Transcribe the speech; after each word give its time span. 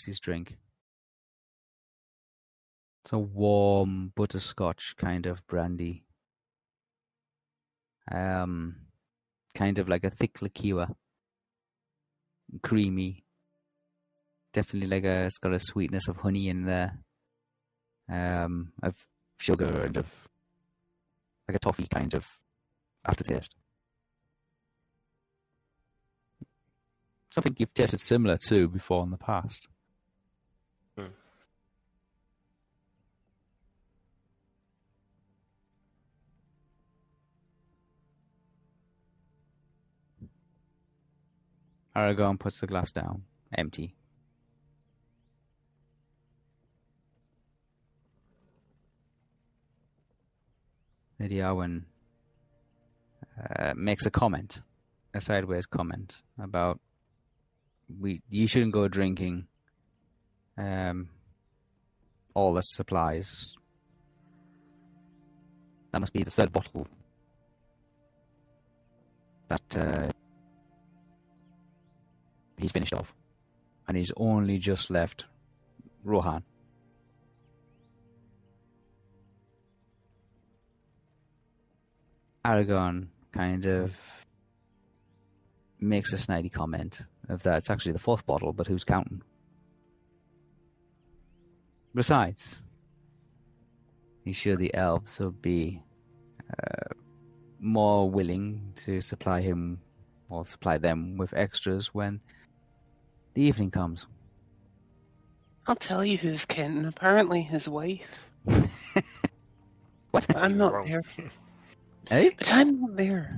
Drinks 0.00 0.04
his 0.06 0.20
drink. 0.20 0.56
It's 3.04 3.12
a 3.12 3.18
warm 3.18 4.12
butterscotch 4.14 4.94
kind 4.96 5.26
of 5.26 5.46
brandy. 5.46 6.04
Um, 8.10 8.76
kind 9.54 9.78
of 9.78 9.88
like 9.88 10.04
a 10.04 10.10
thick 10.10 10.42
liqueur. 10.42 10.88
Creamy. 12.62 13.24
Definitely 14.52 14.88
like 14.88 15.04
a, 15.04 15.26
it's 15.26 15.38
got 15.38 15.52
a 15.52 15.60
sweetness 15.60 16.08
of 16.08 16.16
honey 16.16 16.48
in 16.48 16.64
there. 16.64 16.98
Um, 18.08 18.72
of 18.82 18.94
sugar 19.38 19.84
and 19.84 19.96
of 19.96 20.06
like 21.48 21.56
a 21.56 21.58
toffee 21.58 21.86
kind 21.86 22.12
of 22.14 22.26
aftertaste. 23.06 23.54
Something 27.30 27.54
you've 27.58 27.72
tasted 27.72 28.00
similar 28.00 28.36
to 28.48 28.68
before 28.68 29.04
in 29.04 29.10
the 29.10 29.16
past. 29.16 29.68
Aragorn 42.00 42.38
puts 42.38 42.60
the 42.60 42.66
glass 42.66 42.92
down, 42.92 43.24
empty. 43.56 43.94
Lady 51.18 51.36
Arwen 51.36 51.82
uh, 53.38 53.74
makes 53.76 54.06
a 54.06 54.10
comment, 54.10 54.60
a 55.12 55.20
sideways 55.20 55.66
comment 55.66 56.16
about 56.42 56.80
we 58.00 58.22
you 58.30 58.46
shouldn't 58.46 58.72
go 58.72 58.88
drinking 58.88 59.46
um, 60.56 61.10
all 62.32 62.54
the 62.54 62.62
supplies. 62.62 63.54
That 65.92 66.00
must 66.00 66.14
be 66.14 66.22
the 66.22 66.30
third 66.30 66.52
bottle 66.52 66.86
that 69.48 69.76
uh, 69.76 70.08
he's 72.60 72.72
finished 72.72 72.92
off, 72.92 73.12
and 73.88 73.96
he's 73.96 74.12
only 74.16 74.58
just 74.58 74.90
left 74.90 75.26
Rohan. 76.04 76.42
Aragorn 82.44 83.08
kind 83.32 83.66
of 83.66 83.92
makes 85.78 86.12
a 86.12 86.16
snidey 86.16 86.52
comment 86.52 87.02
of 87.28 87.42
that 87.42 87.58
it's 87.58 87.70
actually 87.70 87.92
the 87.92 87.98
fourth 87.98 88.24
bottle, 88.26 88.52
but 88.52 88.66
who's 88.66 88.84
counting? 88.84 89.22
Besides, 91.94 92.62
he's 94.24 94.36
sure 94.36 94.56
the 94.56 94.72
elves 94.74 95.18
will 95.18 95.32
be 95.32 95.82
uh, 96.50 96.94
more 97.58 98.08
willing 98.08 98.72
to 98.76 99.00
supply 99.00 99.40
him 99.40 99.80
or 100.28 100.46
supply 100.46 100.78
them 100.78 101.16
with 101.16 101.34
extras 101.34 101.88
when 101.88 102.20
the 103.34 103.42
evening 103.42 103.70
comes. 103.70 104.06
I'll 105.66 105.76
tell 105.76 106.04
you 106.04 106.16
who's 106.16 106.44
counting. 106.44 106.84
Apparently, 106.84 107.42
his 107.42 107.68
wife. 107.68 108.30
What? 110.10 110.26
But 110.26 110.36
I'm 110.36 110.56
not 110.56 110.72
Wrong. 110.72 110.88
there. 110.88 111.02
Hey? 112.08 112.30
But 112.36 112.52
I'm 112.52 112.80
not 112.80 112.96
there. 112.96 113.30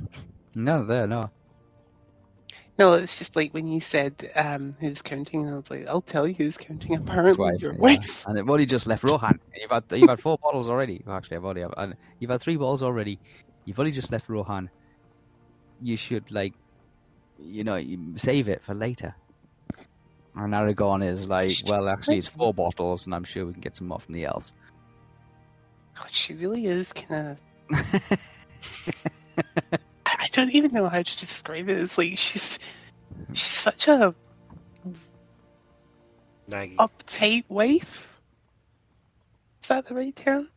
No, 0.54 0.84
there, 0.86 1.06
no. 1.06 1.28
No, 2.78 2.94
it's 2.94 3.18
just 3.18 3.36
like 3.36 3.52
when 3.52 3.66
you 3.66 3.80
said 3.80 4.30
um, 4.34 4.74
who's 4.80 5.02
counting, 5.02 5.42
and 5.42 5.52
I 5.52 5.56
was 5.56 5.70
like, 5.70 5.86
I'll 5.86 6.00
tell 6.00 6.26
you 6.26 6.32
who's 6.32 6.56
counting. 6.56 6.94
Apparently, 6.94 7.52
wife, 7.52 7.60
your 7.60 7.72
yeah. 7.74 7.78
wife. 7.78 8.24
And 8.26 8.34
they've 8.34 8.48
only 8.48 8.64
just 8.64 8.86
left 8.86 9.04
Rohan. 9.04 9.38
You've 9.60 9.70
had 9.70 9.84
you've 9.90 10.08
had 10.08 10.20
four 10.22 10.38
bottles 10.38 10.70
already. 10.70 11.02
Well, 11.04 11.16
actually, 11.16 11.36
I've 11.36 11.44
already 11.44 11.60
have, 11.62 11.74
and 11.76 11.94
you've 12.18 12.30
had 12.30 12.40
three 12.40 12.56
bottles 12.56 12.82
already. 12.82 13.18
You've 13.66 13.78
only 13.78 13.92
just 13.92 14.10
left 14.10 14.30
Rohan. 14.30 14.70
You 15.82 15.98
should 15.98 16.30
like, 16.30 16.54
you 17.38 17.64
know, 17.64 17.82
save 18.16 18.48
it 18.48 18.62
for 18.62 18.74
later. 18.74 19.14
And 20.34 20.52
Aragorn 20.54 21.06
is 21.06 21.28
like, 21.28 21.50
well, 21.66 21.88
actually, 21.88 22.18
it's 22.18 22.28
four 22.28 22.54
bottles, 22.62 23.06
and 23.06 23.14
I'm 23.14 23.24
sure 23.24 23.44
we 23.46 23.52
can 23.52 23.60
get 23.60 23.76
some 23.76 23.88
more 23.88 24.00
from 24.00 24.14
the 24.14 24.24
elves. 24.24 24.52
God, 25.94 26.10
she 26.10 26.32
really 26.34 26.66
is 26.66 26.92
kind 26.92 27.36
of. 27.70 28.18
I 30.06 30.12
I 30.22 30.28
don't 30.32 30.50
even 30.50 30.70
know 30.70 30.88
how 30.88 31.02
to 31.02 31.18
describe 31.18 31.68
it. 31.68 31.78
It's 31.78 31.98
like 31.98 32.16
she's 32.16 32.58
she's 33.32 33.52
such 33.52 33.88
a 33.88 34.14
Naggy. 36.48 36.76
uptight 36.76 37.44
wife. 37.48 38.20
Is 39.60 39.68
that 39.68 39.86
the 39.86 39.94
right 39.94 40.14
term? 40.14 40.48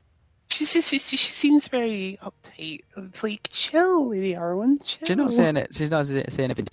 She's 0.50 0.72
just 0.72 0.90
she, 0.90 1.00
she 1.00 1.18
seems 1.18 1.68
very 1.68 2.18
uptight. 2.22 2.82
It's 2.96 3.24
like 3.24 3.50
chill, 3.52 4.10
Lady 4.10 4.34
Arwen. 4.34 4.84
Chill. 4.86 5.08
She's 5.08 5.18
not 5.18 5.34
saying 5.34 5.58
it. 5.58 5.76
She's 5.76 5.92
not 5.92 6.06
saying 6.06 6.24
anything. 6.40 6.68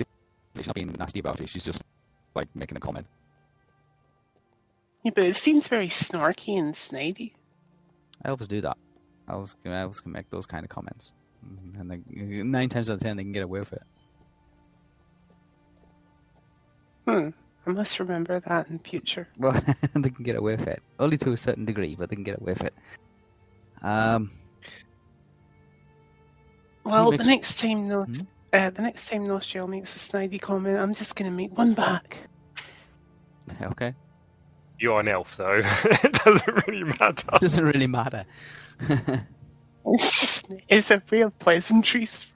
She's 0.56 0.66
not 0.66 0.74
being 0.74 0.94
nasty 0.98 1.20
about 1.20 1.40
it. 1.40 1.48
She's 1.48 1.64
just 1.64 1.82
like 2.34 2.48
making 2.54 2.76
a 2.76 2.80
comment. 2.80 3.06
Yeah, 5.04 5.12
but 5.14 5.24
it 5.24 5.36
seems 5.36 5.68
very 5.68 5.88
snarky 5.88 6.58
and 6.58 6.74
snidey. 6.74 7.32
Elves 8.24 8.46
do 8.46 8.60
that. 8.60 8.76
Elves, 9.28 9.56
elves 9.64 10.00
can 10.00 10.12
make 10.12 10.30
those 10.30 10.46
kind 10.46 10.64
of 10.64 10.70
comments, 10.70 11.12
and 11.78 11.90
they, 11.90 12.00
nine 12.42 12.68
times 12.68 12.90
out 12.90 12.94
of 12.94 13.00
ten 13.00 13.16
they 13.16 13.22
can 13.24 13.32
get 13.32 13.42
away 13.42 13.60
with 13.60 13.72
it. 13.72 13.82
Hmm. 17.06 17.28
I 17.66 17.70
must 17.70 18.00
remember 18.00 18.40
that 18.40 18.68
in 18.68 18.78
future. 18.80 19.28
Well, 19.38 19.52
they 19.94 20.10
can 20.10 20.24
get 20.24 20.34
away 20.34 20.56
with 20.56 20.66
it. 20.66 20.82
Only 20.98 21.16
to 21.18 21.32
a 21.32 21.36
certain 21.36 21.64
degree, 21.64 21.94
but 21.96 22.10
they 22.10 22.16
can 22.16 22.24
get 22.24 22.40
away 22.40 22.52
with 22.52 22.62
it. 22.62 22.74
Um, 23.82 24.32
Well, 26.84 27.10
the 27.12 27.24
next 27.24 27.60
time 27.60 27.88
no, 27.88 28.04
Hmm? 28.04 28.12
Uh, 28.52 28.70
the 28.70 28.82
next 28.82 29.08
time 29.08 29.22
Nostriel 29.22 29.68
makes 29.68 29.94
a 29.96 29.98
snidey 29.98 30.40
comment, 30.40 30.78
I'm 30.78 30.94
just 30.94 31.16
gonna 31.16 31.30
make 31.30 31.56
one 31.56 31.74
back. 31.74 32.16
okay, 33.62 33.94
You're 34.78 35.00
an 35.00 35.08
elf, 35.08 35.36
though. 35.36 35.60
it 35.84 36.12
doesn't 36.24 36.66
really 36.68 36.84
matter. 36.84 37.26
doesn't 37.38 37.64
really 37.64 37.86
matter. 37.86 38.24
It's 39.84 40.20
just 40.20 40.46
it's 40.68 40.90
a 40.92 41.02
real 41.10 41.30
pleasantries. 41.30 42.30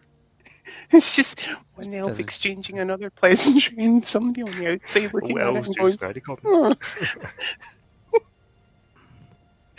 It's 0.90 1.14
just 1.14 1.40
one 1.76 1.94
elf 1.94 2.08
Doesn't- 2.08 2.24
exchanging 2.24 2.80
another 2.80 3.08
pleasantry 3.08 3.84
and 3.84 4.04
somebody 4.04 4.42
on 4.42 4.50
the 4.58 4.72
outside 4.72 5.14
looking 5.14 5.38
All 5.40 5.42
at 5.42 5.54
it 5.54 5.56
elves 5.56 5.68
and 5.68 5.76
do 5.76 5.80
going, 5.82 5.96
snidey 5.96 6.22
comments. 6.24 6.86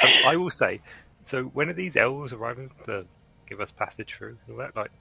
Um, 0.03 0.09
I 0.25 0.35
will 0.37 0.51
say, 0.51 0.79
so 1.23 1.43
when 1.45 1.69
are 1.69 1.73
these 1.73 1.97
elves 1.97 2.31
arriving 2.31 2.69
to 2.85 3.05
give 3.49 3.59
us 3.59 3.71
passage 3.71 4.13
through 4.15 4.37
all 4.49 4.55
that? 4.57 4.75
Like, 4.75 4.91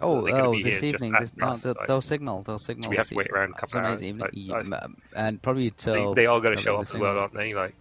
Oh, 0.00 0.26
oh, 0.26 0.52
be 0.52 0.62
this 0.64 0.82
evening. 0.82 1.14
This, 1.20 1.32
no, 1.36 1.48
us, 1.48 1.62
they'll, 1.62 1.74
like- 1.78 1.86
they'll 1.86 2.00
signal. 2.00 2.42
They'll 2.42 2.58
signal. 2.58 2.90
we 2.90 2.96
have 2.96 3.08
to 3.08 3.14
wait 3.14 3.26
evening. 3.26 3.38
around 3.38 3.50
a 3.50 3.60
couple 3.60 3.78
of 3.80 3.84
hours, 3.86 4.02
evening, 4.02 4.26
like- 4.48 4.68
like- 4.70 4.90
and 5.14 5.40
probably 5.42 5.68
they, 5.68 5.74
till. 5.76 6.14
they 6.14 6.26
are 6.26 6.40
going 6.40 6.56
to 6.56 6.62
show 6.62 6.76
up 6.76 6.82
as 6.82 6.94
well, 6.94 7.18
aren't 7.18 7.34
they? 7.34 7.54
Like, 7.54 7.74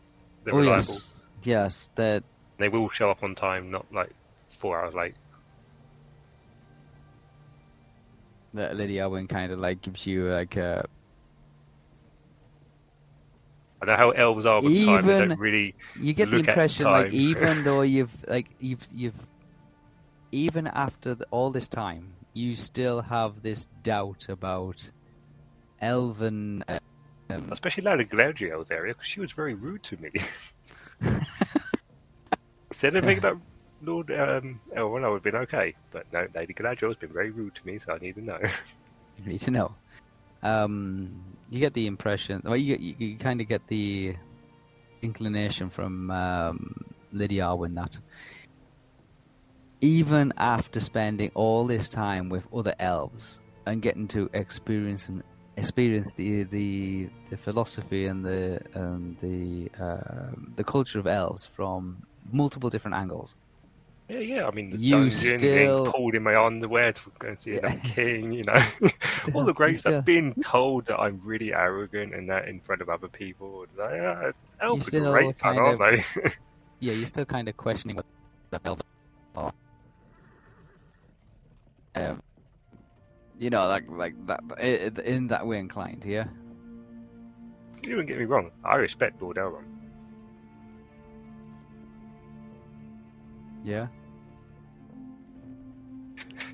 they're 0.43 0.53
Oh 0.53 0.57
reliable. 0.57 0.93
yes, 0.93 1.09
yes. 1.43 1.89
That 1.95 2.23
They 2.57 2.69
will 2.69 2.89
show 2.89 3.09
up 3.09 3.23
on 3.23 3.33
time, 3.35 3.71
not 3.71 3.85
like 3.93 4.11
four 4.47 4.79
hours 4.81 4.93
late. 4.93 5.15
that 8.53 8.75
Owen 9.01 9.27
kind 9.27 9.51
of 9.51 9.59
like 9.59 9.81
gives 9.81 10.05
you 10.05 10.25
like 10.29 10.57
a 10.57 10.85
I 13.81 13.85
know 13.85 13.95
how 13.95 14.11
elves 14.11 14.45
are 14.45 14.61
with 14.61 14.85
time. 14.85 15.05
They 15.05 15.17
don't 15.17 15.39
really. 15.39 15.73
you 15.99 16.13
get 16.13 16.29
the 16.29 16.37
impression 16.37 16.85
like 16.85 17.13
even 17.13 17.63
though 17.63 17.81
you've 17.95 18.11
like 18.27 18.47
you've 18.59 18.85
you've 18.93 19.15
even 20.31 20.67
after 20.67 21.15
the, 21.15 21.25
all 21.31 21.51
this 21.51 21.67
time 21.67 22.13
you 22.33 22.55
still 22.55 23.01
have 23.01 23.41
this 23.41 23.67
doubt 23.83 24.27
about 24.29 24.89
elven 25.81 26.63
uh, 26.67 26.79
um, 27.29 27.47
Especially 27.51 27.85
of 27.85 27.99
Galadriel's 27.99 28.71
area, 28.71 28.93
because 28.93 29.07
she 29.07 29.21
was 29.21 29.31
very 29.31 29.53
rude 29.53 29.83
to 29.83 29.97
me. 29.97 30.11
Said 32.71 32.95
anything 32.95 33.19
about 33.19 33.39
Lord 33.81 34.11
um, 34.11 34.59
I 34.75 34.83
would 34.83 35.01
have 35.01 35.23
been 35.23 35.35
okay. 35.37 35.73
But 35.91 36.05
no, 36.11 36.27
Lady 36.35 36.53
Galadriel 36.53 36.89
has 36.89 36.97
been 36.97 37.13
very 37.13 37.31
rude 37.31 37.55
to 37.55 37.65
me, 37.65 37.79
so 37.79 37.93
I 37.93 37.99
need 37.99 38.15
to 38.15 38.21
know. 38.21 38.39
you 39.17 39.31
need 39.31 39.39
to 39.41 39.51
know 39.51 39.73
um 40.43 41.21
you 41.49 41.59
get 41.59 41.73
the 41.73 41.85
impression 41.87 42.41
well 42.43 42.57
you, 42.57 42.75
you, 42.77 42.95
you 42.97 43.15
kind 43.15 43.41
of 43.41 43.47
get 43.47 43.65
the 43.67 44.15
inclination 45.01 45.69
from 45.69 46.09
um, 46.11 46.75
Lady 47.11 47.37
Arwen 47.37 47.75
that 47.75 47.99
even 49.81 50.31
after 50.37 50.79
spending 50.79 51.31
all 51.33 51.65
this 51.67 51.89
time 51.89 52.29
with 52.29 52.45
other 52.53 52.75
elves 52.79 53.41
and 53.65 53.81
getting 53.81 54.07
to 54.09 54.29
experience 54.33 55.07
and 55.07 55.23
experience 55.57 56.11
the 56.13 56.43
the, 56.43 57.09
the 57.29 57.37
philosophy 57.37 58.05
and 58.05 58.23
the 58.25 58.59
and 58.73 59.17
the 59.21 59.69
uh, 59.83 60.31
the 60.55 60.63
culture 60.63 60.99
of 60.99 61.07
elves 61.07 61.45
from 61.45 62.01
multiple 62.31 62.69
different 62.69 62.95
angles. 62.95 63.35
yeah, 64.09 64.19
yeah. 64.19 64.47
I 64.47 64.51
mean, 64.51 64.69
the 64.69 64.77
You 64.77 64.91
dungeon, 65.09 65.39
still- 65.39 65.91
pulled 65.91 66.15
in 66.15 66.23
my 66.23 66.35
underwear 66.35 66.93
to 66.93 67.01
go 67.19 67.27
and 67.29 67.39
see 67.39 67.55
Yeah. 67.55 67.69
the 67.75 67.77
king, 67.95 68.31
you 68.31 68.43
know. 68.43 68.61
All 69.33 69.43
the 69.43 69.53
great 69.53 69.77
still- 69.77 69.93
stuff. 69.93 70.05
Being 70.05 70.33
told 70.43 70.85
that 70.85 70.97
I'm 70.99 71.19
really 71.23 71.53
arrogant 71.53 72.13
and 72.13 72.29
that 72.29 72.47
in 72.47 72.59
front 72.59 72.81
of 72.81 72.89
other 72.89 73.07
people. 73.07 73.65
Like, 73.77 73.91
yeah, 73.93 74.31
elves 74.61 74.87
are 74.87 74.91
still 74.91 75.11
great 75.11 75.37
fun, 75.39 75.55
kind 75.55 75.59
aren't 75.59 75.81
of- 75.81 76.05
they? 76.23 76.29
Yeah, 76.79 76.93
you're 76.93 77.07
still 77.07 77.25
kind 77.25 77.47
of 77.49 77.55
questioning 77.57 77.95
what 77.97 78.05
the 78.51 78.59
elves 78.65 78.81
are. 79.35 79.53
Um, 81.95 82.21
you 83.39 83.49
know, 83.49 83.67
like 83.67 83.89
like 83.89 84.13
that 84.27 84.41
in 85.03 85.27
that 85.27 85.45
way 85.45 85.59
inclined, 85.59 86.03
yeah. 86.05 86.27
you 87.83 87.95
don't 87.95 88.05
get 88.05 88.17
me 88.17 88.25
wrong. 88.25 88.51
I 88.63 88.75
respect 88.75 89.21
Lord 89.21 89.37
Elrond. 89.37 89.65
Yeah. 93.63 93.87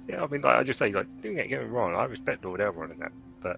Yeah, 0.07 0.23
I 0.23 0.27
mean, 0.27 0.41
like 0.41 0.55
I 0.55 0.63
just 0.63 0.79
say, 0.79 0.91
like, 0.91 1.07
don't 1.21 1.35
get 1.35 1.49
me 1.49 1.57
wrong. 1.57 1.93
I 1.93 2.05
respect 2.05 2.45
Lord 2.45 2.61
Elrond 2.61 2.93
in 2.93 2.99
that, 2.99 3.11
but 3.41 3.57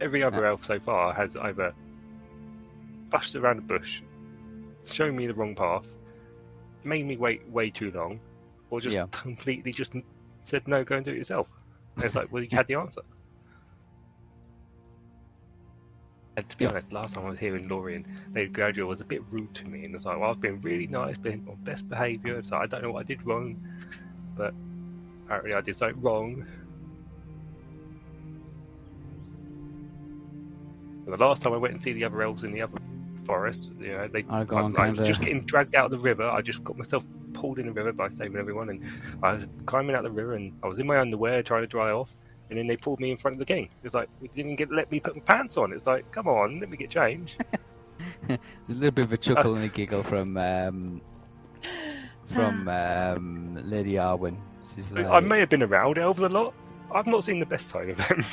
every 0.00 0.22
other 0.22 0.44
elf 0.44 0.64
so 0.64 0.78
far 0.78 1.14
has 1.14 1.36
either 1.36 1.72
busted 3.08 3.42
around 3.42 3.56
the 3.56 3.62
bush, 3.62 4.02
shown 4.86 5.16
me 5.16 5.26
the 5.26 5.34
wrong 5.34 5.54
path, 5.54 5.86
made 6.84 7.06
me 7.06 7.16
wait 7.16 7.48
way 7.48 7.70
too 7.70 7.90
long, 7.92 8.20
or 8.70 8.80
just 8.80 8.94
Yeah. 8.94 9.06
completely 9.10 9.72
just 9.72 9.92
said 10.44 10.66
no, 10.68 10.84
go 10.84 10.96
and 10.96 11.04
do 11.04 11.12
it 11.12 11.16
yourself. 11.16 11.48
And 11.96 12.04
it's 12.04 12.14
like, 12.14 12.30
well, 12.32 12.42
you 12.42 12.48
had 12.52 12.66
the 12.66 12.74
answer. 12.74 13.02
And 16.36 16.48
to 16.48 16.56
be 16.56 16.64
Yeah. 16.64 16.70
honest, 16.70 16.92
last 16.92 17.14
time 17.14 17.26
I 17.26 17.30
was 17.30 17.38
here 17.38 17.56
in 17.56 17.66
Lorien, 17.68 18.06
Lady 18.34 18.50
Galadriel 18.50 18.86
was 18.86 19.00
a 19.00 19.04
bit 19.04 19.22
rude 19.30 19.52
to 19.54 19.68
me, 19.68 19.84
and 19.84 19.94
it's 19.94 20.04
like, 20.04 20.18
well, 20.18 20.30
I've 20.30 20.40
been 20.40 20.58
really 20.58 20.86
nice, 20.86 21.16
been 21.16 21.42
on 21.48 21.56
best 21.64 21.88
behaviour, 21.88 22.40
so 22.44 22.56
I 22.56 22.66
don't 22.66 22.82
know 22.82 22.92
what 22.92 23.00
I 23.00 23.02
did 23.02 23.26
wrong, 23.26 23.56
but 24.36 24.54
apparently 25.24 25.54
I 25.54 25.60
did 25.60 25.76
something 25.76 26.00
wrong. 26.00 26.46
And 31.06 31.14
the 31.14 31.16
last 31.16 31.42
time 31.42 31.54
I 31.54 31.56
went 31.56 31.72
and 31.72 31.82
see 31.82 31.92
the 31.92 32.04
other 32.04 32.22
elves 32.22 32.44
in 32.44 32.52
the 32.52 32.62
other 32.62 32.78
forest, 33.24 33.72
you 33.80 33.88
know, 33.88 34.06
they 34.08 34.24
I, 34.30 34.42
I 34.42 34.90
was 34.90 34.98
just 34.98 35.20
getting 35.20 35.40
dragged 35.40 35.74
out 35.74 35.86
of 35.86 35.90
the 35.90 35.98
river. 35.98 36.28
I 36.28 36.40
just 36.40 36.62
got 36.62 36.76
myself 36.76 37.04
pulled 37.32 37.58
in 37.58 37.66
the 37.66 37.72
river 37.72 37.92
by 37.92 38.08
saving 38.08 38.36
everyone, 38.36 38.70
and 38.70 38.82
I 39.22 39.32
was 39.32 39.46
climbing 39.66 39.96
out 39.96 40.02
the 40.02 40.10
river, 40.10 40.34
and 40.34 40.52
I 40.62 40.68
was 40.68 40.78
in 40.78 40.86
my 40.86 40.98
underwear 40.98 41.42
trying 41.42 41.62
to 41.62 41.66
dry 41.66 41.90
off, 41.90 42.14
and 42.50 42.58
then 42.58 42.66
they 42.66 42.76
pulled 42.76 43.00
me 43.00 43.10
in 43.10 43.16
front 43.16 43.34
of 43.34 43.38
the 43.38 43.44
king. 43.44 43.64
It 43.64 43.84
was 43.84 43.94
like, 43.94 44.08
we 44.20 44.28
didn't 44.28 44.56
get 44.56 44.70
let 44.70 44.90
me 44.90 45.00
put 45.00 45.14
my 45.14 45.22
pants 45.22 45.56
on. 45.56 45.72
It 45.72 45.76
was 45.76 45.86
like, 45.86 46.10
come 46.12 46.28
on, 46.28 46.60
let 46.60 46.70
me 46.70 46.76
get 46.76 46.90
changed. 46.90 47.42
There's 48.26 48.38
a 48.70 48.74
little 48.74 48.90
bit 48.90 49.04
of 49.04 49.12
a 49.12 49.16
chuckle 49.16 49.54
and 49.54 49.64
a 49.64 49.68
giggle 49.68 50.02
from 50.02 50.36
um, 50.36 51.00
from 52.26 52.68
um, 52.68 53.58
Lady 53.62 53.94
Arwen. 53.94 54.36
She's 54.74 54.92
like, 54.92 55.06
I 55.06 55.20
may 55.20 55.40
have 55.40 55.48
been 55.48 55.62
around 55.62 55.98
elves 55.98 56.20
a 56.20 56.28
lot. 56.28 56.54
I've 56.92 57.06
not 57.06 57.24
seen 57.24 57.38
the 57.40 57.46
best 57.46 57.68
side 57.68 57.90
of 57.90 57.96
them. 58.08 58.24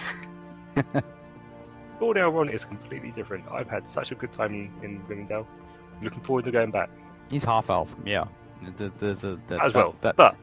Lord 2.01 2.17
Elrond 2.17 2.51
is 2.51 2.65
completely 2.65 3.11
different. 3.11 3.45
I've 3.49 3.69
had 3.69 3.89
such 3.89 4.11
a 4.11 4.15
good 4.15 4.31
time 4.33 4.53
in, 4.53 4.83
in 4.83 5.01
Rivendell. 5.03 5.45
Looking 6.01 6.21
forward 6.21 6.43
to 6.45 6.51
going 6.51 6.71
back 6.71 6.89
he's 7.29 7.43
half 7.43 7.69
elf. 7.69 7.95
Yeah. 8.05 8.25
There's, 8.77 8.91
there's 8.99 9.23
a 9.23 9.39
as 9.49 9.73
that- 9.73 9.75
well. 9.75 9.95
that- 10.01 10.15
But 10.15 10.35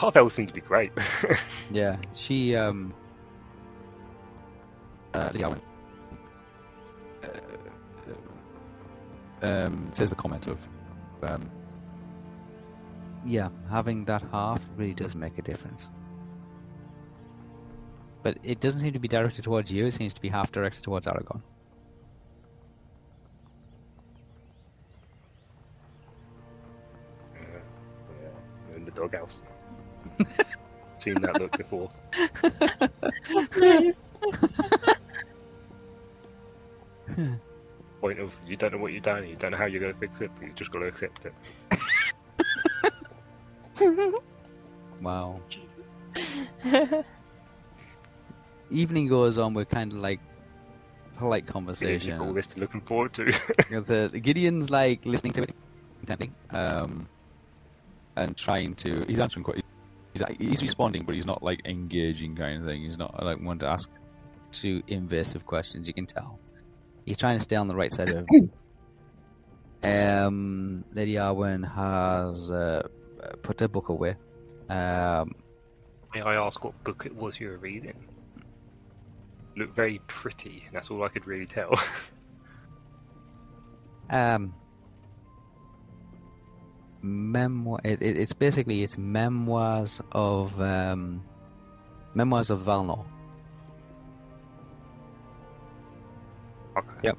half 0.00 0.16
elves 0.16 0.34
seem 0.34 0.46
to 0.46 0.54
be 0.54 0.60
great. 0.60 0.92
Yeah, 1.72 1.96
she 2.14 2.56
um. 2.56 2.92
Uh, 5.14 5.30
Lady 5.32 5.44
Arwen, 5.44 5.60
uh, 9.42 9.46
um, 9.46 9.88
says 9.92 10.10
the 10.10 10.16
comment 10.16 10.46
of, 10.46 10.58
um, 11.22 11.50
yeah, 13.26 13.48
having 13.70 14.04
that 14.04 14.22
half 14.30 14.60
really 14.76 14.94
does 14.94 15.14
make 15.16 15.36
a 15.38 15.42
difference. 15.42 15.88
But 18.22 18.38
it 18.42 18.60
doesn't 18.60 18.80
seem 18.80 18.92
to 18.92 18.98
be 18.98 19.08
directed 19.08 19.42
towards 19.44 19.70
you. 19.72 19.86
It 19.86 19.94
seems 19.94 20.14
to 20.14 20.20
be 20.20 20.28
half 20.28 20.52
directed 20.52 20.82
towards 20.82 21.06
Aragorn. 21.06 21.40
The 28.94 29.00
doghouse. 29.00 29.38
Seen 30.98 31.14
that 31.22 31.40
look 31.40 31.56
before. 31.56 31.88
Point 38.00 38.18
of 38.20 38.32
you 38.46 38.56
don't 38.56 38.72
know 38.72 38.78
what 38.78 38.92
you've 38.92 39.02
done, 39.02 39.26
you 39.28 39.36
don't 39.36 39.50
know 39.52 39.56
how 39.58 39.66
you're 39.66 39.80
going 39.80 39.92
to 39.92 39.98
fix 39.98 40.20
it, 40.20 40.30
but 40.38 40.46
you 40.46 40.52
just 40.54 40.70
got 40.70 40.78
to 40.80 40.86
accept 40.86 41.26
it. 41.26 41.34
Wow. 45.00 45.40
Jesus. 45.48 45.78
Evening 48.70 49.08
goes 49.08 49.38
on 49.38 49.54
with 49.54 49.70
kind 49.70 49.92
of 49.92 49.98
like 49.98 50.20
polite 51.16 51.46
Gideon, 51.46 51.52
conversation. 51.52 52.20
all 52.20 52.34
this 52.34 52.48
to 52.48 52.60
looking 52.60 52.82
forward 52.82 53.14
to. 53.14 53.32
Because 53.56 53.90
uh, 53.90 54.08
Gideon's 54.12 54.68
like 54.68 55.00
listening 55.06 55.32
to 55.34 55.42
it 55.44 55.54
intently, 56.02 56.32
um, 56.50 57.08
and 58.20 58.36
trying 58.36 58.74
to. 58.76 59.04
He's 59.08 59.18
answering 59.18 59.44
quite. 59.44 59.64
He's 60.12 60.22
he's 60.38 60.62
responding, 60.62 61.04
but 61.04 61.14
he's 61.14 61.26
not 61.26 61.42
like 61.42 61.60
engaging 61.64 62.36
kind 62.36 62.60
of 62.60 62.66
thing. 62.66 62.82
He's 62.82 62.98
not 62.98 63.24
like 63.24 63.40
one 63.40 63.58
to 63.60 63.66
ask 63.66 63.88
too 64.52 64.82
invasive 64.88 65.46
questions. 65.46 65.88
You 65.88 65.94
can 65.94 66.06
tell. 66.06 66.38
He's 67.06 67.16
trying 67.16 67.38
to 67.38 67.42
stay 67.42 67.56
on 67.56 67.68
the 67.68 67.74
right 67.74 67.92
side 67.92 68.10
of. 68.10 68.28
um, 69.82 70.84
Lady 70.92 71.14
Arwen 71.14 71.64
has 71.64 72.50
uh, 72.50 72.86
put 73.42 73.60
her 73.60 73.68
book 73.68 73.88
away. 73.88 74.16
Um, 74.68 75.34
May 76.14 76.22
I 76.22 76.34
ask 76.34 76.62
what 76.64 76.82
book 76.84 77.06
it 77.06 77.14
was 77.14 77.40
you 77.40 77.48
were 77.48 77.58
reading? 77.58 77.94
Looked 79.56 79.74
very 79.74 80.00
pretty, 80.06 80.64
that's 80.72 80.90
all 80.90 81.02
I 81.02 81.08
could 81.08 81.26
really 81.26 81.44
tell. 81.44 81.80
um, 84.10 84.54
memoir. 87.02 87.80
It, 87.84 88.02
it, 88.02 88.16
it's 88.18 88.32
basically 88.32 88.82
it's 88.82 88.98
memoirs 88.98 90.00
of 90.12 90.58
um, 90.60 91.22
memoirs 92.14 92.50
of 92.50 92.60
Valinor. 92.60 93.04
okay. 96.76 96.88
Yep. 97.02 97.18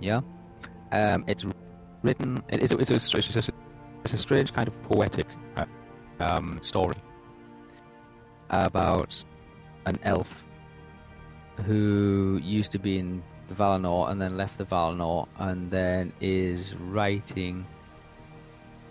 Yeah. 0.00 0.20
Um, 0.92 1.24
it's 1.26 1.44
written. 2.02 2.42
it- 2.48 2.62
It's 2.62 2.72
a, 2.72 2.78
it's 2.78 2.90
a, 2.90 2.94
it's 2.94 3.48
a, 3.48 3.52
it's 4.04 4.12
a 4.12 4.18
strange 4.18 4.52
kind 4.52 4.68
of 4.68 4.82
poetic 4.82 5.26
uh, 5.56 5.64
um, 6.20 6.58
story. 6.62 6.96
about 8.50 9.22
an 9.86 9.98
elf 10.04 10.44
who 11.64 12.38
used 12.42 12.70
to 12.72 12.78
be 12.78 12.98
in 12.98 13.22
the 13.48 13.54
Valinor 13.54 14.10
and 14.10 14.20
then 14.20 14.36
left 14.36 14.58
the 14.58 14.64
Valinor 14.64 15.26
and 15.38 15.70
then 15.70 16.12
is 16.20 16.74
writing, 16.76 17.66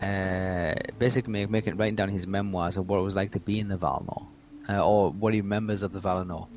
uh, 0.01 0.74
basically 0.98 1.31
make, 1.31 1.50
making 1.50 1.77
writing 1.77 1.96
down 1.96 2.10
his 2.10 2.25
memoirs 2.25 2.77
of 2.77 2.89
what 2.89 2.98
it 2.98 3.03
was 3.03 3.15
like 3.15 3.31
to 3.31 3.39
be 3.39 3.60
in 3.60 3.67
the 3.67 3.77
Valinor, 3.77 4.25
uh, 4.70 4.86
or 4.86 5.12
what 5.12 5.34
he 5.34 5.41
remembers 5.41 5.84
of 5.84 5.91
the 5.93 6.00
Valinor, 6.00 6.48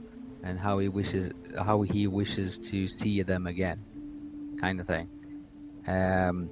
and 0.42 0.58
how 0.58 0.78
he 0.78 0.88
wishes 0.88 1.30
how 1.58 1.82
he 1.82 2.06
wishes 2.06 2.58
to 2.58 2.88
see 2.88 3.22
them 3.22 3.46
again, 3.46 3.82
kind 4.60 4.80
of 4.80 4.86
thing. 4.86 5.08
Um, 5.86 6.48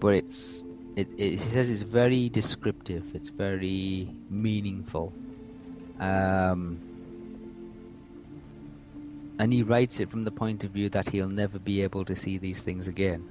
but 0.00 0.14
it's 0.14 0.64
it, 0.96 1.08
it 1.16 1.30
he 1.30 1.36
says 1.36 1.70
it's 1.70 1.82
very 1.82 2.28
descriptive. 2.28 3.04
It's 3.14 3.30
very 3.30 4.08
meaningful. 4.28 5.12
Um, 5.98 6.78
and 9.38 9.52
he 9.52 9.62
writes 9.62 9.98
it 10.00 10.10
from 10.10 10.24
the 10.24 10.30
point 10.30 10.64
of 10.64 10.70
view 10.70 10.88
that 10.90 11.08
he'll 11.08 11.28
never 11.28 11.58
be 11.58 11.82
able 11.82 12.04
to 12.04 12.14
see 12.14 12.38
these 12.38 12.62
things 12.62 12.86
again, 12.86 13.26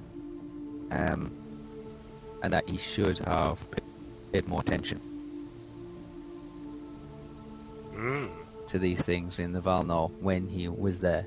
um, 0.90 1.30
and 2.42 2.52
that 2.52 2.68
he 2.68 2.76
should 2.76 3.18
have 3.20 3.58
paid 4.32 4.46
more 4.48 4.60
attention 4.60 5.00
Mm. 7.94 8.28
to 8.66 8.78
these 8.78 9.02
things 9.02 9.38
in 9.38 9.52
the 9.52 9.60
Valinor 9.60 10.10
when 10.20 10.48
he 10.48 10.68
was 10.68 10.98
there. 11.00 11.26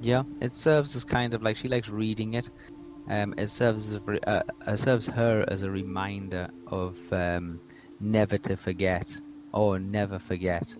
Yeah, 0.00 0.22
it 0.40 0.52
serves 0.52 0.94
as 0.96 1.04
kind 1.04 1.34
of 1.34 1.42
like 1.42 1.56
she 1.56 1.68
likes 1.68 1.88
reading 1.88 2.34
it. 2.34 2.50
Um, 3.08 3.34
it 3.38 3.48
serves 3.50 3.94
as 3.94 4.00
re- 4.06 4.20
uh, 4.26 4.42
uh, 4.66 4.76
serves 4.76 5.06
her 5.06 5.44
as 5.48 5.62
a 5.62 5.70
reminder 5.70 6.48
of 6.66 6.96
um, 7.12 7.60
never 8.00 8.38
to 8.38 8.56
forget 8.56 9.18
or 9.52 9.78
never 9.78 10.18
forget 10.18 10.76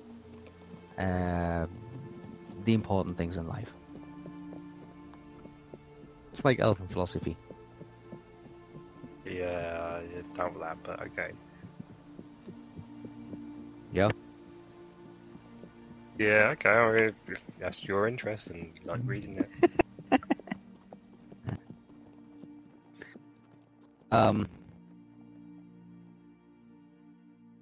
uh, 0.98 1.66
the 2.64 2.74
important 2.74 3.16
things 3.16 3.36
in 3.36 3.46
life. 3.48 3.72
It's 6.38 6.44
like 6.44 6.60
elfin 6.60 6.86
philosophy. 6.86 7.36
Yeah, 9.26 9.98
I 10.00 10.36
doubt 10.36 10.56
that, 10.60 10.76
but 10.84 11.00
okay. 11.00 11.32
Yeah. 13.92 14.08
Yeah, 16.16 16.50
okay. 16.52 16.68
I 16.68 16.92
mean, 16.92 17.14
if 17.26 17.42
that's 17.58 17.88
your 17.88 18.06
interest 18.06 18.46
and 18.50 18.70
you 18.80 18.86
like 18.88 19.00
reading 19.04 19.38
it. 19.38 19.50
Um, 24.10 24.48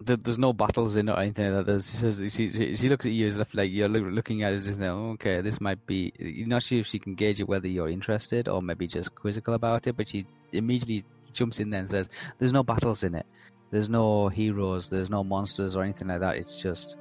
there, 0.07 0.17
there's 0.17 0.39
no 0.39 0.53
battles 0.53 0.97
in 0.97 1.09
it 1.09 1.13
or 1.13 1.21
anything 1.21 1.47
like 1.53 1.67
that. 1.67 1.71
There's, 1.71 1.91
she 1.91 1.97
says 1.97 2.19
she, 2.33 2.51
she 2.51 2.77
she 2.77 2.89
looks 2.89 3.05
at 3.07 3.13
you 3.13 3.27
as 3.27 3.39
if 3.39 3.53
like 3.55 3.71
you're 3.71 3.89
look, 3.89 4.05
looking 4.13 4.43
at 4.43 4.53
it 4.53 4.57
as 4.57 4.79
now. 4.79 4.95
Oh, 4.97 5.11
okay, 5.13 5.41
this 5.41 5.61
might 5.61 5.85
be. 5.87 6.13
You're 6.19 6.49
not 6.49 6.63
sure 6.63 6.79
if 6.79 6.87
she 6.87 6.99
can 6.99 7.15
gauge 7.15 7.41
it 7.41 7.49
whether 7.49 7.69
you're 7.69 7.89
interested 7.89 8.49
or 8.49 8.63
maybe 8.63 8.87
just 8.87 9.15
quizzical 9.15 9.55
about 9.55 9.87
it. 9.87 9.97
But 9.97 10.09
she 10.09 10.27
immediately 10.53 11.05
jumps 11.33 11.61
in 11.61 11.71
there 11.71 11.81
and 11.81 11.89
says, 11.89 12.09
"There's 12.39 12.53
no 12.53 12.63
battles 12.63 13.03
in 13.03 13.15
it. 13.15 13.27
There's 13.71 13.89
no 13.89 14.29
heroes. 14.29 14.89
There's 14.89 15.11
no 15.11 15.25
monsters 15.25 15.77
or 15.77 15.83
anything 15.83 16.09
like 16.09 16.21
that. 16.21 16.37
It's 16.37 16.61
just 16.61 16.97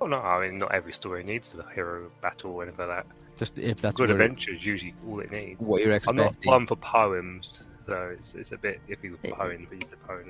Oh 0.00 0.06
no, 0.06 0.18
I 0.18 0.46
mean 0.46 0.58
not 0.58 0.74
every 0.74 0.92
story 0.92 1.24
needs 1.24 1.54
a 1.54 1.74
hero 1.74 2.10
battle 2.20 2.52
or 2.52 2.62
anything 2.64 2.86
like 2.86 3.06
that. 3.06 3.16
just 3.38 3.58
if 3.58 3.80
that's 3.80 3.96
Good 3.96 4.10
adventure 4.10 4.52
is 4.52 4.66
usually 4.66 4.94
all 5.08 5.20
it 5.20 5.30
needs. 5.30 5.64
what 5.64 5.82
you're 5.82 5.92
expecting. 5.92 6.20
I'm 6.20 6.26
not 6.26 6.36
one 6.44 6.66
for 6.66 6.76
poems, 6.76 7.62
so 7.86 8.12
it's, 8.14 8.34
it's 8.34 8.52
a 8.52 8.58
bit 8.58 8.80
iffy 8.88 9.10
with 9.12 9.22
poems, 9.32 9.66
but 9.70 9.78
it's 9.80 9.92
a 9.92 9.96
poem. 9.96 10.24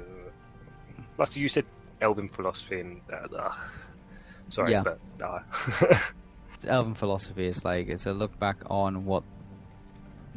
Plus, 1.17 1.37
you 1.37 1.49
said 1.49 1.65
Elven 2.01 2.29
philosophy, 2.29 2.81
and 2.81 3.01
uh, 3.13 3.37
uh, 3.37 3.53
sorry, 4.49 4.73
Yeah. 4.73 4.83
but 4.85 4.99
It's 6.55 6.65
elven 6.65 6.95
philosophy. 6.95 7.47
is 7.47 7.65
like 7.65 7.89
it's 7.89 8.07
a 8.07 8.13
look 8.13 8.39
back 8.39 8.57
on 8.71 9.05
what 9.05 9.23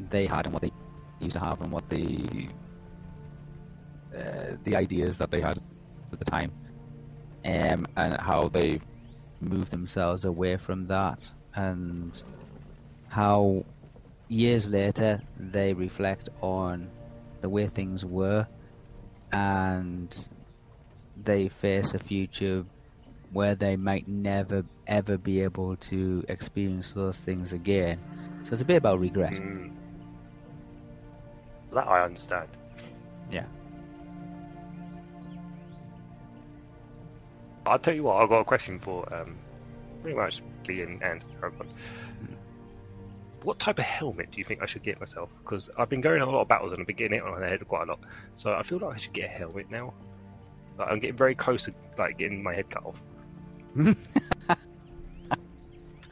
they 0.09 0.25
had 0.25 0.45
and 0.45 0.53
what 0.53 0.61
they 0.61 0.71
used 1.19 1.33
to 1.33 1.39
have 1.39 1.61
and 1.61 1.71
what 1.71 1.87
the 1.89 2.47
uh, 4.15 4.55
the 4.63 4.75
ideas 4.75 5.17
that 5.17 5.31
they 5.31 5.39
had 5.41 5.57
at 6.11 6.19
the 6.19 6.25
time, 6.25 6.51
um, 7.45 7.85
and 7.95 8.17
how 8.19 8.47
they 8.49 8.81
moved 9.41 9.71
themselves 9.71 10.25
away 10.25 10.57
from 10.57 10.87
that, 10.87 11.25
and 11.55 12.23
how 13.07 13.63
years 14.27 14.67
later 14.69 15.21
they 15.37 15.73
reflect 15.73 16.29
on 16.41 16.89
the 17.41 17.49
way 17.49 17.67
things 17.67 18.03
were, 18.03 18.45
and 19.31 20.29
they 21.23 21.49
face 21.49 21.93
a 21.93 21.99
future 21.99 22.65
where 23.31 23.55
they 23.55 23.75
might 23.75 24.07
never 24.07 24.63
ever 24.87 25.17
be 25.17 25.41
able 25.41 25.75
to 25.75 26.25
experience 26.29 26.93
those 26.93 27.19
things 27.19 27.53
again. 27.53 27.99
So 28.43 28.53
it's 28.53 28.61
a 28.61 28.65
bit 28.65 28.77
about 28.77 28.99
regret. 28.99 29.33
mm, 29.33 29.71
that 31.71 31.87
I 31.87 32.03
understand. 32.03 32.49
Yeah. 33.31 33.45
I'll 37.65 37.77
tell 37.77 37.93
you 37.93 38.03
what. 38.03 38.21
I've 38.23 38.29
got 38.29 38.39
a 38.39 38.45
question 38.45 38.79
for 38.79 39.11
um, 39.13 39.35
pretty 40.01 40.17
much 40.17 40.41
Ian 40.67 40.99
and 41.03 41.23
everyone. 41.43 41.69
What 43.43 43.59
type 43.59 43.79
of 43.79 43.85
helmet 43.85 44.31
do 44.31 44.39
you 44.39 44.43
think 44.43 44.61
I 44.61 44.65
should 44.65 44.83
get 44.83 44.99
myself? 44.99 45.29
Because 45.43 45.69
I've 45.77 45.89
been 45.89 46.01
going 46.01 46.21
on 46.21 46.27
a 46.27 46.31
lot 46.31 46.41
of 46.41 46.47
battles 46.47 46.73
and 46.73 46.81
I've 46.81 46.87
been 46.87 46.95
getting 46.95 47.19
it 47.19 47.23
on 47.23 47.39
my 47.39 47.47
head 47.47 47.65
quite 47.67 47.83
a 47.83 47.91
lot. 47.91 47.99
So 48.35 48.53
I 48.53 48.63
feel 48.63 48.79
like 48.79 48.95
I 48.95 48.97
should 48.97 49.13
get 49.13 49.25
a 49.25 49.27
helmet 49.29 49.71
now. 49.71 49.93
Like, 50.79 50.89
I'm 50.89 50.99
getting 50.99 51.17
very 51.17 51.35
close 51.35 51.63
to 51.65 51.73
like 51.97 52.17
getting 52.17 52.41
my 52.41 52.53
head 52.55 52.69
cut 52.69 52.85
off. 52.85 53.01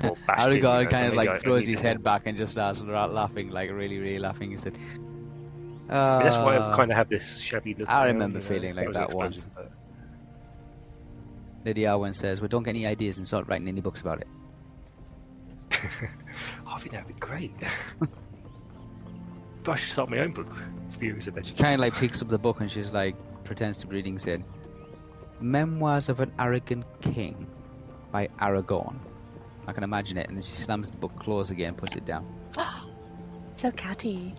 Or 0.04 0.16
bashed 0.28 0.48
in, 0.50 0.56
you 0.58 0.62
know, 0.62 0.86
kind 0.86 1.08
of 1.08 1.16
like 1.16 1.42
throws 1.42 1.66
his 1.66 1.82
head 1.82 2.04
back 2.04 2.24
and 2.28 2.38
just 2.38 2.52
starts 2.52 2.82
laughing, 2.84 3.50
like 3.50 3.72
really, 3.72 3.98
really 3.98 4.20
laughing. 4.20 4.52
He 4.52 4.58
said, 4.58 4.78
mean, 4.78 5.90
that's 5.90 6.38
why 6.38 6.56
I 6.56 6.58
"Uh, 6.58 6.76
kind 6.76 6.92
of 6.92 6.98
have 6.98 7.10
this 7.10 7.40
shabby 7.40 7.74
look. 7.74 7.90
I 7.90 8.06
remember 8.08 8.40
you 8.40 8.44
know, 8.44 8.50
feeling 8.50 8.76
like 8.76 8.94
that 8.94 9.14
once. 9.14 9.46
but- 9.56 9.72
Lady 11.66 11.82
Arwen 11.82 12.14
says, 12.14 12.40
"Well, 12.42 12.48
don't 12.48 12.64
get 12.64 12.70
any 12.72 12.86
ideas 12.86 13.18
and 13.18 13.26
start 13.28 13.48
writing 13.48 13.68
any 13.68 13.82
books 13.82 14.02
about 14.02 14.22
it." 14.22 14.28
I 16.68 16.78
think 16.80 16.92
that'd 16.94 17.08
be 17.08 17.14
great. 17.16 17.54
but 19.64 19.72
I 19.72 19.76
should 19.76 19.90
start 19.90 20.10
my 20.10 20.20
own 20.20 20.32
book, 20.32 20.48
Furious 21.00 21.28
Adventure. 21.28 21.56
Kind 21.56 21.74
of 21.74 21.80
like 21.80 21.94
picks 21.96 22.22
up 22.22 22.30
the 22.30 22.38
book 22.38 22.62
and 22.62 22.70
she's 22.72 22.94
like 22.94 23.16
pretends 23.48 23.78
to 23.80 23.88
be 23.88 23.96
reading. 23.96 24.20
Said, 24.20 24.44
"Memoirs 25.40 26.10
of 26.10 26.20
an 26.20 26.32
Arrogant 26.40 26.86
King 27.02 27.48
by 28.12 28.28
Aragorn." 28.40 29.00
I 29.68 29.74
can 29.74 29.84
imagine 29.84 30.18
it, 30.18 30.28
and 30.30 30.38
then 30.38 30.44
she 30.44 30.56
slams 30.56 30.90
the 30.90 30.98
book 30.98 31.18
closed 31.20 31.52
again, 31.52 31.76
puts 31.76 31.96
it 31.96 32.06
down. 32.06 32.26
So 33.56 33.72
catty. 33.72 34.36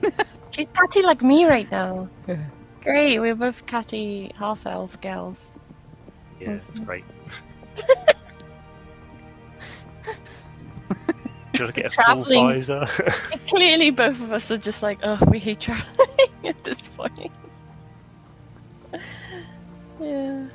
She's 0.50 0.68
catty 0.68 1.02
like 1.02 1.20
me 1.20 1.44
right 1.44 1.70
now. 1.70 2.08
Great, 2.82 3.18
we're 3.18 3.34
both 3.34 3.66
catty 3.66 4.32
half 4.34 4.64
elf 4.64 4.98
girls. 5.02 5.60
Yeah, 6.40 6.52
that's 6.52 6.70
mm-hmm. 6.70 6.84
great. 6.84 7.04
Should 11.54 11.68
I 11.68 11.72
get 11.72 11.86
a 11.86 11.90
full 11.90 12.24
visor? 12.24 12.86
Clearly, 13.46 13.90
both 13.90 14.20
of 14.20 14.32
us 14.32 14.50
are 14.50 14.56
just 14.56 14.82
like, 14.82 14.98
oh, 15.02 15.18
we 15.28 15.38
hate 15.38 15.60
traveling 15.60 16.08
at 16.44 16.64
this 16.64 16.88
point. 16.88 17.30
Yeah. 20.02 20.46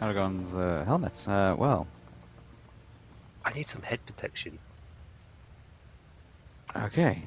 Aragorn's 0.00 0.54
uh, 0.54 0.84
helmets. 0.86 1.26
Uh, 1.26 1.54
well, 1.58 1.86
I 3.44 3.52
need 3.52 3.68
some 3.68 3.82
head 3.82 4.04
protection. 4.06 4.58
okay. 6.76 7.22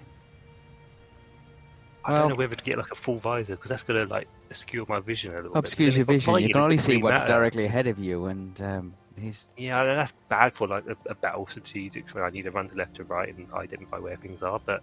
I 2.05 2.11
Well- 2.13 2.21
don't 2.21 2.29
know 2.29 2.35
whether 2.35 2.55
to 2.55 2.63
get 2.63 2.77
like 2.77 2.91
a 2.91 2.95
full 2.95 3.19
visor 3.19 3.55
because 3.55 3.69
that's 3.69 3.83
gonna 3.83 4.05
like 4.05 4.27
obscure 4.49 4.85
my 4.87 4.99
vision 4.99 5.33
a 5.33 5.37
little 5.41 5.57
Obscures 5.57 5.93
bit. 5.93 5.97
your 5.97 6.05
then 6.05 6.15
if 6.15 6.25
vision. 6.25 6.39
You 6.47 6.53
can 6.53 6.61
only 6.61 6.77
see 6.77 6.97
what's 6.97 7.21
matter. 7.21 7.33
directly 7.33 7.65
ahead 7.65 7.87
of 7.87 7.99
you, 7.99 8.25
and 8.27 8.59
um, 8.61 8.93
he's 9.19 9.47
Yeah, 9.57 9.83
that's 9.83 10.13
bad 10.29 10.53
for 10.53 10.67
like 10.67 10.85
a, 10.87 10.95
a 11.09 11.15
battle 11.15 11.45
strategic 11.47 12.07
when 12.09 12.23
I 12.23 12.29
need 12.29 12.43
to 12.43 12.51
run 12.51 12.69
to 12.69 12.75
left 12.75 12.95
to 12.95 13.03
right 13.03 13.35
and 13.35 13.51
identify 13.53 13.97
where 13.97 14.15
things 14.15 14.41
are. 14.43 14.59
But 14.65 14.81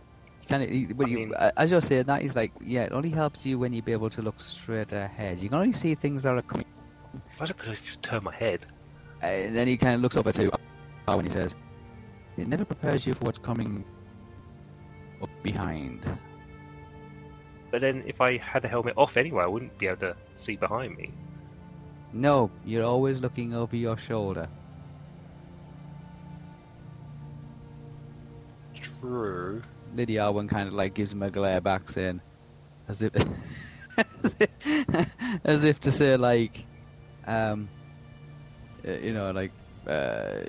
kind 0.49 0.63
of. 0.63 0.97
When 0.97 1.09
I 1.09 1.13
mean- 1.15 1.35
uh, 1.35 1.51
as 1.57 1.71
you're 1.71 1.81
saying 1.83 2.05
that, 2.05 2.23
he's 2.23 2.37
like, 2.37 2.53
yeah, 2.61 2.83
it 2.83 2.93
only 2.93 3.11
helps 3.11 3.45
you 3.47 3.59
when 3.59 3.73
you 3.73 3.83
be 3.83 3.93
able 3.93 4.11
to 4.11 4.23
look 4.23 4.41
straight 4.41 4.93
ahead. 4.93 5.41
You 5.41 5.49
can 5.49 5.59
only 5.59 5.73
see 5.73 5.95
things 5.95 6.23
that 6.25 6.35
are 6.37 6.43
coming. 6.43 6.67
if 7.35 7.43
I 7.43 7.47
could 7.47 7.75
just 7.77 8.03
turn 8.03 8.25
my 8.25 8.35
head, 8.35 8.67
Uh, 9.23 9.27
and 9.27 9.57
then 9.57 9.67
he 9.67 9.77
kind 9.77 9.95
of 9.95 10.01
looks 10.03 10.17
over 10.17 10.31
to 10.33 10.51
Arwen 11.09 11.19
and 11.21 11.27
he 11.29 11.33
says, 11.33 11.55
"It 12.37 12.49
never 12.49 12.65
prepares 12.65 13.07
you 13.07 13.15
for 13.15 13.25
what's 13.27 13.39
coming 13.39 13.85
up 15.23 15.31
behind." 15.43 16.07
but 17.73 17.81
then 17.81 18.03
if 18.07 18.21
I 18.21 18.39
had 18.39 18.65
a 18.65 18.69
helmet 18.69 18.95
off 18.97 19.17
anyway, 19.17 19.43
I 19.45 19.47
wouldn't 19.47 19.77
be 19.79 19.87
able 19.89 19.99
to 19.99 20.17
see 20.37 20.57
behind 20.57 20.97
me. 20.97 21.13
No, 22.13 22.51
you're 22.65 22.85
always 22.85 23.21
looking 23.21 23.53
over 23.55 23.77
your 23.77 23.99
shoulder. 23.99 24.49
True. 28.75 29.63
Lady 29.97 30.15
Arwen 30.15 30.49
kind 30.49 30.69
of 30.69 30.75
like 30.75 30.95
gives 30.95 31.13
him 31.13 31.23
a 31.23 31.31
glare 31.31 31.61
back, 31.61 31.91
saying, 31.91 32.21
as 32.89 33.03
if 33.03 33.15
as 34.25 34.37
if, 34.41 35.09
as 35.45 35.65
if 35.65 35.81
to 35.81 35.93
say 35.93 36.17
like, 36.17 36.65
um, 37.27 37.69
uh, 38.87 38.93
you 38.93 39.13
know, 39.13 39.31
like 39.31 39.53
uh, 39.87 40.41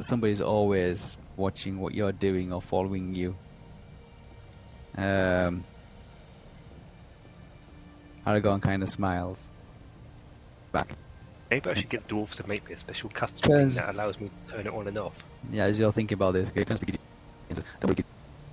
somebody's 0.00 0.40
always 0.40 1.18
watching 1.36 1.78
what 1.78 1.94
you're 1.94 2.12
doing 2.12 2.52
or 2.52 2.62
following 2.62 3.14
you. 3.14 3.36
Um, 4.96 5.64
Aragorn 8.26 8.62
kind 8.62 8.82
of 8.82 8.88
smiles. 8.88 9.50
Back. 10.72 10.96
Maybe 11.50 11.70
I 11.70 11.74
should 11.74 11.88
get 11.88 12.08
dwarves 12.08 12.36
to 12.36 12.48
make 12.48 12.66
me 12.66 12.74
a 12.74 12.78
special 12.78 13.10
custom 13.10 13.52
thing 13.52 13.68
that 13.70 13.94
allows 13.94 14.18
me 14.18 14.30
to 14.48 14.52
turn 14.52 14.66
it 14.66 14.72
on 14.72 14.88
and 14.88 14.96
off. 14.96 15.16
Yeah, 15.52 15.64
as 15.64 15.78
you're 15.78 15.92
thinking 15.92 16.16
about 16.16 16.32
this, 16.32 16.50
okay, 16.50 16.64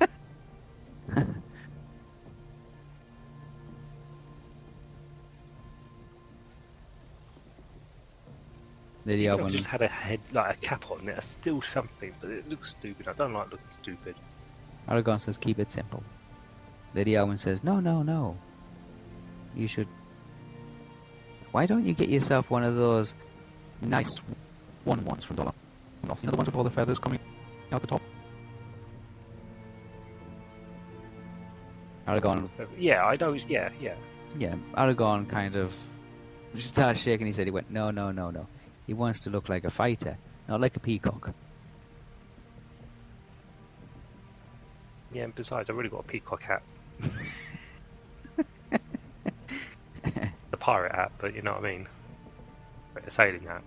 Lady 9.12 9.24
Even 9.24 9.34
if 9.34 9.38
I 9.38 9.42
Alwyn. 9.42 9.52
just 9.52 9.68
had 9.68 9.82
a 9.82 9.88
head 9.88 10.20
like 10.32 10.56
a 10.56 10.58
cap 10.60 10.90
on 10.90 11.06
it. 11.08 11.18
It's 11.18 11.26
still 11.26 11.60
something, 11.60 12.14
but 12.20 12.30
it 12.30 12.48
looks 12.48 12.70
stupid. 12.70 13.08
I 13.08 13.12
don't 13.12 13.34
like 13.34 13.50
looking 13.50 13.66
stupid. 13.70 14.14
Aragorn 14.88 15.20
says, 15.20 15.36
keep 15.36 15.58
it 15.58 15.70
simple. 15.70 16.02
Lady 16.94 17.14
Alwyn 17.16 17.38
says, 17.38 17.62
no, 17.62 17.78
no, 17.80 18.02
no. 18.02 18.36
You 19.54 19.68
should. 19.68 19.88
Why 21.52 21.66
don't 21.66 21.84
you 21.84 21.92
get 21.92 22.08
yourself 22.08 22.50
one 22.50 22.64
of 22.64 22.76
those 22.76 23.14
nice 23.82 24.18
one 24.84 25.04
ones 25.04 25.24
from 25.24 25.36
Dol 25.36 25.54
Amroth? 26.04 26.22
You 26.22 26.26
know 26.26 26.30
the 26.30 26.36
ones 26.36 26.46
with 26.46 26.56
all 26.56 26.64
the 26.64 26.70
feathers 26.70 26.98
coming 26.98 27.20
out 27.70 27.80
the 27.82 27.86
top? 27.86 28.00
Aragorn, 32.08 32.48
Yeah, 32.78 33.04
I 33.04 33.16
know. 33.16 33.34
Yeah, 33.34 33.68
yeah. 33.80 33.94
yeah, 34.38 34.54
Aragorn 34.74 35.28
kind 35.28 35.54
of 35.54 35.72
just 36.54 36.68
started 36.70 36.98
shaking 36.98 37.26
his 37.26 37.36
head. 37.36 37.46
He 37.46 37.50
went, 37.50 37.70
no, 37.70 37.90
no, 37.90 38.10
no, 38.10 38.30
no. 38.30 38.46
He 38.86 38.94
wants 38.94 39.20
to 39.20 39.30
look 39.30 39.48
like 39.48 39.64
a 39.64 39.70
fighter, 39.70 40.18
not 40.48 40.60
like 40.60 40.76
a 40.76 40.80
peacock. 40.80 41.30
Yeah, 45.12 45.24
and 45.24 45.34
besides, 45.34 45.68
I've 45.68 45.76
already 45.76 45.90
got 45.90 46.00
a 46.00 46.08
peacock 46.08 46.42
hat. 46.42 46.62
the 50.50 50.56
pirate 50.58 50.94
hat, 50.94 51.12
but 51.18 51.34
you 51.34 51.42
know 51.42 51.52
what 51.52 51.64
I 51.64 51.72
mean. 51.72 51.88
A 53.06 53.10
sailing 53.10 53.42
hat. 53.42 53.62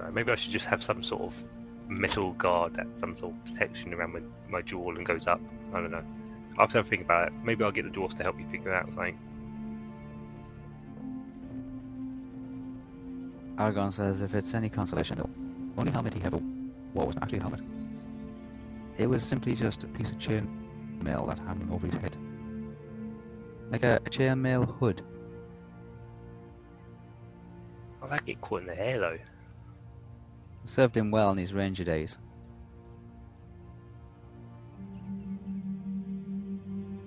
Uh, 0.00 0.10
maybe 0.10 0.32
I 0.32 0.34
should 0.34 0.52
just 0.52 0.66
have 0.66 0.82
some 0.82 1.02
sort 1.02 1.22
of 1.22 1.44
metal 1.88 2.32
guard 2.32 2.74
that 2.74 2.94
some 2.96 3.16
sort 3.16 3.34
of 3.34 3.44
protection 3.44 3.94
around 3.94 4.14
my, 4.14 4.20
my 4.48 4.62
jaw 4.62 4.90
and 4.90 5.06
goes 5.06 5.26
up. 5.26 5.40
I 5.72 5.80
don't 5.80 5.90
know. 5.90 6.04
I'll 6.58 6.66
have 6.66 6.72
to 6.72 6.82
think 6.84 7.02
about 7.02 7.28
it. 7.28 7.32
Maybe 7.42 7.64
I'll 7.64 7.72
get 7.72 7.84
the 7.84 7.90
dwarfs 7.90 8.14
to 8.16 8.22
help 8.22 8.38
you 8.38 8.46
figure 8.48 8.72
out 8.72 8.92
something. 8.92 9.18
Aragorn 13.56 13.92
says, 13.92 14.20
if 14.20 14.34
it's 14.34 14.54
any 14.54 14.68
consolation, 14.68 15.18
the 15.18 15.28
only 15.78 15.92
helmet 15.92 16.14
he 16.14 16.22
ever 16.22 16.40
wore 16.94 17.06
was 17.06 17.16
actually 17.16 17.38
a 17.38 17.42
helmet. 17.42 17.60
It 18.98 19.06
was 19.06 19.22
simply 19.22 19.54
just 19.54 19.84
a 19.84 19.86
piece 19.88 20.10
of 20.10 20.18
chain 20.18 20.48
mail 21.00 21.26
that 21.26 21.38
hung 21.38 21.68
over 21.72 21.86
his 21.86 21.96
head. 21.96 22.16
Like 23.70 23.84
a, 23.84 24.00
a 24.04 24.10
chain 24.10 24.40
mail 24.42 24.64
hood. 24.64 25.02
Oh, 28.00 28.04
I'll 28.04 28.08
have 28.10 28.24
get 28.26 28.40
caught 28.40 28.62
in 28.62 28.66
the 28.66 28.74
hair 28.74 28.98
though. 28.98 29.18
Served 30.66 30.96
him 30.96 31.10
well 31.10 31.30
in 31.30 31.38
his 31.38 31.52
ranger 31.52 31.84
days. 31.84 32.18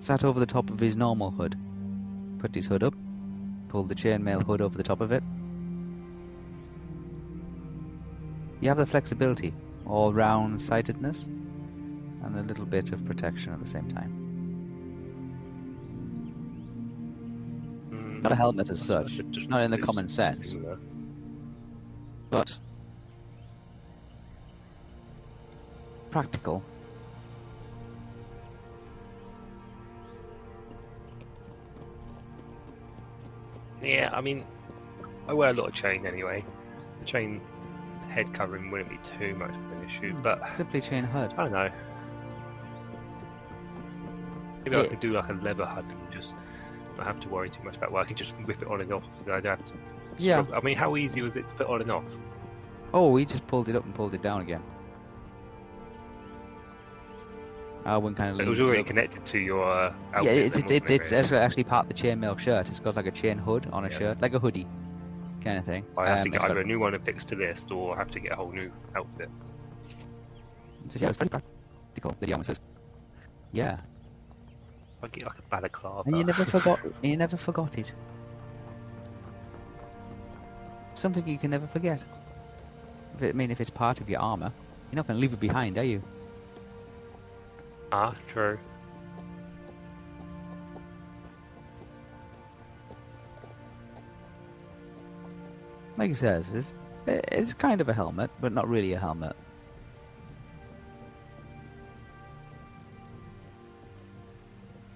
Sat 0.06 0.22
over 0.22 0.38
the 0.38 0.46
top 0.46 0.70
of 0.70 0.78
his 0.78 0.94
normal 0.94 1.32
hood. 1.32 1.58
Put 2.38 2.54
his 2.54 2.68
hood 2.68 2.84
up. 2.84 2.94
Pulled 3.66 3.88
the 3.88 3.94
chainmail 3.96 4.46
hood 4.46 4.60
over 4.60 4.76
the 4.76 4.84
top 4.84 5.00
of 5.00 5.10
it. 5.10 5.20
You 8.60 8.68
have 8.68 8.78
the 8.78 8.86
flexibility, 8.86 9.52
all 9.84 10.14
round 10.14 10.62
sightedness, 10.62 11.24
and 11.24 12.36
a 12.38 12.42
little 12.44 12.66
bit 12.66 12.92
of 12.92 13.04
protection 13.04 13.52
at 13.52 13.58
the 13.58 13.66
same 13.66 13.90
time. 13.90 14.12
Not 18.22 18.30
a 18.30 18.36
helmet 18.36 18.70
as 18.70 18.80
such, 18.80 19.18
not 19.48 19.62
in 19.62 19.72
the 19.72 19.78
common 19.78 20.08
sense. 20.08 20.54
but 22.30 22.56
practical. 26.12 26.62
Yeah, 33.86 34.10
I 34.12 34.20
mean, 34.20 34.44
I 35.28 35.32
wear 35.32 35.50
a 35.50 35.52
lot 35.52 35.68
of 35.68 35.74
chain 35.74 36.06
anyway. 36.06 36.44
The 36.98 37.04
chain 37.04 37.40
head 38.08 38.32
covering 38.34 38.70
wouldn't 38.70 38.90
be 38.90 38.98
too 39.18 39.34
much 39.36 39.50
of 39.50 39.72
an 39.72 39.84
issue, 39.86 40.12
hmm. 40.12 40.22
but 40.22 40.56
Simply 40.56 40.80
chain 40.80 41.04
hood. 41.04 41.32
I 41.36 41.44
don't 41.44 41.52
know. 41.52 41.70
Maybe 44.64 44.76
I 44.76 44.86
could 44.88 44.98
do 44.98 45.12
like 45.12 45.28
a 45.28 45.34
leather 45.34 45.64
hood 45.64 45.84
and 45.84 46.12
just 46.12 46.34
not 46.96 47.06
have 47.06 47.20
to 47.20 47.28
worry 47.28 47.48
too 47.48 47.62
much 47.62 47.76
about. 47.76 47.92
Well, 47.92 48.02
I 48.02 48.06
can 48.06 48.16
just 48.16 48.34
rip 48.46 48.60
it 48.60 48.68
on 48.68 48.80
and 48.80 48.92
off. 48.92 49.04
and 49.24 49.32
I 49.32 49.40
don't 49.40 49.58
have 49.58 49.68
to. 49.68 49.74
Yeah. 50.18 50.32
struggle. 50.32 50.54
I 50.56 50.60
mean, 50.62 50.76
how 50.76 50.96
easy 50.96 51.22
was 51.22 51.36
it 51.36 51.46
to 51.46 51.54
put 51.54 51.68
on 51.68 51.82
and 51.82 51.90
off? 51.92 52.04
Oh, 52.92 53.10
we 53.10 53.24
just 53.24 53.46
pulled 53.46 53.68
it 53.68 53.76
up 53.76 53.84
and 53.84 53.94
pulled 53.94 54.14
it 54.14 54.22
down 54.22 54.40
again. 54.40 54.62
Alwyn 57.86 58.14
kind 58.14 58.30
of 58.30 58.40
It 58.40 58.48
was 58.48 58.60
already 58.60 58.82
connected 58.82 59.24
to 59.26 59.38
your 59.38 59.64
outfit. 60.12 60.24
Yeah, 60.24 60.30
it's 60.32 60.56
it's, 60.56 60.70
it's, 60.72 60.90
it's 60.90 61.12
actually 61.12 61.38
actually 61.38 61.64
part 61.64 61.86
of 61.86 61.96
the 61.96 62.02
chainmail 62.02 62.38
shirt. 62.38 62.68
It's 62.68 62.80
got 62.80 62.96
like 62.96 63.06
a 63.06 63.10
chain 63.12 63.38
hood 63.38 63.68
on 63.72 63.84
a 63.84 63.88
Yeah. 63.88 63.98
shirt, 63.98 64.20
like 64.20 64.34
a 64.34 64.38
hoodie, 64.38 64.66
kind 65.42 65.56
of 65.58 65.64
thing. 65.64 65.84
I 65.96 66.08
have 66.08 66.18
Um, 66.18 66.24
to 66.24 66.30
get 66.30 66.34
it's 66.36 66.44
got- 66.44 66.50
either 66.50 66.60
a 66.60 66.64
new 66.64 66.78
one 66.80 66.94
affixed 66.94 67.28
to 67.28 67.36
this, 67.36 67.64
or 67.70 67.94
I 67.94 67.98
have 67.98 68.10
to 68.10 68.20
get 68.20 68.32
a 68.32 68.36
whole 68.36 68.50
new 68.50 68.70
outfit. 68.96 69.30
it 70.84 70.92
says, 70.92 71.02
yeah, 71.02 71.08
it's 71.08 71.16
pretty 71.18 71.30
practical. 71.30 72.14
The 72.20 72.44
says, 72.44 72.60
yeah, 73.52 73.78
I 75.02 75.08
get 75.08 75.24
like 75.26 75.38
a 75.38 75.42
balaclava. 75.42 76.08
and 76.08 76.18
you 76.18 76.24
never 76.24 76.44
forgot. 76.56 76.80
you 77.02 77.16
never 77.16 77.36
forgot 77.36 77.78
it. 77.78 77.92
Something 80.94 81.26
you 81.28 81.38
can 81.38 81.50
never 81.50 81.66
forget. 81.66 82.04
I 83.20 83.32
mean, 83.32 83.50
if 83.50 83.60
it's 83.60 83.70
part 83.70 84.00
of 84.00 84.08
your 84.10 84.20
armor, 84.20 84.52
you're 84.90 84.96
not 84.96 85.06
going 85.06 85.16
to 85.16 85.20
leave 85.20 85.32
it 85.32 85.40
behind, 85.40 85.78
are 85.78 85.84
you? 85.84 86.02
Ah, 87.92 88.14
true. 88.28 88.58
Like 95.96 96.08
he 96.08 96.14
says, 96.14 96.52
it's 96.52 96.78
it's 97.06 97.54
kind 97.54 97.80
of 97.80 97.88
a 97.88 97.92
helmet, 97.92 98.30
but 98.40 98.52
not 98.52 98.68
really 98.68 98.92
a 98.92 98.98
helmet. 98.98 99.34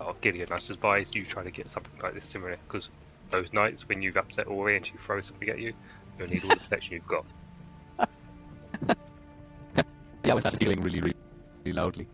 Oh, 0.00 0.14
Gideon, 0.20 0.48
I 0.50 0.58
should 0.58 0.76
advise 0.76 1.10
you 1.14 1.24
try 1.24 1.44
to 1.44 1.50
get 1.50 1.68
something 1.68 1.92
like 2.02 2.14
this 2.14 2.26
similar, 2.26 2.56
because 2.66 2.90
those 3.30 3.52
nights 3.52 3.88
when 3.88 4.02
you've 4.02 4.16
upset 4.16 4.48
Ori 4.48 4.76
and 4.76 4.84
she 4.84 4.94
throws 4.94 5.26
something 5.26 5.48
at 5.48 5.58
you, 5.58 5.72
you'll 6.18 6.28
need 6.28 6.42
all 6.42 6.50
the 6.50 6.56
protection 6.56 6.94
you've 6.94 7.06
got. 7.06 7.24
yeah, 10.24 10.34
I 10.34 10.40
starts 10.40 10.56
squealing 10.56 10.82
really, 10.82 11.00
really, 11.00 11.14
really 11.64 11.76
loudly. 11.76 12.08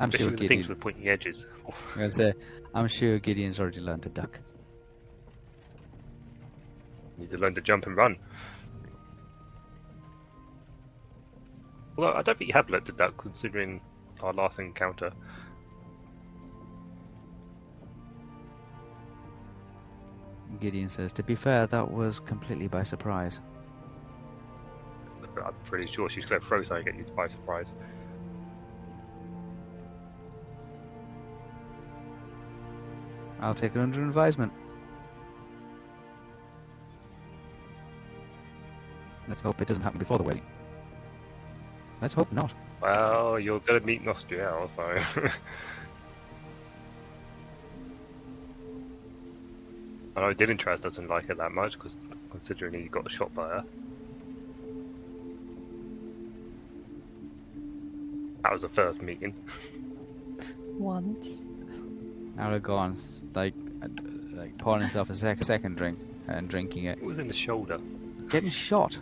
I'm 0.00 0.08
Especially 0.08 0.28
sure 0.28 0.36
Gideon. 0.36 0.48
things 0.48 0.68
with 0.68 0.80
pointy 0.80 1.08
edges. 1.08 1.46
I'm 1.96 2.10
say, 2.10 2.32
I'm 2.74 2.88
sure 2.88 3.18
Gideon's 3.18 3.58
already 3.58 3.80
learned 3.80 4.02
to 4.04 4.08
duck. 4.08 4.38
Need 7.16 7.30
to 7.30 7.38
learn 7.38 7.54
to 7.56 7.60
jump 7.60 7.86
and 7.86 7.96
run. 7.96 8.16
Although 11.96 12.12
I 12.12 12.22
don't 12.22 12.38
think 12.38 12.48
you 12.48 12.54
have 12.54 12.70
learned 12.70 12.86
to 12.86 12.92
duck, 12.92 13.16
considering 13.16 13.80
our 14.22 14.32
last 14.32 14.60
encounter. 14.60 15.10
Gideon 20.60 20.88
says, 20.88 21.12
to 21.14 21.22
be 21.24 21.34
fair, 21.34 21.66
that 21.66 21.90
was 21.90 22.20
completely 22.20 22.68
by 22.68 22.84
surprise. 22.84 23.40
I'm 25.44 25.54
pretty 25.64 25.86
sure 25.90 26.08
she's 26.08 26.24
going 26.26 26.40
to 26.40 26.46
throw 26.46 26.62
something 26.62 26.88
at 26.88 26.96
you 26.96 27.04
by 27.14 27.28
surprise. 27.28 27.74
I'll 33.40 33.54
take 33.54 33.76
it 33.76 33.78
under 33.78 34.02
advisement. 34.02 34.52
Let's 39.28 39.40
hope 39.40 39.60
it 39.60 39.68
doesn't 39.68 39.82
happen 39.82 39.98
before 39.98 40.18
the 40.18 40.24
wedding. 40.24 40.42
Let's 42.00 42.14
hope 42.14 42.32
not. 42.32 42.52
Well, 42.80 43.38
you're 43.38 43.60
going 43.60 43.80
to 43.80 43.86
meet 43.86 44.04
Nostriel, 44.04 44.70
so... 44.74 45.30
I 50.16 50.20
know 50.20 50.34
Dillintrust 50.34 50.80
doesn't 50.80 51.08
like 51.08 51.28
it 51.30 51.36
that 51.36 51.52
much, 51.52 51.74
because 51.74 51.96
considering 52.30 52.74
he 52.74 52.88
got 52.88 53.08
shot 53.10 53.32
by 53.34 53.48
her. 53.48 53.64
That 58.42 58.52
was 58.52 58.62
the 58.62 58.68
first 58.68 59.02
meeting. 59.02 59.34
Once. 60.76 61.46
Aragorn's 62.38 63.24
like 63.34 63.54
uh, 63.82 63.88
like 64.34 64.56
pouring 64.58 64.82
himself 64.82 65.10
a 65.10 65.14
sec- 65.14 65.42
second 65.44 65.76
drink 65.76 65.98
and 66.28 66.48
drinking 66.48 66.84
it, 66.84 66.98
It 66.98 67.04
was 67.04 67.18
in 67.18 67.26
the 67.28 67.34
shoulder. 67.34 67.78
getting 68.28 68.50
shot. 68.50 68.98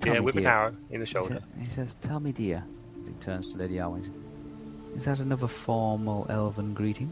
Tell 0.00 0.14
yeah, 0.14 0.20
me, 0.20 0.26
with 0.26 0.36
an 0.36 0.46
arrow 0.46 0.74
in 0.90 1.00
the 1.00 1.06
He, 1.06 1.12
shoulder. 1.12 1.40
he 1.60 1.68
says, 1.68 1.94
"Tell 2.00 2.18
me, 2.18 2.32
dear," 2.32 2.64
as 3.00 3.08
he 3.08 3.14
turns 3.14 3.52
to 3.52 3.58
Lady 3.58 3.76
Arwen. 3.76 4.10
Is 4.96 5.04
that 5.04 5.20
another 5.20 5.46
formal 5.48 6.26
elven 6.28 6.74
greeting? 6.74 7.10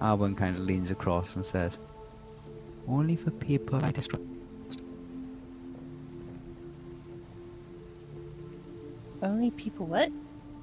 Arwen 0.00 0.36
kind 0.36 0.56
of 0.56 0.62
leans 0.62 0.90
across 0.90 1.36
and 1.36 1.46
says, 1.46 1.78
"Only 2.88 3.14
for 3.16 3.30
people 3.30 3.84
I 3.84 3.92
distrust." 3.92 4.24
Only 9.22 9.50
people 9.50 9.86
what? 9.86 10.10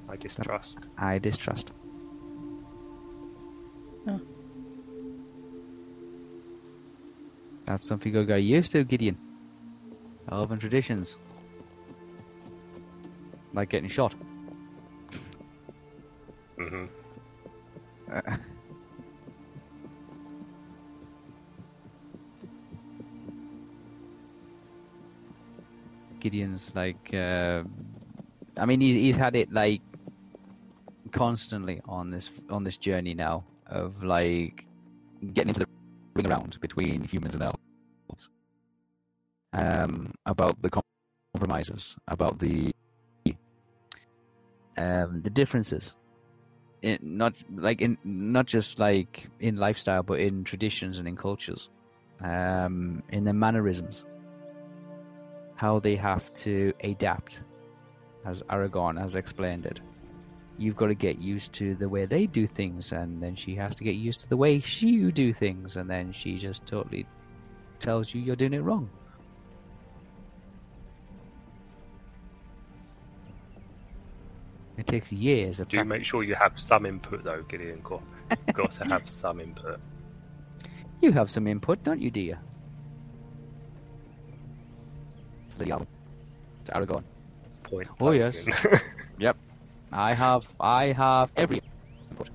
I 0.09 0.15
distrust. 0.15 0.79
I 0.97 1.19
distrust. 1.19 1.73
Oh. 4.07 4.21
That's 7.65 7.83
something 7.83 8.13
you 8.13 8.23
got 8.23 8.35
used 8.35 8.71
to, 8.71 8.83
Gideon. 8.85 9.17
Elven 10.31 10.59
traditions. 10.59 11.17
Like 13.53 13.69
getting 13.69 13.89
shot. 13.89 14.13
hmm 16.57 16.85
Gideon's 26.19 26.73
like, 26.75 27.13
uh, 27.13 27.63
I 28.57 28.65
mean, 28.65 28.81
he's, 28.81 28.95
he's 28.95 29.17
had 29.17 29.35
it 29.35 29.51
like 29.51 29.81
constantly 31.17 31.81
on 31.85 32.09
this 32.11 32.29
on 32.49 32.63
this 32.63 32.77
journey 32.77 33.13
now 33.13 33.43
of 33.67 34.03
like 34.03 34.65
getting 35.33 35.49
into 35.49 35.61
the 35.61 35.67
ring 36.15 36.29
around 36.29 36.59
between 36.61 37.03
humans 37.03 37.33
and 37.33 37.43
elves. 37.43 38.29
Um, 39.53 40.13
about 40.25 40.61
the 40.61 40.69
compromises, 41.33 41.95
about 42.07 42.37
the 42.37 42.71
um, 44.77 45.21
the 45.21 45.29
differences, 45.29 45.95
in 46.81 46.99
not 47.01 47.33
like 47.55 47.81
in 47.81 47.97
not 48.03 48.45
just 48.45 48.79
like 48.79 49.27
in 49.39 49.55
lifestyle, 49.55 50.03
but 50.03 50.19
in 50.19 50.43
traditions 50.43 50.99
and 50.99 51.07
in 51.07 51.15
cultures, 51.15 51.69
um, 52.21 53.01
in 53.09 53.23
their 53.23 53.33
mannerisms 53.33 54.03
how 55.57 55.79
they 55.79 55.95
have 55.95 56.31
to 56.33 56.71
adapt, 56.83 57.41
as 58.25 58.43
Aragorn 58.43 58.99
has 58.99 59.15
explained 59.15 59.65
it. 59.65 59.81
You've 60.57 60.75
got 60.75 60.87
to 60.87 60.95
get 60.95 61.19
used 61.19 61.53
to 61.53 61.75
the 61.75 61.87
way 61.87 62.05
they 62.05 62.25
do 62.25 62.47
things, 62.47 62.91
and 62.91 63.21
then 63.21 63.35
she 63.35 63.53
has 63.55 63.75
to 63.75 63.83
get 63.83 63.95
used 63.95 64.21
to 64.21 64.29
the 64.29 64.37
way 64.37 64.59
she 64.59 64.89
you 64.89 65.11
do 65.11 65.31
things, 65.33 65.77
and 65.77 65.89
then 65.89 66.11
she 66.11 66.37
just 66.37 66.65
totally 66.65 67.05
tells 67.79 68.13
you 68.13 68.21
you're 68.21 68.35
doing 68.35 68.53
it 68.53 68.59
wrong. 68.59 68.89
It 74.77 74.85
takes 74.85 75.11
years 75.11 75.59
of 75.59 75.67
Do 75.67 75.77
you 75.77 75.81
prac- 75.81 75.87
make 75.89 76.05
sure 76.05 76.23
you 76.23 76.35
have 76.35 76.57
some 76.57 76.85
input 76.85 77.23
though, 77.23 77.41
Gideon? 77.43 77.81
Got, 77.83 78.01
got 78.53 78.71
to 78.73 78.85
have 78.85 79.09
some 79.09 79.39
input. 79.39 79.79
You 81.01 81.11
have 81.11 81.29
some 81.29 81.47
input, 81.47 81.83
don't 81.83 82.01
you, 82.01 82.09
dear? 82.09 82.39
It's 85.47 85.57
Lady 85.59 85.71
Arwen. 85.71 85.87
It's 86.61 86.69
Aragorn. 86.71 87.03
Point. 87.63 87.87
Oh, 87.99 88.11
yes. 88.11 88.37
I 89.91 90.13
have 90.13 90.47
I 90.59 90.91
have 90.91 91.31
every 91.37 91.61
input. 92.11 92.29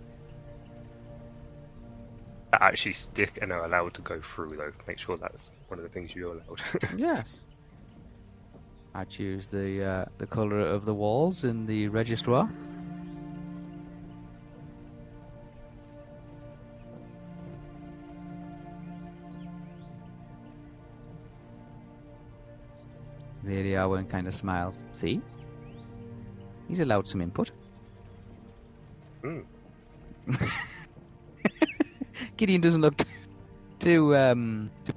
That 2.53 2.63
actually 2.63 2.93
stick 2.93 3.39
and 3.43 3.53
are 3.53 3.65
allowed 3.65 3.95
to 3.95 4.03
go 4.03 4.21
through 4.21 4.57
though. 4.57 4.73
Make 4.87 4.99
sure 4.99 5.17
that's 5.17 5.51
one 5.69 5.79
of 5.79 5.85
the 5.85 5.91
things 5.91 6.15
you're 6.15 6.33
allowed. 6.33 6.61
Yes. 6.97 7.41
I 8.95 9.05
choose 9.05 9.49
the 9.49 9.85
uh, 9.85 10.05
the 10.19 10.27
color 10.27 10.61
of 10.61 10.85
the 10.85 10.95
walls 10.95 11.45
in 11.45 11.67
the 11.67 11.89
registrar. 11.89 12.51
Lady 23.45 23.73
Arwen 23.73 24.09
kind 24.09 24.29
of 24.29 24.35
smiles. 24.35 24.85
See? 24.93 25.21
He's 26.69 26.81
allowed 26.81 27.07
some 27.07 27.21
input. 27.21 27.51
Hmm. 29.23 29.41
Gideon 32.37 32.61
doesn't 32.61 32.81
look 32.81 33.03
too 33.79 34.17
um 34.17 34.71
too. 34.85 34.93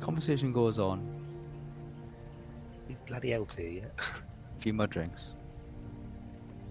Conversation 0.00 0.52
goes 0.52 0.78
on. 0.78 1.06
Bloody 3.06 3.32
elves 3.32 3.56
here, 3.56 3.70
yeah. 3.70 3.84
A 3.98 4.60
few 4.60 4.72
more 4.72 4.86
drinks. 4.86 5.34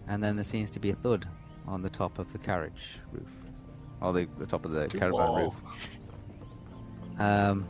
And 0.07 0.23
then 0.23 0.35
there 0.35 0.43
seems 0.43 0.69
to 0.71 0.79
be 0.79 0.91
a 0.91 0.95
thud 0.95 1.27
on 1.67 1.81
the 1.81 1.89
top 1.89 2.19
of 2.19 2.31
the 2.31 2.39
carriage 2.39 2.99
roof. 3.11 3.36
Or 4.01 4.13
the, 4.13 4.27
the 4.37 4.45
top 4.45 4.65
of 4.65 4.71
the 4.71 4.87
caravan 4.87 5.27
Whoa. 5.27 5.43
roof. 5.45 5.53
Um, 7.19 7.67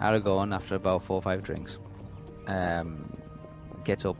Aragorn, 0.00 0.54
after 0.54 0.74
about 0.74 1.02
four 1.02 1.16
or 1.16 1.22
five 1.22 1.42
drinks, 1.42 1.78
um, 2.46 3.16
gets 3.84 4.04
up, 4.04 4.16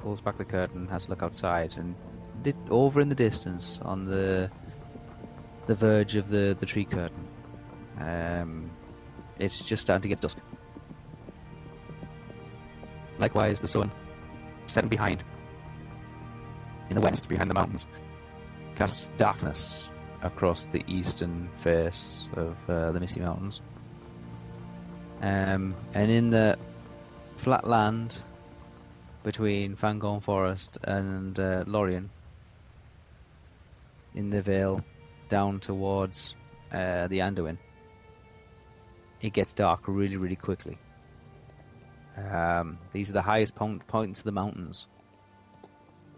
pulls 0.00 0.20
back 0.20 0.36
the 0.36 0.44
curtain, 0.44 0.86
has 0.88 1.06
a 1.06 1.10
look 1.10 1.22
outside, 1.22 1.74
and 1.78 1.94
did, 2.42 2.56
over 2.70 3.00
in 3.00 3.08
the 3.08 3.14
distance, 3.14 3.80
on 3.82 4.04
the 4.04 4.50
the 5.66 5.74
verge 5.74 6.14
of 6.14 6.28
the, 6.28 6.56
the 6.60 6.66
tree 6.66 6.84
curtain, 6.84 7.26
um, 7.98 8.70
it's 9.38 9.60
just 9.60 9.82
starting 9.82 10.02
to 10.02 10.08
get 10.08 10.20
dusk. 10.20 10.38
Likewise, 13.18 13.58
the 13.58 13.68
sun, 13.68 13.90
setting 14.66 14.90
behind, 14.90 15.24
in 16.88 16.94
the 16.94 17.00
west, 17.00 17.28
behind 17.28 17.50
the 17.50 17.54
mountains, 17.54 17.86
casts 18.76 19.10
darkness 19.16 19.88
across 20.22 20.66
the 20.66 20.82
eastern 20.86 21.48
face 21.62 22.28
of 22.34 22.56
uh, 22.68 22.92
the 22.92 23.00
Misty 23.00 23.20
Mountains. 23.20 23.60
Um, 25.20 25.74
and 25.94 26.10
in 26.10 26.30
the 26.30 26.58
flat 27.36 27.66
land 27.66 28.22
between 29.22 29.76
Fangorn 29.76 30.22
Forest 30.22 30.78
and 30.84 31.38
uh, 31.38 31.64
Lorien, 31.66 32.10
in 34.14 34.30
the 34.30 34.42
vale 34.42 34.82
down 35.28 35.60
towards 35.60 36.34
uh, 36.72 37.06
the 37.08 37.18
Anduin, 37.18 37.58
it 39.20 39.32
gets 39.32 39.52
dark 39.52 39.82
really, 39.86 40.16
really 40.16 40.36
quickly. 40.36 40.78
Um, 42.16 42.78
these 42.92 43.10
are 43.10 43.14
the 43.14 43.22
highest 43.22 43.54
point, 43.54 43.86
points 43.86 44.20
of 44.20 44.24
the 44.24 44.32
mountains. 44.32 44.86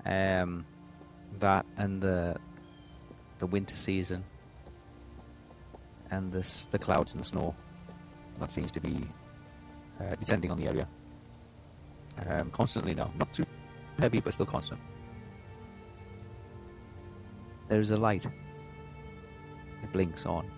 Um, 0.08 0.64
that 1.38 1.66
and 1.76 2.00
the 2.00 2.36
the 3.38 3.46
winter 3.46 3.76
season 3.76 4.24
and 6.10 6.32
this 6.32 6.66
the 6.70 6.78
clouds 6.78 7.12
and 7.12 7.22
the 7.22 7.28
snow 7.28 7.54
that 8.40 8.50
seems 8.50 8.72
to 8.72 8.80
be 8.80 9.06
uh, 10.00 10.14
descending 10.16 10.50
on 10.50 10.58
the 10.58 10.66
area 10.66 10.88
um, 12.26 12.50
constantly 12.50 12.94
now. 12.94 13.12
Not 13.18 13.32
too 13.32 13.44
heavy, 13.98 14.20
but 14.20 14.34
still 14.34 14.46
constant. 14.46 14.80
There 17.68 17.80
is 17.80 17.90
a 17.90 17.96
light. 17.96 18.26
It 18.26 19.92
blinks 19.92 20.26
on, 20.26 20.50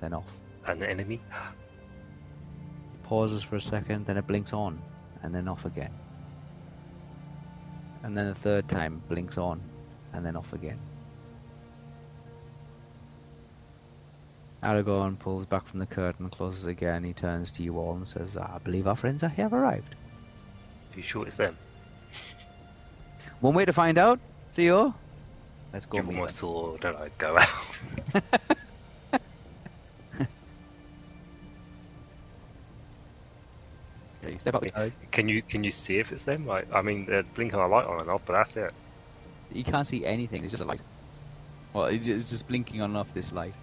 then 0.00 0.14
off. 0.14 0.26
And 0.66 0.80
the 0.80 0.88
enemy. 0.88 1.20
pauses 3.02 3.42
for 3.42 3.56
a 3.56 3.60
second, 3.60 4.06
then 4.06 4.16
it 4.16 4.26
blinks 4.26 4.52
on, 4.52 4.80
and 5.22 5.34
then 5.34 5.48
off 5.48 5.64
again. 5.64 5.92
And 8.02 8.16
then 8.16 8.26
the 8.26 8.34
third 8.34 8.68
time 8.68 9.02
blinks 9.08 9.38
on, 9.38 9.60
and 10.12 10.24
then 10.26 10.36
off 10.36 10.52
again. 10.52 10.78
Aragorn 14.62 15.18
pulls 15.18 15.44
back 15.44 15.66
from 15.66 15.80
the 15.80 15.86
curtain, 15.86 16.30
closes 16.30 16.66
again. 16.66 17.02
He 17.02 17.12
turns 17.12 17.50
to 17.52 17.62
you 17.62 17.78
all 17.78 17.94
and 17.96 18.06
says, 18.06 18.36
"I 18.36 18.58
believe 18.62 18.86
our 18.86 18.96
friends 18.96 19.22
have 19.22 19.52
arrived." 19.52 19.96
Are 20.92 20.96
you 20.96 21.02
sure 21.02 21.26
it's 21.26 21.36
them? 21.36 21.56
One 23.40 23.54
way 23.54 23.64
to 23.64 23.72
find 23.72 23.98
out, 23.98 24.20
Theo. 24.52 24.94
Let's 25.72 25.86
go. 25.86 25.98
Give 25.98 26.06
meet 26.06 26.14
my 26.14 26.26
them. 26.26 26.28
sword 26.28 26.84
and 26.84 26.96
I 26.96 27.10
go 27.18 27.38
out. 27.38 27.80
Step 34.38 34.60
carriage. 34.60 34.92
Can 35.10 35.28
you 35.28 35.42
can 35.42 35.64
you 35.64 35.70
see 35.70 35.98
if 35.98 36.12
it's 36.12 36.24
them? 36.24 36.46
Like, 36.46 36.66
I 36.72 36.82
mean, 36.82 37.06
they're 37.06 37.22
blinking 37.22 37.58
a 37.58 37.66
light 37.66 37.86
on 37.86 38.00
and 38.00 38.10
off, 38.10 38.22
but 38.26 38.34
that's 38.34 38.56
it. 38.56 38.72
You 39.52 39.64
can't 39.64 39.86
see 39.86 40.04
anything. 40.06 40.42
It's 40.42 40.50
just 40.50 40.62
a 40.62 40.66
light. 40.66 40.80
Well, 41.72 41.86
it's 41.86 42.06
just 42.06 42.46
blinking 42.48 42.80
on 42.80 42.90
and 42.90 42.96
off 42.98 43.12
this 43.14 43.32
light. 43.32 43.54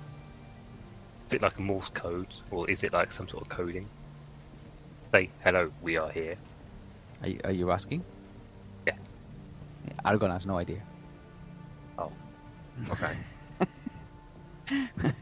Is 1.27 1.33
it 1.33 1.41
like 1.41 1.57
a 1.57 1.61
Morse 1.61 1.89
code, 1.89 2.27
or 2.49 2.69
is 2.69 2.83
it 2.83 2.91
like 2.91 3.11
some 3.11 3.27
sort 3.27 3.43
of 3.43 3.49
coding? 3.49 3.87
Say, 5.11 5.29
hello, 5.43 5.71
we 5.81 5.97
are 5.97 6.09
here. 6.09 6.35
Are 7.21 7.29
you, 7.29 7.39
are 7.43 7.51
you 7.51 7.71
asking? 7.71 8.03
Yeah. 8.87 8.95
Aragorn 10.05 10.31
has 10.31 10.45
no 10.45 10.57
idea. 10.57 10.81
Oh, 11.99 12.11
okay. 12.91 13.13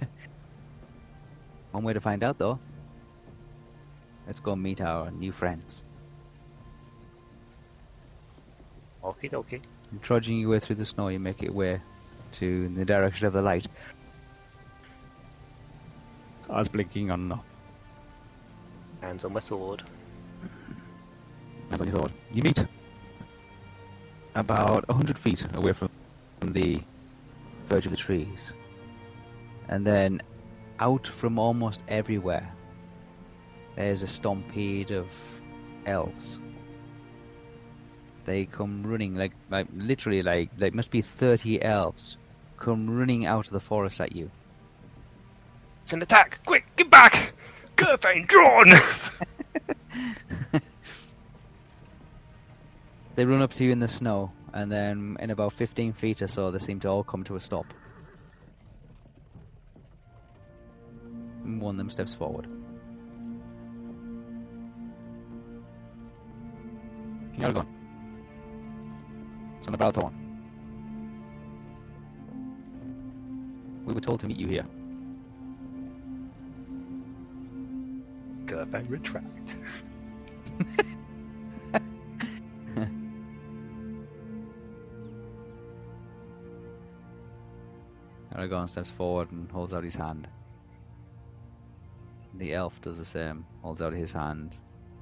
One 1.72 1.84
way 1.84 1.94
to 1.94 2.02
find 2.02 2.24
out, 2.24 2.38
though. 2.38 2.60
Let's 4.28 4.40
go 4.40 4.56
meet 4.56 4.82
our 4.82 5.10
new 5.10 5.32
friends. 5.32 5.84
Okie 9.04 9.32
dokie. 9.32 9.62
And 9.92 10.02
trudging 10.02 10.38
your 10.40 10.50
way 10.52 10.60
through 10.60 10.76
the 10.76 10.86
snow, 10.86 11.08
you 11.08 11.20
make 11.20 11.42
your 11.42 11.54
way 11.54 11.82
to 12.34 12.68
the 12.70 12.84
direction 12.84 13.26
of 13.26 13.34
the 13.34 13.42
light. 13.42 13.68
As 16.50 16.68
blinking 16.68 17.10
on 17.10 17.22
and 17.22 17.34
off. 17.34 17.46
Hands 19.02 19.24
on 19.24 19.34
my 19.34 19.40
sword. 19.40 19.84
Hands 21.70 21.82
on 21.82 21.88
your 21.88 21.98
sword. 21.98 22.12
You 22.34 22.44
meet 22.44 22.66
about 24.36 24.86
a 24.90 24.94
hundred 24.94 25.18
feet 25.18 25.46
away 25.56 25.74
from 25.74 25.90
the 26.42 26.82
verge 27.70 27.86
of 27.86 27.92
the 27.92 27.98
trees, 27.98 28.54
and 29.68 29.86
then 29.86 30.22
out 30.80 31.08
from 31.08 31.40
almost 31.40 31.84
everywhere, 31.88 32.52
there's 33.78 34.04
a 34.04 34.08
stampede 34.08 34.92
of 34.92 35.08
elves. 35.86 36.40
They 38.26 38.46
come 38.46 38.84
running 38.86 39.16
like, 39.16 39.32
like 39.50 39.68
literally, 39.74 40.22
like 40.22 40.50
like 40.58 40.74
must 40.74 40.92
be 40.92 41.02
thirty 41.02 41.62
elves 41.63 42.18
come 42.58 42.90
running 42.90 43.26
out 43.26 43.46
of 43.46 43.54
the 43.54 43.62
forest 43.62 44.02
at 44.02 44.13
you. 44.13 44.30
It's 45.84 45.94
an 45.94 46.02
attack! 46.02 46.40
Quick, 46.46 46.66
get 46.76 46.90
back! 46.90 47.34
Curfane 47.78 48.28
drawn! 48.28 48.70
They 53.18 53.26
run 53.26 53.42
up 53.42 53.52
to 53.56 53.63
you 53.63 53.72
in 53.72 53.80
the 53.80 53.88
snow, 53.88 54.32
and 54.54 54.72
then 54.72 55.18
in 55.20 55.32
about 55.32 55.52
15 55.54 55.92
feet 55.94 56.22
or 56.22 56.28
so, 56.28 56.52
they 56.52 56.60
seem 56.60 56.80
to 56.82 56.88
all 56.88 57.04
come 57.04 57.24
to 57.24 57.36
a 57.36 57.40
stop. 57.40 57.66
And 61.44 61.60
one 61.60 61.74
of 61.74 61.78
them 61.80 61.90
steps 61.90 62.13
forward. 62.13 62.48
Aragorn. 67.39 67.67
Son 69.62 69.73
of 69.73 69.80
Balthorn. 69.80 70.13
We 73.86 73.93
were 73.93 74.02
told 74.02 74.19
to 74.21 74.28
meet 74.28 74.38
you 74.38 74.47
here. 74.47 74.65
Curfane 78.45 78.89
retract. 78.89 79.56
Aragorn 88.36 88.69
steps 88.69 88.89
forward 88.91 89.32
and 89.32 89.50
holds 89.52 89.73
out 89.73 89.84
his 89.84 89.95
hand. 89.95 90.28
The 92.36 92.54
elf 92.54 92.80
does 92.82 92.97
the 92.97 93.06
same, 93.06 93.45
holds 93.62 93.82
out 93.82 93.93
his 93.93 94.12
hand, 94.12 94.56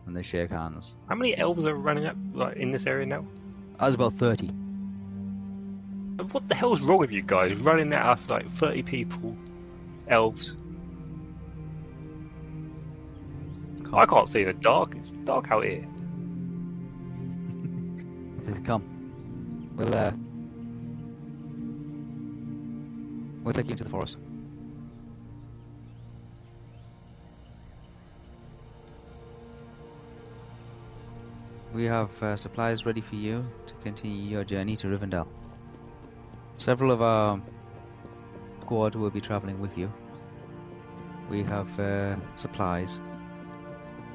and 0.06 0.16
they 0.16 0.22
shake 0.22 0.52
hands. 0.52 0.96
How 1.08 1.16
many 1.16 1.36
elves 1.38 1.66
are 1.66 1.76
running 1.76 2.06
up 2.06 2.16
like 2.34 2.58
in 2.58 2.72
this 2.72 2.86
area 2.86 3.06
now? 3.06 3.26
I 3.80 3.88
was 3.88 3.96
about 3.96 4.14
30. 4.14 4.48
What 6.32 6.48
the 6.48 6.56
hell's 6.56 6.82
wrong 6.82 7.00
with 7.00 7.12
you 7.12 7.22
guys? 7.22 7.58
Running 7.58 7.92
at 7.92 8.06
us 8.06 8.30
like 8.30 8.50
30 8.52 8.84
people, 8.84 9.36
elves. 10.08 10.56
I 13.94 14.06
can't 14.06 14.28
see 14.28 14.42
in 14.42 14.48
the 14.48 14.54
dark. 14.54 14.96
It's 14.96 15.12
dark 15.24 15.52
out 15.52 15.64
here. 15.64 15.86
He 18.40 18.52
says, 18.52 18.60
Come. 18.64 18.84
We'll, 19.76 19.94
uh. 19.96 20.12
We'll 23.44 23.54
take 23.54 23.66
you 23.66 23.72
into 23.72 23.84
the 23.84 23.90
forest. 23.90 24.18
We 31.76 31.84
have 31.84 32.24
uh, 32.24 32.38
supplies 32.38 32.86
ready 32.86 33.02
for 33.02 33.16
you 33.16 33.46
to 33.68 33.74
continue 33.84 34.30
your 34.30 34.46
journey 34.46 34.78
to 34.78 34.88
Rivendell. 34.88 35.28
Several 36.56 36.90
of 36.90 37.02
our 37.02 37.42
squad 38.62 38.96
will 38.96 39.10
be 39.10 39.20
traveling 39.20 39.60
with 39.60 39.78
you. 39.78 39.92
We 41.30 41.44
have 41.44 41.78
uh, 41.78 42.16
supplies, 42.38 43.02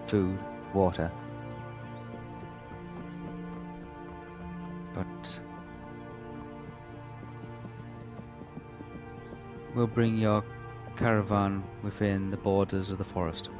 food, 0.06 0.38
water, 0.72 1.12
but 4.94 5.40
we'll 9.74 9.86
bring 9.86 10.16
your 10.16 10.42
caravan 10.96 11.62
within 11.82 12.30
the 12.30 12.38
borders 12.38 12.90
of 12.90 12.96
the 12.96 13.04
forest. 13.04 13.50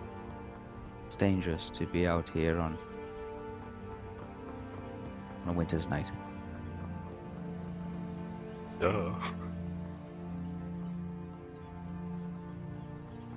It's 1.04 1.16
dangerous 1.16 1.68
to 1.74 1.84
be 1.84 2.06
out 2.06 2.30
here 2.30 2.58
on 2.58 2.78
on 5.42 5.48
a 5.48 5.53
winter's 5.53 5.88
night. 5.88 6.07
Duh. 8.79 9.12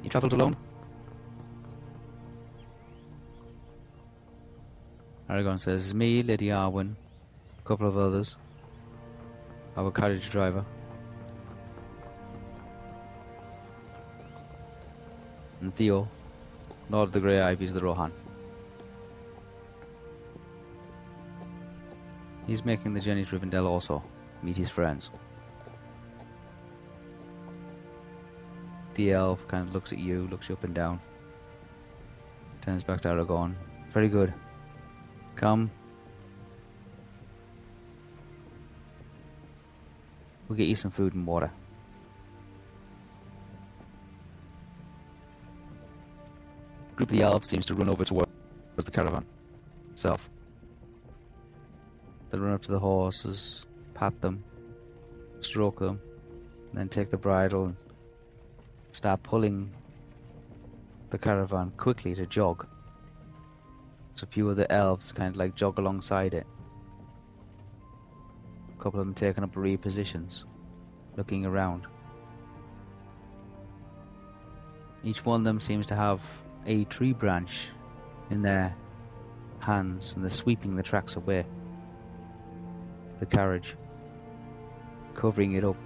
You 0.03 0.09
travelled 0.09 0.33
alone? 0.33 0.55
Aragorn 5.29 5.59
says, 5.59 5.93
me, 5.93 6.21
Lady 6.21 6.47
Arwen, 6.47 6.95
a 7.57 7.67
couple 7.67 7.87
of 7.87 7.97
others, 7.97 8.35
our 9.75 9.89
carriage 9.91 10.29
driver, 10.29 10.63
and 15.61 15.73
Theo, 15.73 16.07
Lord 16.89 17.07
of 17.07 17.13
the 17.13 17.19
Grey 17.19 17.41
Ivies 17.41 17.73
the 17.73 17.81
Rohan. 17.81 18.11
He's 22.45 22.65
making 22.65 22.93
the 22.93 22.99
journey 22.99 23.23
to 23.25 23.39
Rivendell 23.39 23.65
also, 23.65 24.03
meet 24.41 24.57
his 24.57 24.69
friends. 24.69 25.09
The 28.95 29.13
elf 29.13 29.47
kind 29.47 29.67
of 29.67 29.73
looks 29.73 29.91
at 29.91 29.97
you, 29.97 30.27
looks 30.29 30.49
you 30.49 30.55
up 30.55 30.63
and 30.63 30.73
down, 30.73 30.99
turns 32.61 32.83
back 32.83 33.01
to 33.01 33.09
Aragorn. 33.09 33.55
Very 33.91 34.09
good. 34.09 34.33
Come. 35.35 35.71
We'll 40.47 40.57
get 40.57 40.67
you 40.67 40.75
some 40.75 40.91
food 40.91 41.13
and 41.13 41.25
water. 41.25 41.49
Group 46.95 47.09
of 47.09 47.17
the 47.17 47.23
elves 47.23 47.47
seems 47.47 47.65
to 47.67 47.73
run 47.73 47.89
over 47.89 48.05
towards 48.05 48.29
the 48.75 48.91
caravan 48.91 49.25
itself. 49.91 50.29
Run 52.33 52.53
up 52.53 52.63
to 52.63 52.71
the 52.71 52.79
horses, 52.79 53.67
pat 53.93 54.19
them, 54.19 54.43
stroke 55.41 55.79
them, 55.79 56.01
then 56.73 56.89
take 56.89 57.11
the 57.11 57.17
bridle 57.17 57.65
and 57.65 57.75
start 58.91 59.21
pulling 59.21 59.71
the 61.11 61.17
caravan 61.19 61.71
quickly 61.77 62.15
to 62.15 62.25
jog. 62.25 62.65
So 64.15 64.25
a 64.27 64.33
few 64.33 64.49
of 64.49 64.55
the 64.55 64.69
elves 64.71 65.11
kind 65.11 65.29
of 65.29 65.35
like 65.35 65.55
jog 65.55 65.77
alongside 65.77 66.33
it. 66.33 66.47
A 68.67 68.81
couple 68.81 68.99
of 68.99 69.05
them 69.05 69.13
taking 69.13 69.43
up 69.43 69.55
re 69.55 69.77
positions, 69.77 70.45
looking 71.15 71.45
around. 71.45 71.85
Each 75.03 75.23
one 75.23 75.41
of 75.41 75.45
them 75.45 75.59
seems 75.59 75.85
to 75.87 75.95
have 75.95 76.19
a 76.65 76.85
tree 76.85 77.13
branch 77.13 77.69
in 78.31 78.41
their 78.41 78.75
hands 79.59 80.13
and 80.15 80.23
they're 80.23 80.31
sweeping 80.31 80.75
the 80.75 80.83
tracks 80.83 81.15
away. 81.15 81.45
The 83.23 83.37
carriage, 83.37 83.77
covering 85.15 85.53
it 85.53 85.63
up, 85.63 85.77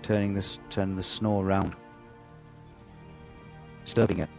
turning 0.00 0.32
the, 0.32 0.58
turning 0.70 0.96
the 0.96 1.02
snow 1.02 1.42
around. 1.42 1.76
disturbing 3.84 4.20
it. 4.20 4.30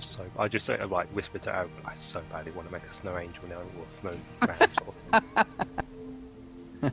So. 0.00 0.26
I 0.38 0.48
just 0.48 0.66
say, 0.66 0.84
like, 0.84 1.08
whisper 1.14 1.38
to 1.38 1.56
Aaron, 1.56 1.70
I 1.86 1.94
so 1.94 2.20
badly 2.30 2.52
want 2.52 2.68
to 2.68 2.72
make 2.74 2.82
a 2.82 2.92
snow 2.92 3.16
angel 3.16 3.44
now, 3.48 3.60
or 3.60 3.86
snow 3.88 4.12
man 4.46 4.58
sort 4.58 4.94
of 5.14 5.22
thing. 5.22 6.92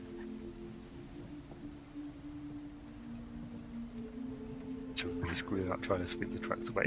So 4.94 5.08
we're 5.08 5.14
really 5.14 5.34
screwing 5.34 5.72
up 5.72 5.82
trying 5.82 6.00
to 6.00 6.08
sweep 6.08 6.32
the 6.32 6.38
tracks 6.38 6.70
away. 6.70 6.84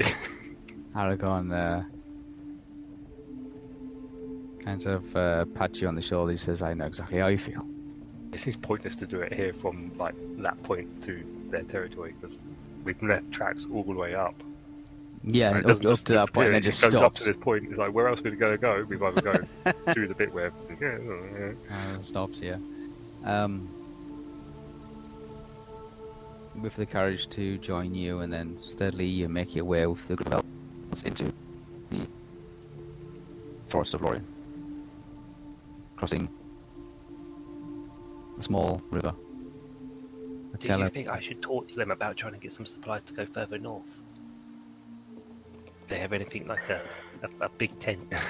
Aragorn 0.96 1.52
uh, 1.52 1.84
kind 4.66 4.86
of 4.86 5.16
uh, 5.16 5.44
pats 5.54 5.80
you 5.80 5.88
on 5.88 5.94
the 5.94 6.02
shoulder. 6.02 6.32
He 6.32 6.38
says, 6.38 6.60
"I 6.60 6.74
know 6.74 6.86
exactly 6.86 7.18
how 7.18 7.28
you 7.28 7.38
feel." 7.38 7.66
it 8.36 8.40
seems 8.40 8.56
pointless 8.56 8.94
to 8.96 9.06
do 9.06 9.20
it 9.20 9.32
here 9.32 9.52
from 9.52 9.90
like 9.96 10.14
that 10.38 10.62
point 10.62 11.02
to 11.02 11.24
their 11.48 11.62
territory 11.62 12.14
because 12.20 12.42
we've 12.84 13.02
left 13.02 13.32
tracks 13.32 13.66
all 13.72 13.82
the 13.82 13.94
way 13.94 14.14
up. 14.14 14.34
Yeah, 15.24 15.48
And 15.48 15.58
it 15.58 15.60
up, 15.60 15.68
doesn't 15.68 15.86
up 15.86 15.92
just 15.92 16.06
to 16.08 16.12
that 16.14 16.32
point, 16.34 16.52
and 16.52 16.62
disappear, 16.62 16.90
just 16.90 16.94
it 16.94 16.98
goes 16.98 17.02
up 17.02 17.14
to 17.14 17.24
this 17.24 17.36
point. 17.42 17.64
It's 17.68 17.78
like 17.78 17.92
where 17.92 18.08
else 18.08 18.20
are 18.20 18.24
we 18.24 18.32
going 18.32 18.52
to 18.52 18.58
go? 18.58 18.86
We've 18.86 19.02
either 19.02 19.22
go 19.22 19.32
through 19.92 20.08
the 20.08 20.14
bit 20.14 20.32
where 20.34 20.52
yeah, 20.80 20.98
yeah. 21.70 21.74
Uh, 21.74 21.98
stops, 22.00 22.40
yeah. 22.40 22.58
Um, 23.24 23.68
with 26.60 26.76
the 26.76 26.86
courage 26.86 27.28
to 27.30 27.58
join 27.58 27.94
you, 27.94 28.20
and 28.20 28.30
then 28.30 28.56
steadily 28.56 29.06
you 29.06 29.28
make 29.28 29.54
your 29.54 29.64
way 29.64 29.86
with 29.86 30.06
the 30.08 30.16
group 30.16 30.44
into 31.04 31.32
the 31.90 32.06
forest 33.68 33.94
of 33.94 34.02
Lorien, 34.02 34.26
crossing 35.96 36.28
a 38.38 38.42
small 38.42 38.80
river. 38.90 39.14
A 40.54 40.58
Do 40.58 40.68
you 40.68 40.88
think 40.88 41.08
I 41.08 41.20
should 41.20 41.42
talk 41.42 41.68
to 41.68 41.76
them 41.76 41.90
about 41.90 42.16
trying 42.16 42.32
to 42.32 42.38
get 42.38 42.52
some 42.52 42.66
supplies 42.66 43.02
to 43.04 43.12
go 43.12 43.26
further 43.26 43.58
north? 43.58 44.00
Do 45.86 45.94
they 45.94 45.98
have 45.98 46.12
anything 46.12 46.46
like 46.46 46.68
a, 46.68 46.80
a, 47.22 47.46
a 47.46 47.48
big 47.48 47.78
tent? 47.78 48.12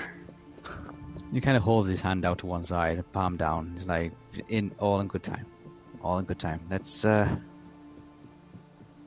He 1.33 1.41
kind 1.41 1.57
of 1.57 1.63
holds 1.65 1.89
his 1.89 2.01
hand 2.01 2.25
out 2.25 2.39
to 2.39 2.47
one 2.47 2.63
side, 2.63 3.03
palm 3.13 3.37
down. 3.37 3.73
He's 3.75 3.87
like, 3.87 4.13
"In 4.49 4.73
all 4.79 5.01
in 5.01 5.09
good 5.09 5.25
time, 5.25 5.45
all 6.01 6.19
in 6.19 6.25
good 6.25 6.39
time. 6.39 6.61
Let's 6.71 7.05
uh, 7.05 7.37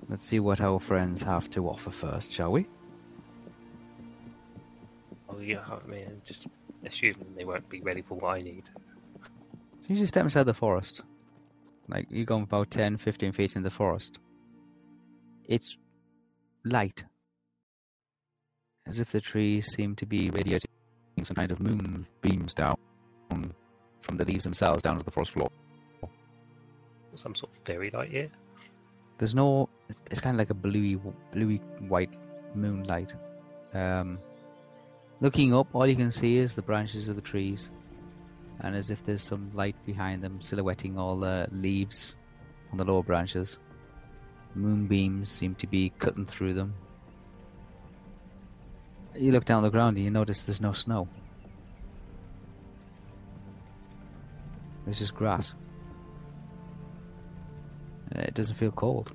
let's 0.10 0.24
see 0.24 0.40
what 0.40 0.60
our 0.60 0.80
friends 0.80 1.22
have 1.22 1.50
to 1.52 1.70
offer 1.70 1.92
first, 1.92 2.32
shall 2.32 2.52
we?" 2.52 2.68
oh 5.30 5.40
yeah, 5.40 5.64
I 5.66 5.88
mean, 5.88 6.22
just 6.26 6.48
assuming 6.86 7.34
they 7.36 7.46
won't 7.46 7.68
be 7.70 7.82
ready 7.82 8.02
for 8.02 8.16
what 8.16 8.36
I 8.36 8.38
need. 8.40 8.64
So 9.82 9.88
you 9.88 9.96
just 9.96 10.10
step 10.10 10.24
inside 10.24 10.44
the 10.44 10.54
forest. 10.54 11.02
Like, 11.88 12.08
you're 12.10 12.26
going 12.26 12.44
about 12.44 12.70
10, 12.70 12.98
15 12.98 13.32
feet 13.32 13.56
in 13.56 13.64
the 13.64 13.72
forest. 13.72 14.20
It's 15.48 15.78
light. 16.64 17.04
As 18.88 19.00
if 19.00 19.12
the 19.12 19.22
trees 19.22 19.68
seem 19.68 19.96
to 19.96 20.06
be 20.06 20.30
radiating 20.30 20.70
some 21.24 21.36
kind 21.36 21.52
of 21.52 21.60
moon 21.60 22.06
beams 22.22 22.54
down 22.54 22.78
from 24.00 24.18
the 24.18 24.26
leaves 24.26 24.44
themselves 24.44 24.82
down 24.82 24.98
to 24.98 25.04
the 25.04 25.12
forest 25.12 25.32
floor. 25.32 25.50
Some 27.16 27.36
sort 27.36 27.52
of 27.52 27.60
fairy 27.64 27.90
light 27.90 28.10
here. 28.10 28.30
There's 29.18 29.36
no. 29.36 29.68
It's, 29.90 30.02
it's 30.10 30.22
kind 30.22 30.36
of 30.36 30.38
like 30.38 30.52
a 30.52 30.54
bluey, 30.54 30.98
bluey 31.34 31.58
white 31.88 32.16
moonlight. 32.56 33.14
Um, 33.74 34.20
looking 35.22 35.54
up, 35.54 35.68
all 35.74 35.88
you 35.88 35.96
can 35.96 36.12
see 36.12 36.38
is 36.38 36.56
the 36.56 36.62
branches 36.62 37.10
of 37.10 37.16
the 37.16 37.22
trees, 37.22 37.70
and 38.62 38.76
as 38.76 38.90
if 38.90 39.06
there's 39.06 39.22
some 39.22 39.52
light 39.54 39.76
behind 39.86 40.24
them, 40.24 40.42
silhouetting 40.42 40.98
all 40.98 41.18
the 41.18 41.48
leaves 41.52 42.18
on 42.72 42.78
the 42.78 42.86
lower 42.86 43.04
branches. 43.04 43.60
Moonbeams 44.56 45.30
seem 45.30 45.56
to 45.56 45.68
be 45.68 45.92
cutting 46.00 46.26
through 46.26 46.54
them. 46.54 46.74
You 49.16 49.32
look 49.32 49.46
down 49.46 49.64
the 49.64 49.70
ground 49.70 49.98
and 49.98 50.06
you 50.06 50.12
notice 50.12 50.44
there's 50.44 50.62
no 50.62 50.74
snow. 50.74 51.08
There's 54.86 55.00
just 55.00 55.14
grass. 55.14 55.54
Uh, 58.16 58.22
It 58.22 58.34
doesn't 58.34 58.56
feel 58.56 58.72
cold. 58.72 59.12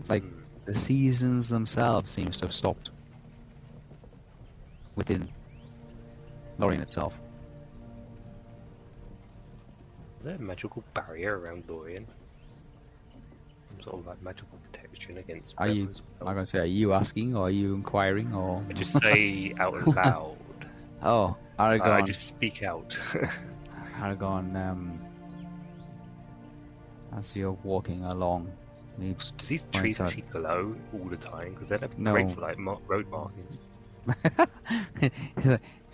It's 0.00 0.10
like. 0.10 0.24
The 0.64 0.74
seasons 0.74 1.48
themselves 1.48 2.10
seems 2.10 2.36
to 2.38 2.46
have 2.46 2.54
stopped 2.54 2.90
within 4.96 5.28
Lorien 6.58 6.80
itself. 6.80 7.14
Is 10.20 10.24
there 10.24 10.36
a 10.36 10.38
magical 10.38 10.82
barrier 10.94 11.38
around 11.38 11.64
Lorien? 11.68 12.06
Some 13.68 13.82
sort 13.82 14.00
of 14.00 14.06
like 14.06 14.22
magical 14.22 14.58
protection 14.70 15.18
against. 15.18 15.54
Are 15.58 15.68
you? 15.68 15.90
I'm 16.22 16.28
gonna 16.28 16.46
say, 16.46 16.60
are 16.60 16.64
you 16.64 16.94
asking 16.94 17.36
or 17.36 17.48
are 17.48 17.50
you 17.50 17.74
inquiring 17.74 18.32
or? 18.34 18.64
I 18.66 18.72
just 18.72 18.98
say 19.02 19.52
out 19.58 19.86
loud. 19.94 20.36
Oh, 21.02 21.36
Aragorn. 21.58 21.90
I 21.90 22.00
just 22.00 22.26
speak 22.26 22.62
out. 22.62 22.96
Aragorn. 23.98 24.56
Um, 24.56 24.98
as 27.16 27.36
you're 27.36 27.52
walking 27.62 28.04
along, 28.04 28.50
Do 28.98 29.14
these 29.48 29.66
trees 29.72 30.00
actually 30.00 30.22
glow 30.22 30.74
all 30.92 31.04
the 31.08 31.16
time? 31.16 31.54
Because 31.54 31.68
they're 31.68 31.80
No. 31.98 32.12
great 32.12 32.30
for 32.30 32.40
like 32.42 32.58
mar- 32.58 32.78
road 32.86 33.08
markings. 33.10 33.60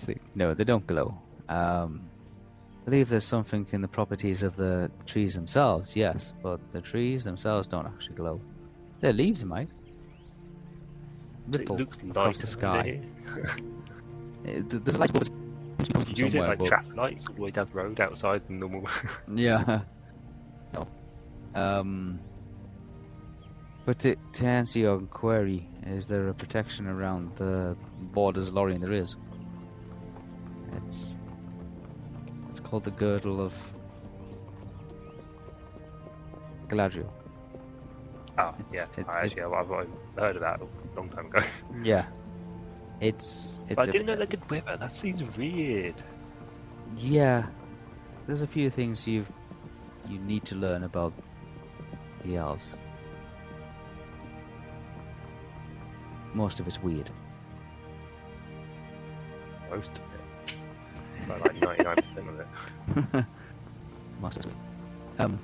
Like- 0.06 0.22
no, 0.34 0.54
they 0.54 0.64
don't 0.64 0.86
glow. 0.86 1.16
Um, 1.48 2.02
I 2.82 2.84
believe 2.86 3.08
there's 3.08 3.24
something 3.24 3.66
in 3.72 3.80
the 3.82 3.88
properties 3.88 4.42
of 4.42 4.56
the 4.56 4.90
trees 5.06 5.34
themselves, 5.34 5.94
yes, 5.94 6.32
but 6.42 6.60
the 6.72 6.80
trees 6.80 7.24
themselves 7.24 7.68
don't 7.68 7.86
actually 7.86 8.16
glow. 8.16 8.40
Their 9.00 9.12
leaves 9.12 9.44
might. 9.44 9.70
Ripple 11.48 11.76
it 11.76 11.78
looks 11.80 11.96
across 11.98 12.38
the 12.38 12.46
sky. 12.46 13.00
th- 14.44 14.64
There's 14.68 14.94
a 14.94 14.98
light. 14.98 15.10
You 15.14 16.24
use 16.26 16.34
it 16.34 16.40
like 16.40 16.58
but- 16.58 16.68
traffic 16.68 16.96
lights 16.96 17.26
all 17.26 17.34
the 17.34 17.42
way 17.42 17.50
down 17.50 17.66
the 17.66 17.74
road 17.74 18.00
outside 18.00 18.46
the 18.46 18.52
normal. 18.54 18.86
Yeah. 19.34 19.80
No. 20.74 20.86
Um. 21.54 22.20
But 23.86 23.98
to, 24.00 24.14
to 24.34 24.44
answer 24.46 24.78
your 24.78 25.00
query, 25.00 25.66
is 25.86 26.06
there 26.06 26.28
a 26.28 26.34
protection 26.34 26.86
around 26.86 27.34
the 27.36 27.76
borders 28.12 28.48
of 28.48 28.54
Lorien? 28.54 28.80
There 28.80 28.92
is. 28.92 29.16
It's 30.84 31.16
it's 32.48 32.60
called 32.60 32.84
the 32.84 32.90
Girdle 32.92 33.40
of 33.40 33.54
Galadriel. 36.68 37.10
oh 38.38 38.54
yeah, 38.72 38.86
It's- 38.96 39.06
I 39.14 39.20
actually 39.24 39.42
I've, 39.42 39.70
I've 39.72 39.88
heard 40.18 40.36
of 40.36 40.42
that 40.42 40.60
a 40.60 40.66
long 40.96 41.08
time 41.08 41.26
ago. 41.26 41.40
Yeah. 41.82 42.06
It's 43.00 43.60
it's 43.68 43.76
But 43.76 43.86
I 43.86 43.88
a- 43.88 43.92
didn't 43.92 44.06
know 44.06 44.16
they 44.16 44.26
could 44.26 44.48
weather. 44.50 44.76
That 44.76 44.92
seems 44.92 45.22
weird. 45.36 45.94
Yeah, 46.98 47.46
there's 48.26 48.42
a 48.42 48.46
few 48.46 48.68
things 48.70 49.06
you 49.06 49.24
you 50.08 50.18
need 50.20 50.44
to 50.46 50.54
learn 50.54 50.84
about 50.84 51.12
the 52.24 52.36
elves. 52.36 52.76
Most 56.34 56.60
of 56.60 56.66
it's 56.66 56.82
weird. 56.82 57.10
Most 59.70 59.92
of 59.92 59.98
it, 59.98 60.54
but 61.28 61.40
like 61.40 61.60
ninety 61.60 61.82
nine 61.84 61.96
percent 61.96 62.28
of 62.28 62.40
it. 62.40 63.24
Most 64.20 64.36
of 64.38 64.46
it. 64.46 64.52
Um, 65.18 65.38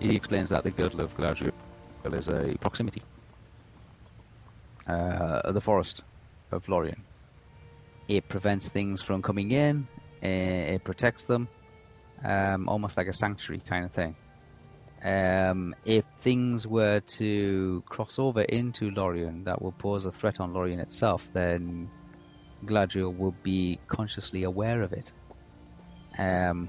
he 0.00 0.14
explains 0.14 0.48
that 0.50 0.62
the 0.64 0.70
girdle 0.70 1.00
of 1.00 1.16
Galadriel 1.16 1.52
is 2.12 2.28
a 2.28 2.56
proximity. 2.60 3.02
Uh, 4.86 5.42
of 5.44 5.54
the 5.54 5.60
forest 5.60 6.02
of 6.52 6.66
Lorien. 6.68 7.02
It 8.08 8.26
prevents 8.28 8.70
things 8.70 9.02
from 9.02 9.20
coming 9.20 9.50
in. 9.50 9.86
uh, 10.22 10.26
It 10.74 10.82
protects 10.84 11.24
them, 11.24 11.46
um, 12.24 12.68
almost 12.70 12.96
like 12.96 13.06
a 13.06 13.12
sanctuary 13.12 13.60
kind 13.68 13.84
of 13.84 13.90
thing. 13.92 14.16
Um, 15.04 15.76
if 15.84 16.04
things 16.20 16.66
were 16.66 17.00
to 17.00 17.82
cross 17.86 18.18
over 18.18 18.42
into 18.42 18.90
Lorien 18.90 19.44
that 19.44 19.62
will 19.62 19.72
pose 19.72 20.06
a 20.06 20.12
threat 20.12 20.40
on 20.40 20.52
Lorien 20.52 20.80
itself, 20.80 21.28
then 21.32 21.88
Galadriel 22.64 23.16
will 23.16 23.34
be 23.42 23.78
consciously 23.86 24.42
aware 24.42 24.82
of 24.82 24.92
it. 24.92 25.12
Um, 26.18 26.68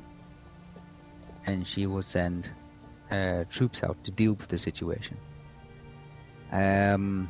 and 1.48 1.66
she 1.66 1.88
will 1.88 2.04
send 2.04 2.52
uh, 3.10 3.46
troops 3.50 3.84
out 3.84 4.04
to 4.04 4.12
deal 4.12 4.34
with 4.34 4.50
the 4.50 4.58
situation. 4.60 5.18
Um, 6.52 7.30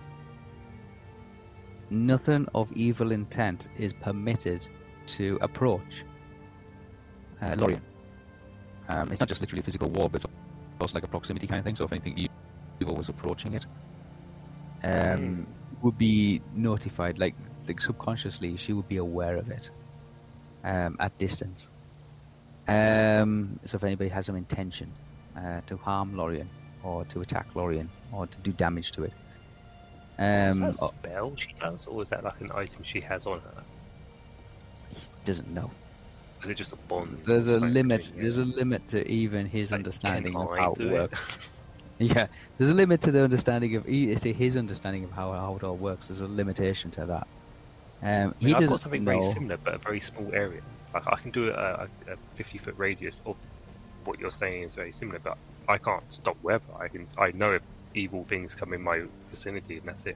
nothing 1.89 2.45
of 2.53 2.71
evil 2.73 3.11
intent 3.11 3.69
is 3.77 3.93
permitted 3.93 4.67
to 5.07 5.37
approach 5.41 6.03
uh, 7.41 7.55
Lorien. 7.57 7.81
Um, 8.89 9.11
it's 9.11 9.19
not 9.19 9.29
just 9.29 9.39
literally 9.39 9.61
physical 9.61 9.89
war, 9.89 10.09
but 10.09 10.25
also 10.81 10.95
like 10.95 11.03
a 11.03 11.07
proximity 11.07 11.47
kind 11.47 11.59
of 11.59 11.65
thing. 11.65 11.75
So 11.75 11.85
if 11.85 11.91
anything 11.91 12.29
evil 12.81 12.95
was 12.95 13.09
approaching 13.09 13.53
it, 13.53 13.65
um, 14.83 15.47
would 15.81 15.97
be 15.97 16.41
notified. 16.55 17.19
Like, 17.19 17.35
like 17.67 17.81
subconsciously, 17.81 18.57
she 18.57 18.73
would 18.73 18.87
be 18.87 18.97
aware 18.97 19.37
of 19.37 19.49
it 19.49 19.69
um, 20.63 20.97
at 20.99 21.17
distance. 21.17 21.69
Um, 22.67 23.59
so 23.65 23.77
if 23.77 23.83
anybody 23.83 24.09
has 24.09 24.27
some 24.27 24.35
intention 24.35 24.91
uh, 25.35 25.61
to 25.65 25.77
harm 25.77 26.15
Lorien 26.15 26.49
or 26.83 27.03
to 27.05 27.21
attack 27.21 27.47
Lorien 27.55 27.89
or 28.11 28.27
to 28.27 28.39
do 28.39 28.51
damage 28.51 28.91
to 28.91 29.03
it, 29.03 29.13
um, 30.19 30.63
is 30.63 30.77
that 30.77 30.85
a 30.85 30.87
spell 30.87 31.35
she 31.35 31.53
does, 31.53 31.87
or 31.87 32.01
is 32.03 32.09
that 32.09 32.23
like 32.23 32.39
an 32.41 32.51
item 32.53 32.83
she 32.83 32.99
has 32.99 33.25
on 33.25 33.39
her? 33.39 33.63
he 34.89 34.97
doesn't 35.25 35.49
know. 35.49 35.69
Is 36.43 36.49
it 36.49 36.55
just 36.55 36.73
a 36.73 36.77
bond? 36.77 37.19
There's 37.25 37.47
a 37.47 37.59
Like, 37.59 37.73
limit. 37.73 38.11
yeah. 38.15 38.21
There's 38.21 38.37
a 38.37 38.45
limit 38.45 38.87
to 38.89 39.07
even 39.11 39.45
his 39.45 39.71
Like, 39.71 39.79
understanding 39.79 40.35
of 40.35 40.49
how 40.57 40.73
it 40.73 40.81
it? 40.81 40.91
works. 40.91 41.21
Yeah, 42.01 42.27
there's 42.57 42.69
a 42.69 42.73
limit 42.73 43.01
to 43.01 43.11
the 43.11 43.21
understanding 43.21 43.75
of 43.75 43.85
e- 43.89 44.15
to 44.15 44.31
his 44.31 44.55
understanding 44.55 45.03
of 45.03 45.11
how, 45.11 45.33
how 45.33 45.57
it 45.57 45.63
all 45.65 45.75
works. 45.75 46.07
There's 46.07 46.21
a 46.21 46.27
limitation 46.27 46.89
to 46.91 47.05
that. 47.07 47.27
Um, 48.01 48.33
I 48.41 48.45
mean, 48.45 48.55
he 48.55 48.55
I've 48.55 48.69
got 48.69 48.79
something 48.79 49.03
know. 49.03 49.19
very 49.19 49.33
similar, 49.33 49.57
but 49.57 49.73
a 49.73 49.77
very 49.79 49.99
small 49.99 50.33
area. 50.33 50.61
Like 50.93 51.03
I 51.07 51.17
can 51.17 51.31
do 51.31 51.49
a, 51.49 51.53
a, 52.07 52.13
a 52.13 52.17
50 52.35 52.57
foot 52.59 52.75
radius 52.77 53.19
of 53.25 53.35
what 54.05 54.17
you're 54.17 54.31
saying 54.31 54.63
is 54.63 54.75
very 54.75 54.93
similar, 54.93 55.19
but 55.19 55.37
I 55.67 55.77
can't 55.77 56.03
stop 56.09 56.37
weather. 56.41 56.63
I 56.79 56.87
can. 56.87 57.05
I 57.17 57.31
know 57.31 57.51
if 57.55 57.61
evil 57.93 58.23
things 58.29 58.55
come 58.55 58.71
in 58.71 58.81
my 58.81 59.03
vicinity, 59.29 59.79
and 59.79 59.85
that's 59.85 60.05
it. 60.05 60.15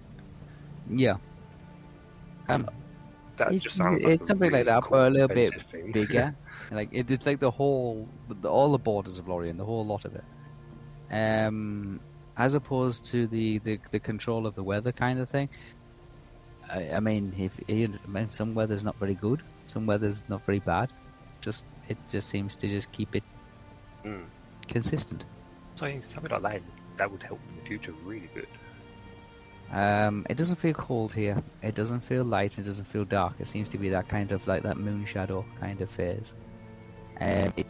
Yeah. 0.89 1.17
Um, 2.47 2.69
That 3.37 3.47
It's- 3.47 3.63
just 3.63 3.75
sounds. 3.77 4.03
like 4.03 4.21
a 4.21 4.25
something 4.25 4.51
like 4.51 4.65
really 4.67 4.81
that, 4.81 4.83
but 4.89 5.07
a 5.07 5.09
little 5.09 5.27
bit 5.27 5.61
thing. 5.63 5.91
bigger. 5.91 6.35
like 6.71 6.89
it, 6.91 7.09
it's 7.09 7.25
like 7.25 7.39
the 7.39 7.51
whole, 7.51 8.07
the, 8.29 8.49
all 8.49 8.71
the 8.71 8.77
borders 8.77 9.17
of 9.19 9.27
Lorien, 9.27 9.57
the 9.57 9.65
whole 9.65 9.85
lot 9.85 10.05
of 10.05 10.15
it. 10.15 10.23
Um, 11.11 11.99
as 12.37 12.53
opposed 12.55 13.05
to 13.05 13.27
the, 13.27 13.59
the, 13.59 13.79
the 13.91 13.99
control 13.99 14.45
of 14.47 14.55
the 14.55 14.63
weather 14.63 14.91
kind 14.91 15.19
of 15.19 15.29
thing. 15.29 15.49
I, 16.71 16.91
I 16.93 16.99
mean, 16.99 17.33
if 17.37 17.59
I 17.69 17.87
mean, 18.07 18.31
some 18.31 18.55
weather's 18.55 18.83
not 18.83 18.95
very 18.97 19.15
good, 19.15 19.41
some 19.65 19.85
weather's 19.85 20.23
not 20.29 20.45
very 20.45 20.59
bad. 20.59 20.91
Just 21.41 21.65
it 21.89 21.97
just 22.09 22.29
seems 22.29 22.55
to 22.57 22.67
just 22.67 22.91
keep 22.91 23.15
it 23.15 23.23
Mm. 24.05 24.25
consistent. 24.67 25.25
So 25.75 25.85
something 26.01 26.31
like 26.31 26.41
that 26.43 26.61
that 26.97 27.09
would 27.11 27.23
help 27.23 27.39
in 27.49 27.55
the 27.57 27.65
future 27.65 27.93
really 28.03 28.29
good. 28.33 28.47
Um, 29.73 30.23
it 30.29 30.37
doesn't 30.37 30.57
feel 30.57 30.75
cold 30.75 31.13
here. 31.13 31.41
It 31.63 31.73
doesn't 31.73 32.01
feel 32.01 32.23
light. 32.23 32.59
It 32.59 32.63
doesn't 32.63 32.85
feel 32.85 33.05
dark. 33.05 33.33
It 33.39 33.47
seems 33.47 33.67
to 33.69 33.79
be 33.79 33.89
that 33.89 34.07
kind 34.07 34.31
of 34.31 34.47
like 34.47 34.61
that 34.63 34.77
moon 34.77 35.03
shadow 35.03 35.43
kind 35.59 35.81
of 35.81 35.89
phase. 35.89 36.33
Um, 37.19 37.51
it 37.57 37.65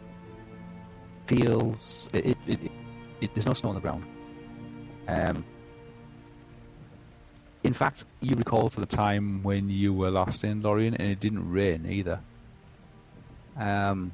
feels 1.26 2.10
it, 2.12 2.26
it, 2.26 2.36
it, 2.46 2.60
it, 3.22 3.34
there's 3.34 3.46
no 3.46 3.54
snow 3.54 3.70
on 3.70 3.74
the 3.76 3.80
ground. 3.80 4.04
Um, 5.08 5.44
in 7.62 7.72
fact, 7.72 8.04
you 8.20 8.36
recall 8.36 8.68
to 8.68 8.80
the 8.80 8.86
time 8.86 9.42
when 9.42 9.70
you 9.70 9.94
were 9.94 10.10
last 10.10 10.44
in 10.44 10.60
Lorien, 10.60 10.94
and 10.94 11.10
it 11.10 11.20
didn't 11.20 11.50
rain 11.50 11.86
either. 11.88 12.20
Um, 13.56 14.12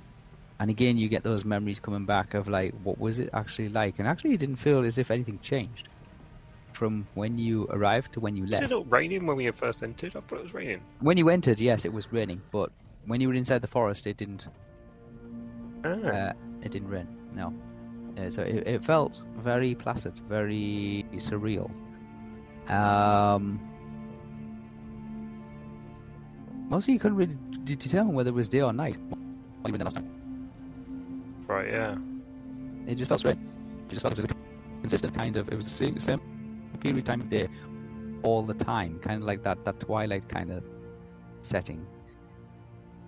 and 0.60 0.70
again, 0.70 0.96
you 0.96 1.08
get 1.08 1.24
those 1.24 1.44
memories 1.44 1.80
coming 1.80 2.04
back 2.04 2.34
of 2.34 2.46
like, 2.46 2.72
what 2.84 3.00
was 3.00 3.18
it 3.18 3.30
actually 3.32 3.70
like? 3.70 3.98
And 3.98 4.06
actually, 4.06 4.34
it 4.34 4.38
didn't 4.38 4.56
feel 4.56 4.84
as 4.84 4.96
if 4.96 5.10
anything 5.10 5.40
changed 5.40 5.88
from 6.80 7.06
when 7.12 7.36
you 7.36 7.66
arrived 7.68 8.10
to 8.14 8.20
when 8.20 8.34
you 8.34 8.44
Was 8.44 8.52
left. 8.52 8.64
it 8.64 8.70
not 8.70 8.90
raining 8.90 9.26
when 9.26 9.36
we 9.36 9.50
first 9.50 9.82
entered? 9.82 10.16
I 10.16 10.20
thought 10.20 10.38
it 10.38 10.44
was 10.44 10.54
raining. 10.54 10.80
When 11.00 11.18
you 11.18 11.28
entered, 11.28 11.60
yes, 11.60 11.84
it 11.84 11.92
was 11.92 12.10
raining, 12.10 12.40
but 12.50 12.70
when 13.04 13.20
you 13.20 13.28
were 13.28 13.34
inside 13.34 13.60
the 13.60 13.66
forest, 13.68 14.06
it 14.06 14.16
didn't. 14.16 14.48
Ah, 15.84 15.88
Uh, 15.90 16.32
it 16.62 16.70
didn't 16.72 16.88
rain. 16.88 17.06
No. 17.34 17.52
Uh, 18.16 18.30
so 18.30 18.40
it, 18.42 18.66
it 18.66 18.82
felt 18.82 19.20
very 19.50 19.74
placid, 19.74 20.14
very 20.26 21.04
surreal. 21.16 21.68
Um. 22.70 23.60
Also, 26.72 26.92
you 26.92 26.98
couldn't 26.98 27.18
really 27.18 27.36
d- 27.64 27.74
determine 27.76 28.14
whether 28.14 28.30
it 28.30 28.34
was 28.42 28.48
day 28.48 28.62
or 28.62 28.72
night. 28.72 28.96
Even 29.68 29.78
the 29.80 29.84
last 29.84 29.96
time. 29.96 30.08
right, 31.46 31.68
yeah. 31.68 31.96
It 32.86 32.94
just 32.94 33.08
felt 33.10 33.20
straight. 33.20 33.36
It 33.90 33.92
just 33.94 34.02
felt 34.02 34.18
consistent 34.80 35.12
kind 35.14 35.36
of. 35.36 35.48
It 35.52 35.56
was 35.56 35.66
the 35.66 35.76
same, 35.82 35.98
period 36.80 37.06
time 37.06 37.20
of 37.20 37.28
day, 37.28 37.48
all 38.22 38.42
the 38.42 38.54
time. 38.54 38.98
Kind 39.00 39.22
of 39.22 39.26
like 39.26 39.42
that 39.42 39.64
that 39.64 39.80
twilight 39.80 40.28
kind 40.28 40.50
of 40.50 40.64
setting. 41.42 41.86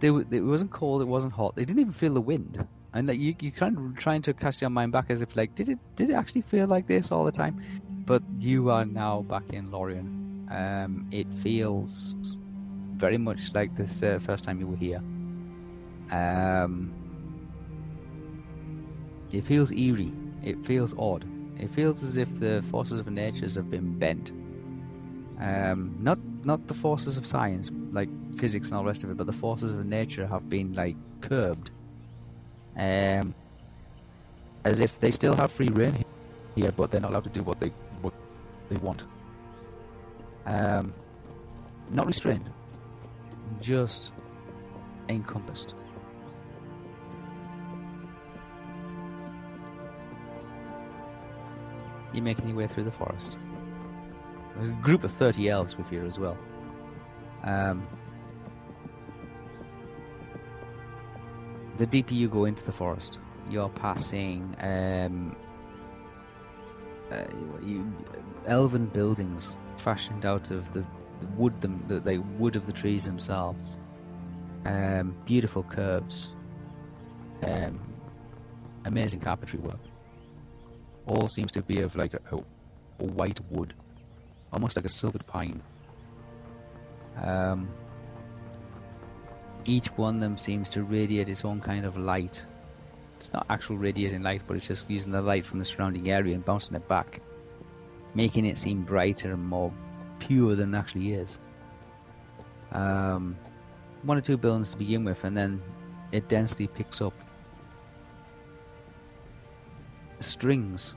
They, 0.00 0.08
it 0.08 0.40
wasn't 0.40 0.72
cold. 0.72 1.00
It 1.00 1.06
wasn't 1.06 1.32
hot. 1.32 1.54
They 1.54 1.64
didn't 1.64 1.80
even 1.80 1.92
feel 1.92 2.14
the 2.14 2.20
wind. 2.20 2.66
And 2.94 3.06
like 3.06 3.18
you, 3.18 3.34
you 3.40 3.52
kind 3.52 3.78
of 3.78 3.96
trying 3.96 4.20
to 4.22 4.34
cast 4.34 4.60
your 4.60 4.70
mind 4.70 4.92
back 4.92 5.06
as 5.08 5.22
if 5.22 5.34
like, 5.36 5.54
did 5.54 5.68
it, 5.68 5.78
did 5.96 6.10
it 6.10 6.14
actually 6.14 6.42
feel 6.42 6.66
like 6.66 6.86
this 6.86 7.12
all 7.12 7.24
the 7.24 7.32
time? 7.32 7.62
But 8.04 8.22
you 8.38 8.68
are 8.70 8.84
now 8.84 9.22
back 9.22 9.44
in 9.50 9.70
Lorien. 9.70 10.48
Um, 10.50 11.08
it 11.12 11.32
feels 11.34 12.16
very 12.96 13.16
much 13.16 13.54
like 13.54 13.74
this 13.76 14.02
uh, 14.02 14.18
first 14.20 14.44
time 14.44 14.60
you 14.60 14.66
were 14.66 14.76
here. 14.76 15.02
Um, 16.10 16.92
it 19.30 19.44
feels 19.44 19.70
eerie. 19.72 20.12
It 20.42 20.66
feels 20.66 20.94
odd. 20.98 21.24
It 21.58 21.70
feels 21.70 22.02
as 22.02 22.16
if 22.16 22.40
the 22.40 22.62
forces 22.70 23.00
of 23.00 23.08
nature 23.08 23.46
have 23.46 23.70
been 23.70 23.98
bent. 23.98 24.32
Um, 25.40 25.96
not 26.00 26.18
not 26.44 26.66
the 26.66 26.74
forces 26.74 27.16
of 27.16 27.26
science, 27.26 27.70
like 27.92 28.08
physics 28.36 28.68
and 28.68 28.76
all 28.76 28.84
the 28.84 28.88
rest 28.88 29.04
of 29.04 29.10
it, 29.10 29.16
but 29.16 29.26
the 29.26 29.32
forces 29.32 29.72
of 29.72 29.84
nature 29.84 30.26
have 30.26 30.48
been 30.48 30.72
like 30.74 30.96
curbed. 31.20 31.70
Um, 32.76 33.34
as 34.64 34.80
if 34.80 35.00
they 35.00 35.10
still 35.10 35.34
have 35.34 35.50
free 35.50 35.68
reign 35.68 36.04
here, 36.54 36.72
but 36.72 36.90
they're 36.90 37.00
not 37.00 37.10
allowed 37.10 37.24
to 37.24 37.30
do 37.30 37.42
what 37.42 37.58
they 37.58 37.68
what 38.00 38.14
they 38.68 38.76
want. 38.76 39.02
Um, 40.46 40.94
not 41.90 42.06
restrained, 42.06 42.48
just 43.60 44.12
encompassed. 45.08 45.74
You're 52.12 52.22
making 52.22 52.48
your 52.48 52.56
way 52.56 52.66
through 52.66 52.84
the 52.84 52.92
forest. 52.92 53.36
There's 54.56 54.70
a 54.70 54.74
group 54.74 55.02
of 55.04 55.12
30 55.12 55.48
elves 55.48 55.76
with 55.76 55.90
you 55.90 56.04
as 56.04 56.18
well. 56.18 56.36
Um, 57.42 57.86
the 61.78 61.86
deeper 61.86 62.14
you 62.14 62.28
go 62.28 62.44
into 62.44 62.64
the 62.64 62.72
forest, 62.72 63.18
you're 63.48 63.70
passing 63.70 64.54
um, 64.60 65.36
uh, 67.10 67.24
you, 67.64 67.92
elven 68.46 68.86
buildings 68.86 69.56
fashioned 69.76 70.24
out 70.24 70.50
of 70.50 70.72
the, 70.72 70.84
the 71.20 71.26
wood, 71.36 71.60
them, 71.60 71.82
the, 71.88 72.00
the 72.00 72.18
wood 72.38 72.56
of 72.56 72.66
the 72.66 72.72
trees 72.72 73.04
themselves. 73.04 73.76
Um, 74.64 75.16
beautiful 75.24 75.64
curves, 75.64 76.30
um, 77.42 77.80
amazing 78.84 79.20
carpentry 79.20 79.58
work 79.58 79.80
all 81.06 81.28
seems 81.28 81.52
to 81.52 81.62
be 81.62 81.80
of 81.80 81.94
like 81.96 82.14
a, 82.14 82.36
a, 83.00 83.04
white 83.04 83.40
wood, 83.50 83.74
almost 84.52 84.76
like 84.76 84.84
a 84.84 84.88
silvered 84.88 85.26
pine. 85.26 85.60
Um, 87.20 87.68
each 89.64 89.88
one 89.96 90.16
of 90.16 90.20
them 90.20 90.38
seems 90.38 90.70
to 90.70 90.82
radiate 90.82 91.28
its 91.28 91.44
own 91.44 91.60
kind 91.60 91.84
of 91.84 91.96
light. 91.96 92.44
It's 93.16 93.32
not 93.32 93.46
actual 93.50 93.76
radiating 93.76 94.22
light, 94.22 94.42
but 94.46 94.56
it's 94.56 94.66
just 94.66 94.90
using 94.90 95.12
the 95.12 95.22
light 95.22 95.46
from 95.46 95.58
the 95.58 95.64
surrounding 95.64 96.10
area 96.10 96.34
and 96.34 96.44
bouncing 96.44 96.74
it 96.74 96.86
back, 96.88 97.20
making 98.14 98.44
it 98.44 98.56
seem 98.58 98.82
brighter 98.82 99.32
and 99.32 99.44
more 99.44 99.72
pure 100.18 100.54
than 100.54 100.74
it 100.74 100.78
actually 100.78 101.12
is. 101.12 101.38
Um, 102.72 103.36
one 104.02 104.18
or 104.18 104.20
two 104.20 104.36
buildings 104.36 104.70
to 104.70 104.76
begin 104.76 105.04
with, 105.04 105.22
and 105.24 105.36
then 105.36 105.62
it 106.10 106.28
densely 106.28 106.66
picks 106.66 107.00
up 107.00 107.14
strings 110.22 110.94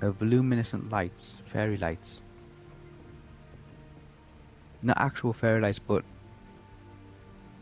of 0.00 0.20
luminescent 0.22 0.90
lights, 0.90 1.42
fairy 1.46 1.76
lights. 1.76 2.22
Not 4.82 4.96
actual 4.98 5.32
fairy 5.32 5.60
lights, 5.60 5.78
but 5.78 6.04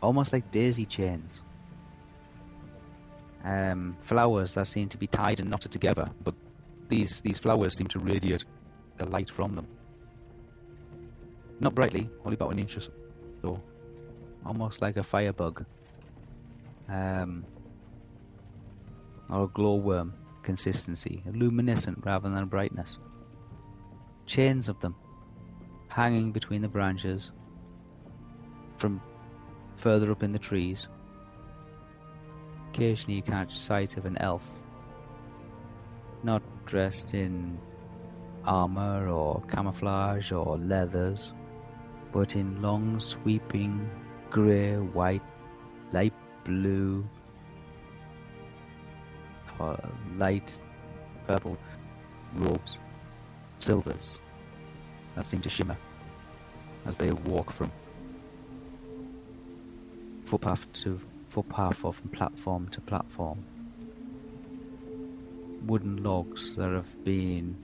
almost 0.01 0.31
like 0.31 0.49
daisy 0.51 0.85
chains. 0.85 1.43
Um, 3.43 3.95
flowers 4.01 4.53
that 4.55 4.67
seem 4.67 4.89
to 4.89 4.97
be 4.97 5.07
tied 5.07 5.39
and 5.39 5.49
knotted 5.49 5.71
together, 5.71 6.09
but 6.23 6.33
these 6.89 7.21
these 7.21 7.39
flowers 7.39 7.77
seem 7.77 7.87
to 7.87 7.99
radiate 7.99 8.43
a 8.99 9.05
light 9.05 9.29
from 9.29 9.55
them. 9.55 9.67
Not 11.59 11.75
brightly, 11.75 12.09
only 12.23 12.35
about 12.35 12.51
an 12.53 12.59
inch 12.59 12.77
or 12.77 12.81
so. 13.41 13.61
Almost 14.45 14.81
like 14.81 14.97
a 14.97 15.03
firebug. 15.03 15.65
Um, 16.87 17.45
or 19.29 19.43
a 19.43 19.47
glowworm 19.47 20.13
consistency, 20.43 21.23
a 21.27 21.31
luminescent 21.31 21.99
rather 22.05 22.29
than 22.29 22.45
brightness. 22.47 22.99
Chains 24.25 24.69
of 24.69 24.79
them 24.79 24.95
hanging 25.89 26.31
between 26.31 26.61
the 26.61 26.67
branches 26.67 27.31
from 28.77 29.01
further 29.75 30.11
up 30.11 30.23
in 30.23 30.31
the 30.31 30.39
trees. 30.39 30.87
Occasionally, 32.69 33.15
you 33.15 33.21
catch 33.21 33.57
sight 33.57 33.97
of 33.97 34.05
an 34.05 34.17
elf, 34.17 34.47
not 36.23 36.43
dressed 36.65 37.13
in 37.13 37.57
armor 38.45 39.09
or 39.09 39.41
camouflage 39.49 40.31
or 40.31 40.57
leathers, 40.57 41.33
but 42.11 42.35
in 42.35 42.61
long, 42.61 42.99
sweeping 42.99 43.89
grey, 44.29 44.75
white, 44.75 45.23
light 45.91 46.13
blue, 46.43 47.07
uh, 49.59 49.77
light 50.17 50.59
purple 51.27 51.57
robes, 52.35 52.77
silvers 53.57 54.19
that 55.15 55.25
seem 55.25 55.41
to 55.41 55.49
shimmer 55.49 55.77
as 56.85 56.97
they 56.97 57.11
walk 57.11 57.51
from 57.51 57.71
footpath 60.25 60.71
to 60.73 60.99
footpath 61.27 61.83
or 61.83 61.93
from 61.93 62.09
platform 62.09 62.67
to 62.69 62.81
platform. 62.81 63.43
Wooden 65.65 66.03
logs 66.03 66.55
that 66.55 66.71
have 66.71 67.03
been 67.03 67.55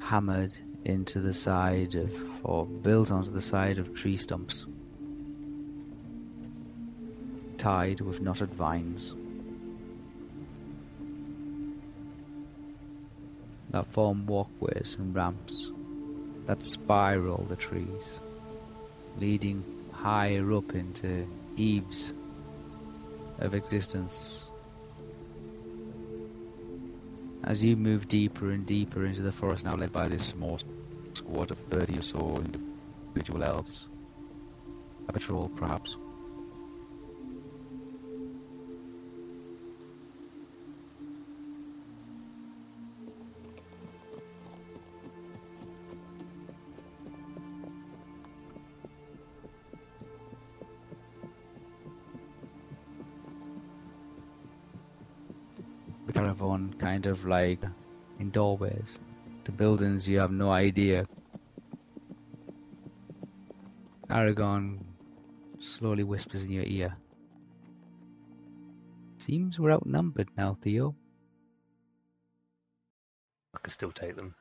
hammered 0.00 0.56
into 0.84 1.20
the 1.20 1.32
side 1.32 1.94
of 1.94 2.12
or 2.44 2.66
built 2.66 3.10
onto 3.10 3.30
the 3.30 3.40
side 3.40 3.78
of 3.78 3.94
tree 3.94 4.16
stumps, 4.16 4.66
tied 7.58 8.00
with 8.00 8.20
knotted 8.20 8.52
vines. 8.54 9.14
That 13.70 13.86
form 13.86 14.26
walkways 14.26 14.96
and 14.98 15.14
ramps 15.14 15.70
that 16.46 16.64
spiral 16.64 17.44
the 17.48 17.54
trees, 17.54 18.18
leading 19.18 19.62
higher 19.92 20.52
up 20.52 20.74
into 20.74 21.24
eaves 21.56 22.12
of 23.38 23.54
existence. 23.54 24.48
As 27.44 27.62
you 27.62 27.76
move 27.76 28.08
deeper 28.08 28.50
and 28.50 28.66
deeper 28.66 29.06
into 29.06 29.22
the 29.22 29.30
forest, 29.30 29.64
now 29.64 29.76
led 29.76 29.92
by 29.92 30.08
this 30.08 30.26
small 30.26 30.58
squad 31.14 31.52
of 31.52 31.58
30 31.58 31.98
or 31.98 32.02
so 32.02 32.42
individual 32.44 33.44
elves, 33.44 33.86
a 35.08 35.12
patrol 35.12 35.48
perhaps. 35.50 35.96
The 56.40 56.46
caravan 56.46 56.72
kind 56.78 57.04
of 57.04 57.26
like 57.26 57.62
in 58.18 58.30
doorways 58.30 58.98
the 59.44 59.52
buildings 59.52 60.08
you 60.08 60.18
have 60.20 60.32
no 60.32 60.50
idea. 60.50 61.06
Aragorn 64.08 64.78
slowly 65.58 66.02
whispers 66.02 66.44
in 66.44 66.50
your 66.50 66.64
ear. 66.64 66.96
Seems 69.18 69.60
we're 69.60 69.72
outnumbered 69.72 70.30
now, 70.38 70.56
Theo. 70.62 70.94
I 73.54 73.58
can 73.62 73.72
still 73.72 73.92
take 73.92 74.16
them. 74.16 74.34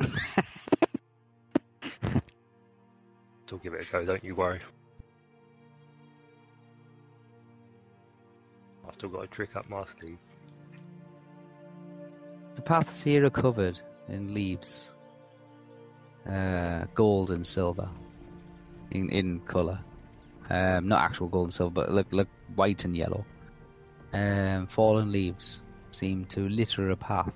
Still 3.46 3.58
give 3.58 3.74
it 3.74 3.84
a 3.88 3.90
go, 3.90 4.04
don't 4.04 4.22
you 4.22 4.36
worry. 4.36 4.60
I've 8.86 8.94
still 8.94 9.08
got 9.08 9.24
a 9.24 9.26
trick 9.26 9.56
up 9.56 9.68
my 9.68 9.84
sleeve. 9.98 10.18
The 12.54 12.62
paths 12.62 13.02
here 13.02 13.24
are 13.24 13.30
covered 13.30 13.80
in 14.08 14.34
leaves, 14.34 14.92
uh, 16.28 16.84
gold 16.94 17.30
and 17.30 17.46
silver, 17.46 17.88
in 18.90 19.08
in 19.08 19.40
color. 19.40 19.78
Um, 20.50 20.88
not 20.88 21.00
actual 21.02 21.28
gold 21.28 21.46
and 21.46 21.54
silver, 21.54 21.74
but 21.74 21.92
look 21.92 22.12
look 22.12 22.28
white 22.54 22.84
and 22.84 22.94
yellow. 22.96 23.24
Um, 24.12 24.66
fallen 24.66 25.10
leaves 25.10 25.62
seem 25.92 26.26
to 26.26 26.48
litter 26.48 26.90
a 26.90 26.96
path 26.96 27.32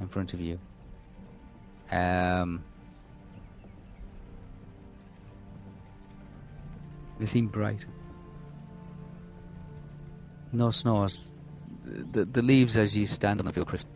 in 0.00 0.08
front 0.08 0.34
of 0.34 0.40
you. 0.40 0.58
Um, 1.92 2.64
they 7.20 7.26
seem 7.26 7.46
bright. 7.46 7.86
No 10.50 10.72
snow. 10.72 11.06
The 11.84 12.24
the 12.24 12.42
leaves 12.42 12.76
as 12.76 12.96
you 12.96 13.06
stand 13.06 13.40
on 13.40 13.46
them 13.46 13.54
feel 13.54 13.64
crisp 13.64 13.88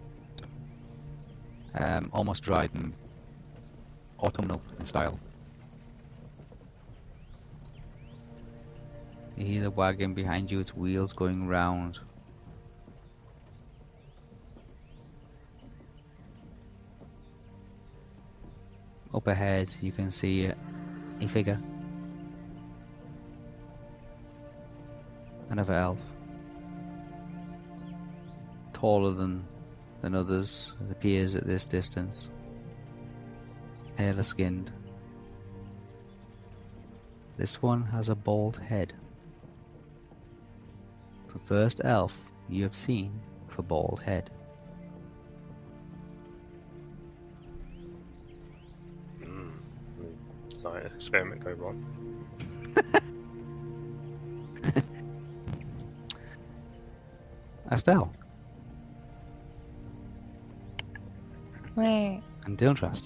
um, 1.76 2.10
almost 2.12 2.42
dried 2.42 2.70
and 2.74 2.92
autumnal 4.18 4.60
in 4.78 4.86
style. 4.86 5.18
You 9.36 9.44
hear 9.44 9.62
the 9.62 9.70
wagon 9.70 10.14
behind 10.14 10.50
you, 10.50 10.60
its 10.60 10.74
wheels 10.74 11.12
going 11.12 11.46
round. 11.46 11.98
Up 19.14 19.26
ahead, 19.26 19.70
you 19.82 19.92
can 19.92 20.10
see 20.10 20.46
a 20.46 21.28
figure. 21.28 21.60
Another 25.50 25.74
elf. 25.74 25.98
Taller 28.72 29.12
than 29.14 29.44
than 30.01 30.14
others, 30.14 30.72
it 30.80 30.92
appears 30.92 31.34
at 31.34 31.47
this 31.47 31.66
distance. 31.66 32.30
Paler 33.97 34.22
skinned. 34.22 34.70
This 37.36 37.61
one 37.62 37.82
has 37.84 38.09
a 38.09 38.14
bald 38.14 38.59
head. 38.59 38.94
The 41.32 41.38
first 41.40 41.80
elf 41.84 42.16
you 42.49 42.62
have 42.62 42.76
seen 42.76 43.20
with 43.47 43.59
a 43.59 43.62
bald 43.62 44.01
head. 44.03 44.30
Mm. 49.20 49.53
Science 50.55 50.94
experiment 50.94 51.44
go 51.44 51.53
wrong. 51.53 51.84
Estelle 57.72 58.12
Wait. 61.76 62.22
and 62.46 62.56
Dylan 62.58 62.76
Trask. 62.76 63.04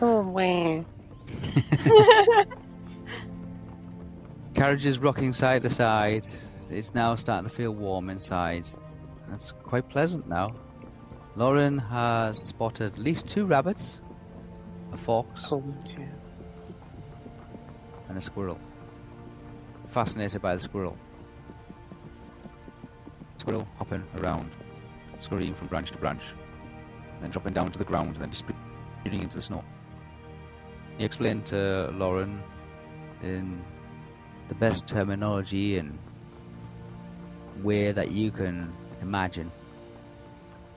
Oh, 0.00 0.26
wait. 0.26 0.84
Carriage 4.54 4.86
is 4.86 4.98
rocking 4.98 5.32
side 5.32 5.62
to 5.62 5.70
side. 5.70 6.24
It's 6.70 6.94
now 6.94 7.14
starting 7.16 7.48
to 7.48 7.54
feel 7.54 7.72
warm 7.74 8.08
inside. 8.10 8.66
That's 9.28 9.52
quite 9.52 9.88
pleasant 9.88 10.28
now. 10.28 10.54
Lauren 11.36 11.78
has 11.78 12.38
spotted 12.40 12.92
at 12.92 12.98
least 12.98 13.26
two 13.26 13.44
rabbits, 13.46 14.00
a 14.92 14.96
fox, 14.96 15.48
Oh, 15.50 15.62
yeah. 15.88 16.06
and 18.08 18.16
a 18.16 18.20
squirrel. 18.20 18.58
Fascinated 19.88 20.40
by 20.40 20.54
the 20.54 20.60
squirrel. 20.60 20.96
Squirrel 23.38 23.66
hopping 23.76 24.04
around, 24.18 24.50
scurrying 25.24 25.54
from 25.54 25.68
branch 25.68 25.90
to 25.90 25.98
branch, 25.98 26.22
then 27.20 27.30
dropping 27.30 27.54
down 27.54 27.70
to 27.70 27.78
the 27.78 27.84
ground, 27.84 28.16
then 28.16 28.30
disappearing 28.30 29.22
into 29.22 29.36
the 29.36 29.42
snow. 29.42 29.64
He 30.98 31.04
explained 31.04 31.46
to 31.46 31.90
Lauren 31.94 32.42
in 33.22 33.62
the 34.48 34.54
best 34.54 34.86
terminology 34.86 35.78
and 35.78 35.98
way 37.62 37.92
that 37.92 38.10
you 38.10 38.30
can 38.30 38.72
imagine 39.00 39.50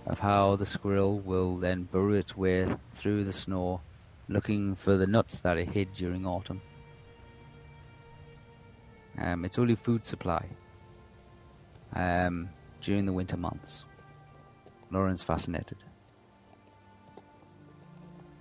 of 0.05 0.19
how 0.19 0.55
the 0.55 0.65
squirrel 0.65 1.19
will 1.19 1.57
then 1.57 1.83
burrow 1.83 2.13
its 2.13 2.37
way 2.37 2.65
through 2.93 3.25
the 3.25 3.33
snow 3.33 3.81
looking 4.29 4.75
for 4.75 4.97
the 4.97 5.07
nuts 5.07 5.41
that 5.41 5.57
it 5.57 5.67
hid 5.67 5.93
during 5.93 6.25
autumn. 6.25 6.61
Um, 9.19 9.45
it's 9.45 9.57
only 9.57 9.75
food 9.75 10.05
supply 10.05 10.45
um, 11.93 12.49
during 12.81 13.05
the 13.05 13.13
winter 13.13 13.37
months. 13.37 13.83
Lauren's 14.91 15.21
fascinated. 15.21 15.83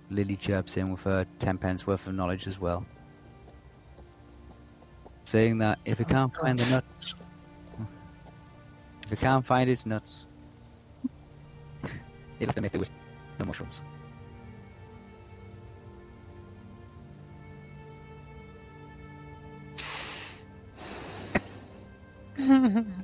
Lily 0.09 0.37
chirps 0.37 0.77
in 0.77 0.91
with 0.91 1.01
her 1.03 1.25
ten 1.39 1.57
pence 1.57 1.85
worth 1.85 2.07
of 2.07 2.13
knowledge 2.13 2.47
as 2.47 2.59
well, 2.59 2.85
saying 5.25 5.57
that 5.57 5.79
if 5.83 5.99
it 5.99 6.07
oh, 6.09 6.13
can't 6.13 6.35
find 6.35 6.57
the 6.57 6.69
nuts, 6.71 7.15
if 9.03 9.11
it 9.11 9.19
can't 9.19 9.45
find 9.45 9.69
its 9.69 9.85
nuts, 9.85 10.25
it'll 12.39 12.47
have 12.47 12.55
to 12.55 12.61
make 12.61 12.71
do 12.71 12.79
with 12.79 12.91
the 13.37 13.45
mushrooms. 13.45 13.81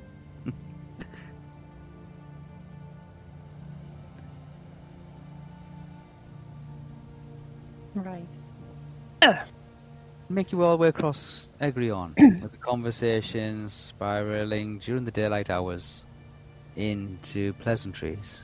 make 10.34 10.50
you 10.50 10.64
all 10.64 10.72
the 10.72 10.76
way 10.76 10.88
across 10.88 11.52
Eregion 11.60 12.14
with 12.42 12.50
the 12.50 12.58
conversations 12.58 13.72
spiraling 13.72 14.80
during 14.80 15.04
the 15.04 15.12
daylight 15.12 15.48
hours 15.48 16.04
into 16.74 17.52
pleasantries. 17.54 18.42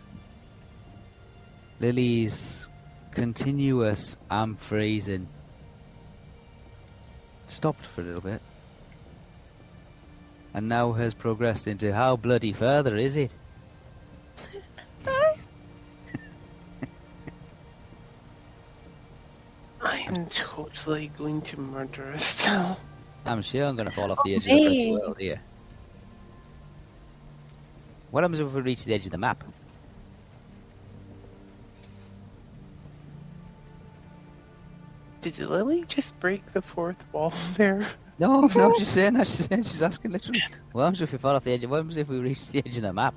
Lily's 1.81 2.69
continuous 3.11 4.17
I'm 4.31 4.55
freezing 4.55 5.27
stopped 7.47 7.85
for 7.85 8.03
a 8.03 8.05
little 8.05 8.21
bit 8.21 8.41
and 10.55 10.69
now 10.69 10.93
has 10.93 11.13
progressed 11.13 11.67
into 11.67 11.93
how 11.93 12.17
bloody 12.17 12.53
further 12.53 12.97
is 12.97 13.17
it? 13.17 13.35
Totally 20.65 21.09
going 21.17 21.41
to 21.43 21.61
murder 21.61 22.13
Estelle. 22.15 22.79
I'm 23.27 23.43
sure 23.43 23.67
I'm 23.67 23.77
going 23.77 23.89
to 23.89 23.95
fall 23.95 24.11
off 24.11 24.19
the 24.25 24.35
edge 24.35 24.43
of 24.43 24.57
the 24.57 24.91
oh, 24.91 24.99
world 24.99 25.19
here. 25.19 25.41
What 28.11 28.25
happens 28.25 28.41
if 28.41 28.53
we 28.53 28.61
reach 28.61 28.85
the 28.85 28.95
edge 28.95 29.05
of 29.05 29.13
the 29.13 29.19
map? 29.19 29.45
Did 35.21 35.39
Lily 35.39 35.85
just 35.87 36.19
break 36.19 36.53
the 36.53 36.63
fourth 36.63 37.05
wall 37.13 37.33
there? 37.57 37.87
No, 38.19 38.41
no, 38.41 38.73
I'm 38.73 38.75
just 38.79 38.93
saying 38.93 39.15
that. 39.15 39.27
She's, 39.27 39.47
saying, 39.47 39.63
she's 39.63 39.83
asking 39.83 40.13
literally. 40.13 40.41
What 40.73 40.83
happens 40.83 41.03
if 41.03 41.13
we 41.13 41.19
fall 41.19 41.37
off 41.37 41.45
the 41.45 41.53
edge? 41.53 41.65
What 41.67 41.77
happens 41.77 41.97
if 41.97 42.09
we 42.09 42.19
reach 42.19 42.49
the 42.49 42.59
edge 42.65 42.77
of 42.77 42.83
the 42.83 42.93
map? 42.93 43.15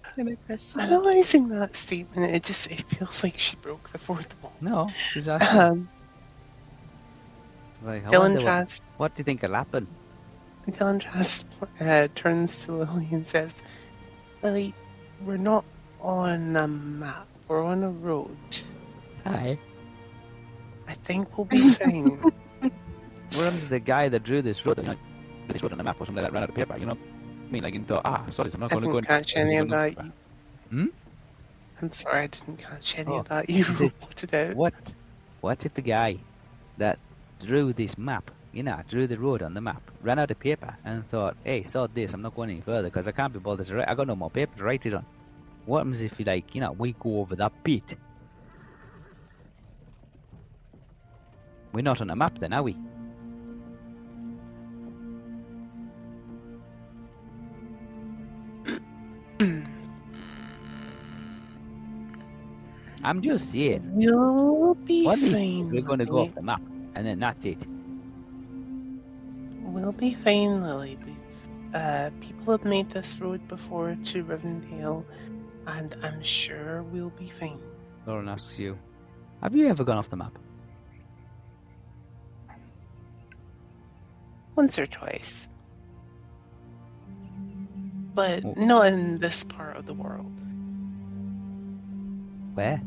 Kind 0.00 0.30
of 0.30 0.46
question. 0.46 0.80
Analyzing 0.80 1.48
that 1.48 1.76
statement, 1.76 2.34
it 2.34 2.42
just 2.42 2.70
it 2.70 2.82
feels 2.88 3.22
like 3.22 3.38
she 3.38 3.56
broke 3.56 3.90
the 3.90 3.98
fourth 3.98 4.34
wall. 4.42 4.52
No, 4.60 4.88
she's 5.12 5.28
asking. 5.28 5.60
Um, 5.60 5.88
like, 7.82 8.04
Dylan 8.04 8.18
wonder 8.20 8.44
what, 8.44 8.80
what 8.96 9.14
do 9.14 9.20
you 9.20 9.24
think 9.24 9.42
will 9.42 9.54
happen? 9.54 9.86
Dylan 10.68 11.00
Trask 11.00 11.46
uh, 11.80 12.08
turns 12.14 12.64
to 12.64 12.72
Lily 12.72 13.08
and 13.10 13.26
says, 13.26 13.54
"Lily, 14.42 14.74
we're 15.24 15.36
not 15.36 15.64
on 16.00 16.56
a 16.56 16.68
map. 16.68 17.26
We're 17.48 17.62
on 17.62 17.82
a 17.82 17.90
road. 17.90 18.36
Hi. 19.24 19.58
I 20.88 20.94
think 20.94 21.36
we'll 21.36 21.44
be 21.44 21.68
fine." 21.74 22.18
What 22.20 23.44
happens 23.44 23.68
the 23.70 23.80
guy 23.80 24.08
that 24.10 24.24
drew 24.24 24.42
this 24.42 24.64
road, 24.66 24.78
like, 24.86 24.98
this 25.48 25.62
road 25.62 25.72
on 25.72 25.78
the 25.78 25.84
map 25.84 25.98
or 25.98 26.04
something 26.04 26.22
like 26.22 26.30
that, 26.30 26.34
ran 26.34 26.42
out 26.42 26.50
of 26.50 26.54
paper, 26.54 26.76
you 26.76 26.84
know? 26.84 26.98
Mean, 27.52 27.64
like, 27.64 27.74
and 27.74 27.86
thought, 27.86 28.00
ah, 28.06 28.24
sorry, 28.30 28.50
I'm 28.54 28.60
not 28.60 28.70
going 28.70 28.82
to 28.82 28.90
go 28.90 29.00
catch 29.02 29.36
any 29.36 29.60
that. 29.68 29.94
Hmm? 30.70 30.86
I'm 31.82 31.92
sorry, 31.92 32.20
I 32.20 32.26
didn't 32.28 32.56
catch 32.56 32.98
any 32.98 33.12
Oh, 33.12 33.22
that. 33.24 33.50
You 33.50 33.66
it- 33.68 34.34
out. 34.34 34.56
What? 34.56 34.94
What 35.42 35.66
if 35.66 35.74
the 35.74 35.82
guy 35.82 36.16
that 36.78 36.98
drew 37.44 37.74
this 37.74 37.98
map, 37.98 38.30
you 38.54 38.62
know, 38.62 38.80
drew 38.88 39.06
the 39.06 39.18
road 39.18 39.42
on 39.42 39.52
the 39.52 39.60
map, 39.60 39.82
ran 40.00 40.18
out 40.18 40.30
of 40.30 40.38
paper 40.38 40.74
and 40.86 41.06
thought, 41.10 41.36
hey, 41.44 41.62
saw 41.62 41.86
this, 41.88 42.14
I'm 42.14 42.22
not 42.22 42.34
going 42.34 42.48
any 42.48 42.62
further 42.62 42.88
because 42.88 43.06
I 43.06 43.12
can't 43.12 43.34
be 43.34 43.38
bothered 43.38 43.66
to 43.66 43.74
write. 43.74 43.88
I 43.88 43.94
got 43.94 44.06
no 44.06 44.16
more 44.16 44.30
paper 44.30 44.56
to 44.56 44.64
write 44.64 44.86
it 44.86 44.94
on. 44.94 45.04
What 45.66 45.78
happens 45.78 46.00
if, 46.00 46.18
you 46.18 46.24
like, 46.24 46.54
you 46.54 46.62
know, 46.62 46.72
we 46.72 46.92
go 46.92 47.20
over 47.20 47.36
that 47.36 47.52
bit? 47.62 47.96
We're 51.72 51.82
not 51.82 52.00
on 52.00 52.08
a 52.08 52.16
map 52.16 52.38
then, 52.38 52.54
are 52.54 52.62
we? 52.62 52.78
I'm 63.04 63.20
just 63.20 63.50
saying. 63.50 63.82
We'll 63.94 64.74
be 64.74 65.06
if 65.06 65.20
fine. 65.20 65.70
we're 65.70 65.82
going 65.82 65.98
to 65.98 66.06
go 66.06 66.20
off 66.20 66.34
the 66.34 66.42
map 66.42 66.62
and 66.94 67.06
then 67.06 67.18
that's 67.18 67.44
it? 67.44 67.58
We'll 69.62 69.92
be 69.92 70.14
fine, 70.14 70.62
Lily. 70.62 70.98
Uh, 71.74 72.10
people 72.20 72.52
have 72.56 72.64
made 72.64 72.90
this 72.90 73.18
road 73.18 73.46
before 73.48 73.96
to 74.04 74.24
Rivendell, 74.24 75.04
and 75.66 75.96
I'm 76.02 76.22
sure 76.22 76.82
we'll 76.82 77.10
be 77.10 77.30
fine. 77.30 77.58
Lauren 78.06 78.28
asks 78.28 78.58
you, 78.58 78.78
have 79.42 79.56
you 79.56 79.68
ever 79.68 79.82
gone 79.82 79.96
off 79.96 80.10
the 80.10 80.16
map? 80.16 80.38
Once 84.54 84.78
or 84.78 84.86
twice. 84.86 85.48
But 88.14 88.44
Oh. 88.44 88.54
not 88.56 88.86
in 88.86 89.18
this 89.18 89.44
part 89.44 89.76
of 89.76 89.86
the 89.86 89.94
world. 89.94 90.32
Where? 92.54 92.80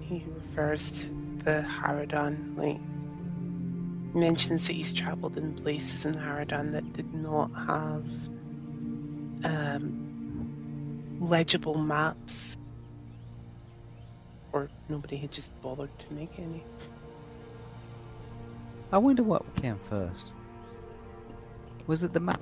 He 0.00 0.24
refers 0.34 0.92
to 0.92 1.06
the 1.44 1.64
Haradan, 1.68 2.56
like, 2.56 2.80
mentions 4.14 4.66
that 4.66 4.72
he's 4.72 4.92
traveled 4.92 5.36
in 5.36 5.52
places 5.54 6.04
in 6.04 6.14
Haradan 6.14 6.72
that 6.72 6.90
did 6.94 7.12
not 7.12 7.50
have 7.66 8.04
um, 9.44 11.18
legible 11.20 11.76
maps, 11.76 12.56
or 14.52 14.70
nobody 14.88 15.16
had 15.16 15.32
just 15.32 15.50
bothered 15.60 15.90
to 15.98 16.14
make 16.14 16.38
any. 16.38 16.64
I 18.92 18.98
wonder 18.98 19.22
what 19.22 19.42
came 19.56 19.78
first. 19.88 20.30
Was 21.86 22.04
it 22.04 22.12
the 22.12 22.20
map? 22.20 22.40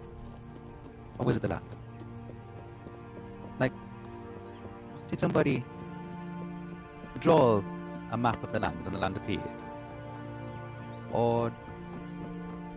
Or 1.19 1.25
was 1.25 1.37
it 1.37 1.43
the 1.43 1.49
land? 1.49 1.65
Like, 3.59 3.73
did 5.09 5.21
somebody 5.21 5.65
draw 7.21 7.63
a 8.11 8.17
map 8.17 8.43
of 8.43 8.53
the 8.53 8.61
land 8.61 8.77
and 8.85 8.95
the 8.95 8.99
land 8.99 9.17
appeared? 9.17 9.43
Or 11.13 11.51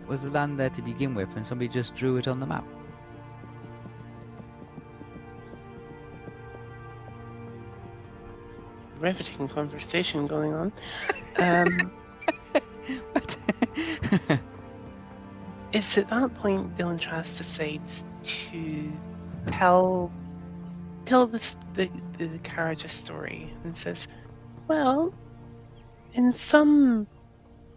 was 0.06 0.22
the 0.22 0.30
land 0.30 0.58
there 0.58 0.70
to 0.70 0.80
begin 0.80 1.14
with 1.14 1.36
and 1.36 1.46
somebody 1.46 1.68
just 1.68 1.94
drew 1.94 2.16
it 2.16 2.26
on 2.26 2.40
the 2.40 2.46
map? 2.46 2.64
Riveting 8.98 9.48
conversation 9.48 10.26
going 10.26 10.54
on. 10.54 10.72
Um, 11.40 11.92
it's 15.72 15.98
at 15.98 16.08
that 16.08 16.34
point 16.34 16.76
Dylan 16.76 16.98
Trask 17.00 17.36
decides 17.36 18.04
to 18.22 18.92
tell 19.50 20.10
tell 21.04 21.26
this 21.26 21.56
the 21.74 21.90
the 22.18 22.28
Karaja 22.40 22.88
story 22.88 23.52
and 23.64 23.76
says, 23.76 24.08
Well, 24.66 25.14
in 26.14 26.32
some 26.32 27.06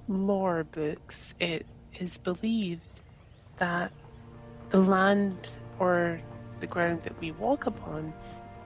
lore 0.07 0.63
books 0.63 1.33
it 1.39 1.65
is 1.99 2.17
believed 2.17 2.81
that 3.59 3.91
the 4.69 4.79
land 4.79 5.47
or 5.79 6.21
the 6.59 6.67
ground 6.67 7.03
that 7.03 7.19
we 7.19 7.31
walk 7.31 7.65
upon 7.65 8.13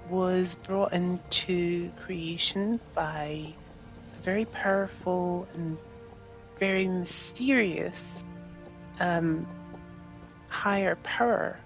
was 0.09 0.55
brought 0.55 0.93
into 0.93 1.91
creation 2.03 2.79
by 2.93 3.53
a 4.13 4.19
very 4.21 4.45
powerful 4.45 5.47
and 5.53 5.77
very 6.57 6.87
mysterious 6.87 8.23
um, 8.99 9.45
higher 10.49 10.95
power. 10.97 11.59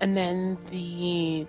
And 0.00 0.16
then 0.16 0.58
the. 0.70 1.46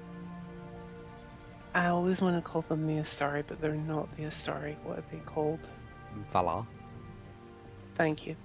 I 1.75 1.87
always 1.87 2.19
want 2.21 2.35
to 2.35 2.41
call 2.41 2.63
them 2.63 2.87
the 2.87 2.93
Astari, 2.93 3.43
but 3.45 3.61
they're 3.61 3.75
not 3.75 4.15
the 4.17 4.23
Astari. 4.23 4.75
What 4.83 4.97
are 4.97 5.03
they 5.11 5.19
called? 5.19 5.59
Valar. 6.33 6.65
Thank 7.95 8.25
you. 8.25 8.35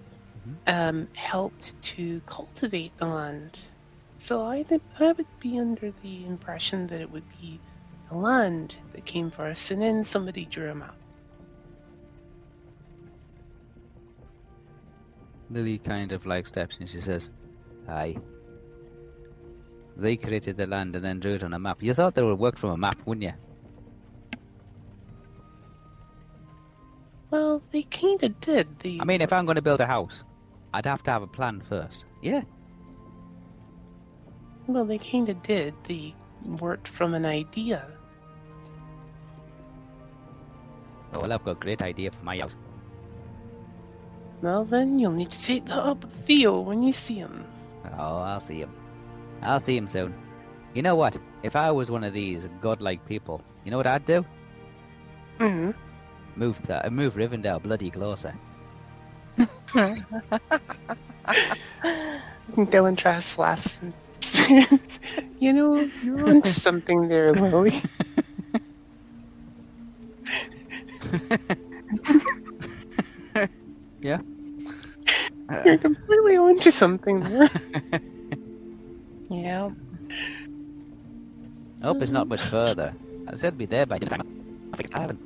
Um, 0.66 1.08
helped 1.14 1.80
to 1.80 2.20
cultivate 2.26 2.96
the 2.98 3.06
land. 3.06 3.58
So 4.18 4.44
I 4.44 4.62
think 4.62 4.82
I 5.00 5.12
would 5.12 5.26
be 5.40 5.58
under 5.58 5.92
the 6.02 6.26
impression 6.26 6.86
that 6.88 7.00
it 7.00 7.10
would 7.10 7.28
be 7.40 7.58
the 8.10 8.16
land 8.16 8.76
that 8.92 9.06
came 9.06 9.30
first, 9.30 9.70
and 9.70 9.80
then 9.80 10.04
somebody 10.04 10.44
drew 10.44 10.70
a 10.70 10.74
map. 10.74 10.94
Lily 15.50 15.78
kind 15.78 16.12
of 16.12 16.26
like 16.26 16.46
steps 16.46 16.78
and 16.80 16.88
she 16.88 17.00
says, 17.00 17.30
Aye. 17.88 18.16
They 19.96 20.16
created 20.16 20.56
the 20.56 20.66
land 20.66 20.96
and 20.96 21.04
then 21.04 21.20
drew 21.20 21.34
it 21.34 21.42
on 21.44 21.52
a 21.54 21.58
map. 21.58 21.82
You 21.82 21.94
thought 21.94 22.14
they 22.14 22.22
would 22.22 22.38
work 22.38 22.58
from 22.58 22.70
a 22.70 22.76
map, 22.76 23.00
wouldn't 23.06 23.24
you? 23.24 23.32
Well, 27.30 27.62
they 27.72 27.82
kind 27.82 28.22
of 28.22 28.40
did. 28.40 28.78
They, 28.80 28.98
I 29.00 29.04
mean, 29.04 29.20
if 29.20 29.32
I'm 29.32 29.44
going 29.44 29.56
to 29.56 29.62
build 29.62 29.80
a 29.80 29.86
house, 29.86 30.24
I'd 30.72 30.86
have 30.86 31.02
to 31.04 31.10
have 31.10 31.22
a 31.22 31.26
plan 31.26 31.62
first. 31.68 32.04
Yeah. 32.22 32.42
well, 34.66 34.84
they 34.84 34.98
kind 34.98 35.28
of 35.28 35.42
did. 35.42 35.74
They 35.84 36.14
worked 36.60 36.88
from 36.88 37.14
an 37.14 37.24
idea. 37.24 37.86
Oh, 41.12 41.20
well, 41.20 41.32
I've 41.32 41.44
got 41.44 41.52
a 41.52 41.60
great 41.60 41.82
idea 41.82 42.10
for 42.10 42.24
my 42.24 42.38
house. 42.38 42.56
Well, 44.44 44.66
then 44.66 44.98
you'll 44.98 45.12
need 45.12 45.30
to 45.30 45.40
take 45.42 45.64
that 45.64 45.78
up 45.78 46.04
with 46.04 46.12
Theo 46.26 46.60
when 46.60 46.82
you 46.82 46.92
see 46.92 47.14
him. 47.14 47.46
Oh, 47.96 48.18
I'll 48.18 48.42
see 48.42 48.58
him. 48.60 48.70
I'll 49.40 49.58
see 49.58 49.74
him 49.74 49.88
soon. 49.88 50.12
You 50.74 50.82
know 50.82 50.96
what? 50.96 51.16
If 51.42 51.56
I 51.56 51.70
was 51.70 51.90
one 51.90 52.04
of 52.04 52.12
these 52.12 52.46
godlike 52.60 53.06
people, 53.06 53.40
you 53.64 53.70
know 53.70 53.78
what 53.78 53.86
I'd 53.86 54.04
do? 54.04 54.22
hmm 55.38 55.70
Move 56.36 56.60
th- 56.66 56.90
move 56.90 57.14
Rivendell 57.14 57.62
bloody 57.62 57.90
closer. 57.90 58.34
Dylan 62.54 62.98
Trask 62.98 63.38
laughs 63.38 63.78
You 65.40 65.52
know, 65.54 65.90
you're 66.02 66.28
onto 66.28 66.50
something 66.50 67.08
there, 67.08 67.32
Lily. 67.32 67.82
You're 75.74 75.80
completely 75.80 76.36
onto 76.36 76.70
something 76.70 77.18
there. 77.20 77.50
Yep. 79.30 79.72
I 81.82 81.86
hope 81.86 82.02
it's 82.02 82.12
not 82.12 82.28
much 82.28 82.42
further. 82.42 82.94
I 83.26 83.34
said 83.34 83.48
it'd 83.48 83.58
be 83.58 83.66
there 83.66 83.86
by 83.86 83.98
the 83.98 84.06
time. 84.06 84.70
I 84.72 84.76
think 84.76 84.94
I 84.94 85.00
haven't. 85.00 85.20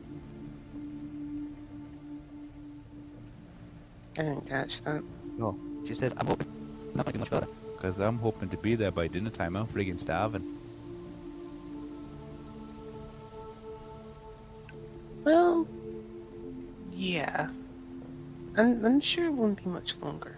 I 4.17 4.23
didn't 4.23 4.49
catch 4.49 4.81
that. 4.83 5.03
No, 5.37 5.59
she 5.85 5.95
says 5.95 6.15
I'm 6.17 6.27
hoping 6.29 6.47
not 6.95 7.05
going 7.05 7.13
to 7.13 7.13
be 7.13 7.19
much 7.19 7.29
further. 7.29 7.49
Because 7.77 7.99
I'm 7.99 8.19
hoping 8.19 8.49
to 8.49 8.57
be 8.57 8.75
there 8.75 8.93
by 8.93 9.09
dinner 9.09 9.31
time. 9.31 9.57
I'm 9.57 9.67
friggin' 9.67 10.01
starving. 10.01 10.57
Well, 15.25 15.69
yeah. 16.93 17.51
I'm, 18.59 18.85
I'm 18.85 19.01
sure 19.01 19.27
it 19.27 19.33
won't 19.33 19.63
be 19.63 19.71
much 19.71 19.97
longer. 19.99 20.37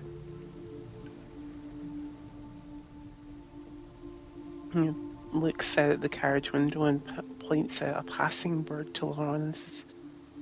He 4.73 4.93
looks 5.33 5.77
out 5.79 5.91
at 5.93 6.01
the 6.01 6.09
carriage 6.09 6.53
window 6.53 6.85
and 6.85 7.05
p- 7.05 7.47
points 7.47 7.83
out 7.83 7.97
a 7.99 8.03
passing 8.03 8.63
bird 8.63 8.95
to 8.95 9.07
Lauren 9.07 9.43
and 9.43 9.57
says, 9.57 9.85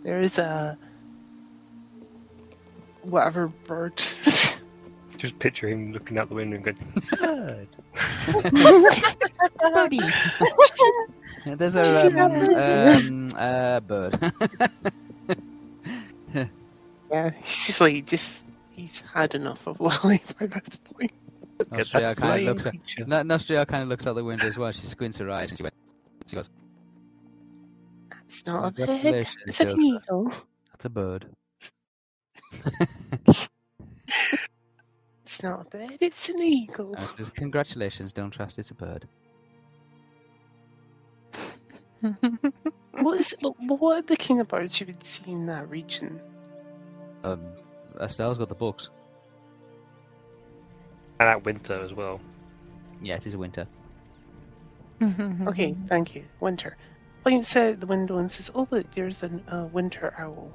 There 0.03 0.21
is 0.21 0.39
a. 0.39 0.77
whatever 3.03 3.49
bird. 3.49 3.97
Just 5.17 5.39
picture 5.41 5.69
him 5.69 5.93
looking 5.93 6.19
out 6.19 6.29
the 6.29 6.35
window 6.37 6.57
and 6.57 6.65
going, 6.65 6.77
"Bird." 7.19 7.69
Birdie! 9.75 10.01
There's 11.57 11.75
a 11.75 11.83
Did 11.83 12.15
you 12.15 12.47
see 12.47 12.57
um, 12.57 13.33
um, 13.33 13.35
uh, 13.37 13.81
bird. 13.81 14.33
yeah, 17.11 17.31
he's 17.43 17.67
just 17.67 17.81
like, 17.81 18.07
just. 18.07 18.45
He's 18.71 19.01
had 19.13 19.35
enough 19.35 19.67
of 19.67 19.81
Lily 19.81 20.23
by 20.39 20.47
this 20.47 20.77
point. 20.77 21.11
Get 21.59 21.87
Nostriel 21.89 22.17
kind 22.17 22.41
of 22.41 22.47
looks 22.47 22.67
at. 22.67 22.75
No- 23.09 23.23
Nostriel 23.25 23.67
kind 23.67 23.83
of 23.83 23.89
looks 23.89 24.07
out 24.07 24.15
the 24.15 24.23
window 24.23 24.47
as 24.47 24.57
well. 24.57 24.71
She 24.71 24.87
squints 24.87 25.19
her 25.19 25.29
eyes 25.29 25.51
and 25.51 25.59
she 25.59 25.65
went. 25.65 25.75
She 26.29 26.37
goes, 26.37 26.49
It's 28.25 28.47
not 28.47 28.69
a 28.69 28.71
bird. 28.87 29.27
It's 29.47 29.61
an 29.61 29.69
Joe. 29.71 29.77
eagle. 29.81 30.33
"That's 30.71 30.85
a 30.85 30.91
bird." 30.91 31.27
It's 35.23 35.43
not 35.43 35.61
a 35.61 35.65
bird, 35.65 35.97
it's 36.01 36.29
an 36.31 36.41
eagle. 36.43 36.95
And 36.95 37.07
she 37.11 37.17
says, 37.17 37.31
"Congratulations, 37.31 38.13
don't 38.15 38.31
trust. 38.31 38.59
It's 38.59 38.71
a 38.71 38.75
bird." 38.75 39.07
What 42.93 43.21
is 43.21 43.37
what, 43.41 43.55
what 43.81 43.97
are 43.99 44.03
the 44.03 44.17
kind 44.17 44.41
of 44.41 44.49
birds 44.49 44.81
you 44.81 44.87
would 44.87 45.05
see 45.05 45.31
in 45.33 45.47
that 45.47 45.69
region? 45.69 46.19
Um, 47.25 47.41
Estelle's 48.01 48.39
got 48.39 48.49
the 48.49 48.55
books. 48.55 48.91
And 51.21 51.29
that 51.29 51.45
winter 51.45 51.83
as 51.83 51.93
well. 51.93 52.21
Yeah, 53.03 53.17
it 53.17 53.27
is 53.27 53.35
a 53.35 53.39
winter. 53.39 53.67
Okay, 55.47 55.77
thank 55.89 56.15
you. 56.17 56.25
Winter. 56.41 56.77
Points 57.23 57.55
out 57.57 57.81
the 57.81 57.87
window 57.87 58.19
and 58.19 58.31
says, 58.31 58.51
"Oh, 58.55 58.67
look, 58.71 58.93
there's 58.95 59.23
a 59.23 59.31
uh, 59.49 59.65
winter 59.67 60.13
owl. 60.19 60.51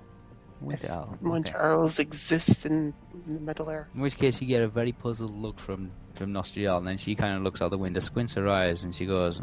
Winter 0.60 0.92
owl. 0.92 1.18
Winter 1.22 1.50
okay. 1.50 1.60
owls 1.60 2.00
exist 2.00 2.66
in, 2.66 2.94
in 3.28 3.34
the 3.36 3.40
Middle 3.40 3.70
Earth. 3.70 3.88
In 3.96 4.02
which 4.02 4.18
case, 4.18 4.42
you 4.42 4.48
get 4.48 4.62
a 4.62 4.68
very 4.68 4.92
puzzled 4.92 5.36
look 5.36 5.60
from 5.60 5.92
from 6.16 6.34
Nostriel, 6.34 6.78
and 6.78 6.86
then 6.86 6.98
she 6.98 7.16
kind 7.16 7.38
of 7.38 7.44
looks 7.44 7.62
out 7.62 7.72
the 7.72 7.78
window, 7.78 8.00
squints 8.00 8.34
her 8.34 8.48
eyes, 8.50 8.84
and 8.84 8.94
she 8.94 9.06
goes, 9.06 9.42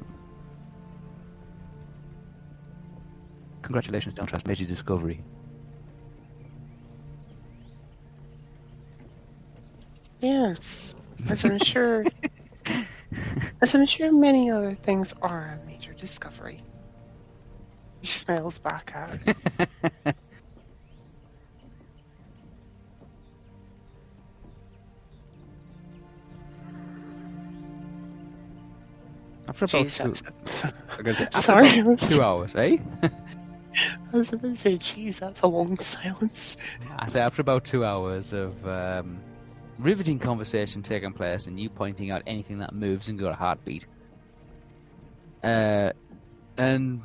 "Congratulations, 3.63 4.15
don't 4.15 4.27
trust. 4.27 4.47
Major 4.47 4.67
discovery." 4.67 5.23
Yes, 10.21 10.95
as 11.29 11.45
I'm 11.45 11.59
sure, 11.59 12.05
as 13.63 13.75
I'm 13.75 13.87
sure 13.87 14.13
many 14.13 14.51
other 14.51 14.75
things 14.75 15.15
are 15.23 15.59
a 15.63 15.67
major 15.67 15.93
discovery. 15.95 16.63
He 18.01 18.07
smiles 18.07 18.59
back 18.59 18.93
at. 18.95 19.11
her. 19.11 20.15
After 29.49 29.65
about 29.65 29.87
Jeez, 29.87 29.97
two, 29.97 30.31
that's, 30.45 30.65
I'm 30.65 30.73
gonna 31.05 31.17
say, 31.17 31.25
after 31.25 31.41
sorry. 31.43 31.79
about 31.81 32.01
two 32.01 32.23
hours, 32.23 32.55
eh? 32.55 32.77
I 33.03 34.17
was 34.17 34.33
about 34.33 34.43
to 34.43 34.57
say, 34.57 34.77
"Geez, 34.77 35.19
that's 35.19 35.41
a 35.43 35.47
long 35.49 35.79
silence." 35.79 36.57
I 36.99 37.09
say 37.09 37.21
after 37.21 37.43
about 37.43 37.65
two 37.65 37.85
hours 37.85 38.33
of 38.33 38.67
um, 38.67 39.19
riveting 39.81 40.19
conversation 40.19 40.83
taking 40.83 41.13
place, 41.13 41.47
and 41.47 41.59
you 41.59 41.69
pointing 41.69 42.11
out 42.11 42.23
anything 42.27 42.59
that 42.59 42.75
moves 42.75 43.09
and 43.09 43.19
got 43.19 43.33
a 43.33 43.37
heartbeat. 43.37 43.87
Uh, 45.43 45.91
and 46.57 47.01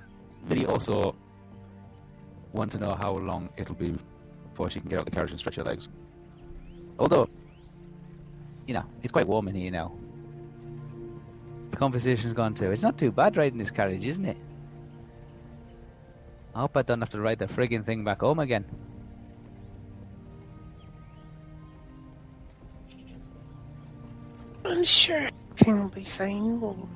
they 0.47 0.65
also 0.65 1.15
want 2.51 2.71
to 2.71 2.79
know 2.79 2.93
how 2.93 3.11
long 3.17 3.49
it'll 3.57 3.75
be 3.75 3.95
before 4.49 4.69
she 4.69 4.79
can 4.79 4.89
get 4.89 4.99
out 4.99 5.05
the 5.05 5.11
carriage 5.11 5.31
and 5.31 5.39
stretch 5.39 5.55
her 5.55 5.63
legs. 5.63 5.89
Although, 6.99 7.29
you 8.67 8.73
know, 8.73 8.83
it's 9.03 9.11
quite 9.11 9.27
warm 9.27 9.47
in 9.47 9.55
here 9.55 9.71
now. 9.71 9.93
The 11.71 11.77
conversation's 11.77 12.33
gone 12.33 12.53
too. 12.53 12.71
It's 12.71 12.83
not 12.83 12.97
too 12.97 13.11
bad 13.11 13.35
riding 13.35 13.57
this 13.57 13.71
carriage, 13.71 14.05
isn't 14.05 14.25
it? 14.25 14.37
I 16.53 16.61
hope 16.61 16.77
I 16.77 16.81
don't 16.83 17.01
have 17.01 17.09
to 17.09 17.19
ride 17.19 17.39
the 17.39 17.47
frigging 17.47 17.83
thing 17.83 18.05
back 18.05 18.21
home 18.21 18.39
again. 18.39 18.63
I'm 24.65 24.83
sure 24.83 25.29
everything 25.49 25.81
will 25.81 25.89
be 25.89 26.03
fine. 26.03 26.59
We'll 26.59 26.89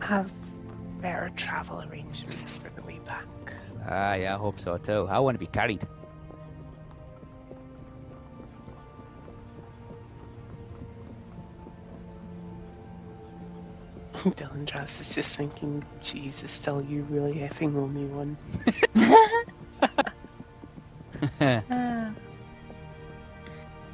have 0.00 0.30
better 1.00 1.30
travel 1.36 1.82
arrangements 1.82 2.58
for 2.58 2.68
the 2.70 2.82
way 2.82 2.98
back. 3.06 3.24
Ah, 3.88 4.14
yeah, 4.14 4.34
I 4.34 4.38
hope 4.38 4.60
so 4.60 4.76
too. 4.78 5.06
I 5.10 5.18
want 5.18 5.34
to 5.34 5.38
be 5.38 5.46
carried. 5.46 5.86
Dylan 14.14 14.66
Trask 14.66 15.00
is 15.00 15.14
just 15.14 15.36
thinking, 15.36 15.84
Jesus, 16.02 16.50
still 16.52 16.80
you 16.82 17.02
really 17.10 17.34
effing 17.40 17.76
owe 17.76 17.86
me 17.88 18.04
one. 18.06 18.36
Ah. 21.40 22.10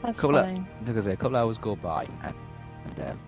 That's 0.03 0.21
Cool, 0.21 0.33
look. 0.33 0.45
fine. 0.45 0.67
Because 0.85 1.07
a 1.07 1.17
couple 1.17 1.37
hours 1.37 1.59
go 1.59 1.77
by, 1.77 2.07
and, 2.25 2.35
and 2.85 3.11
um, 3.11 3.21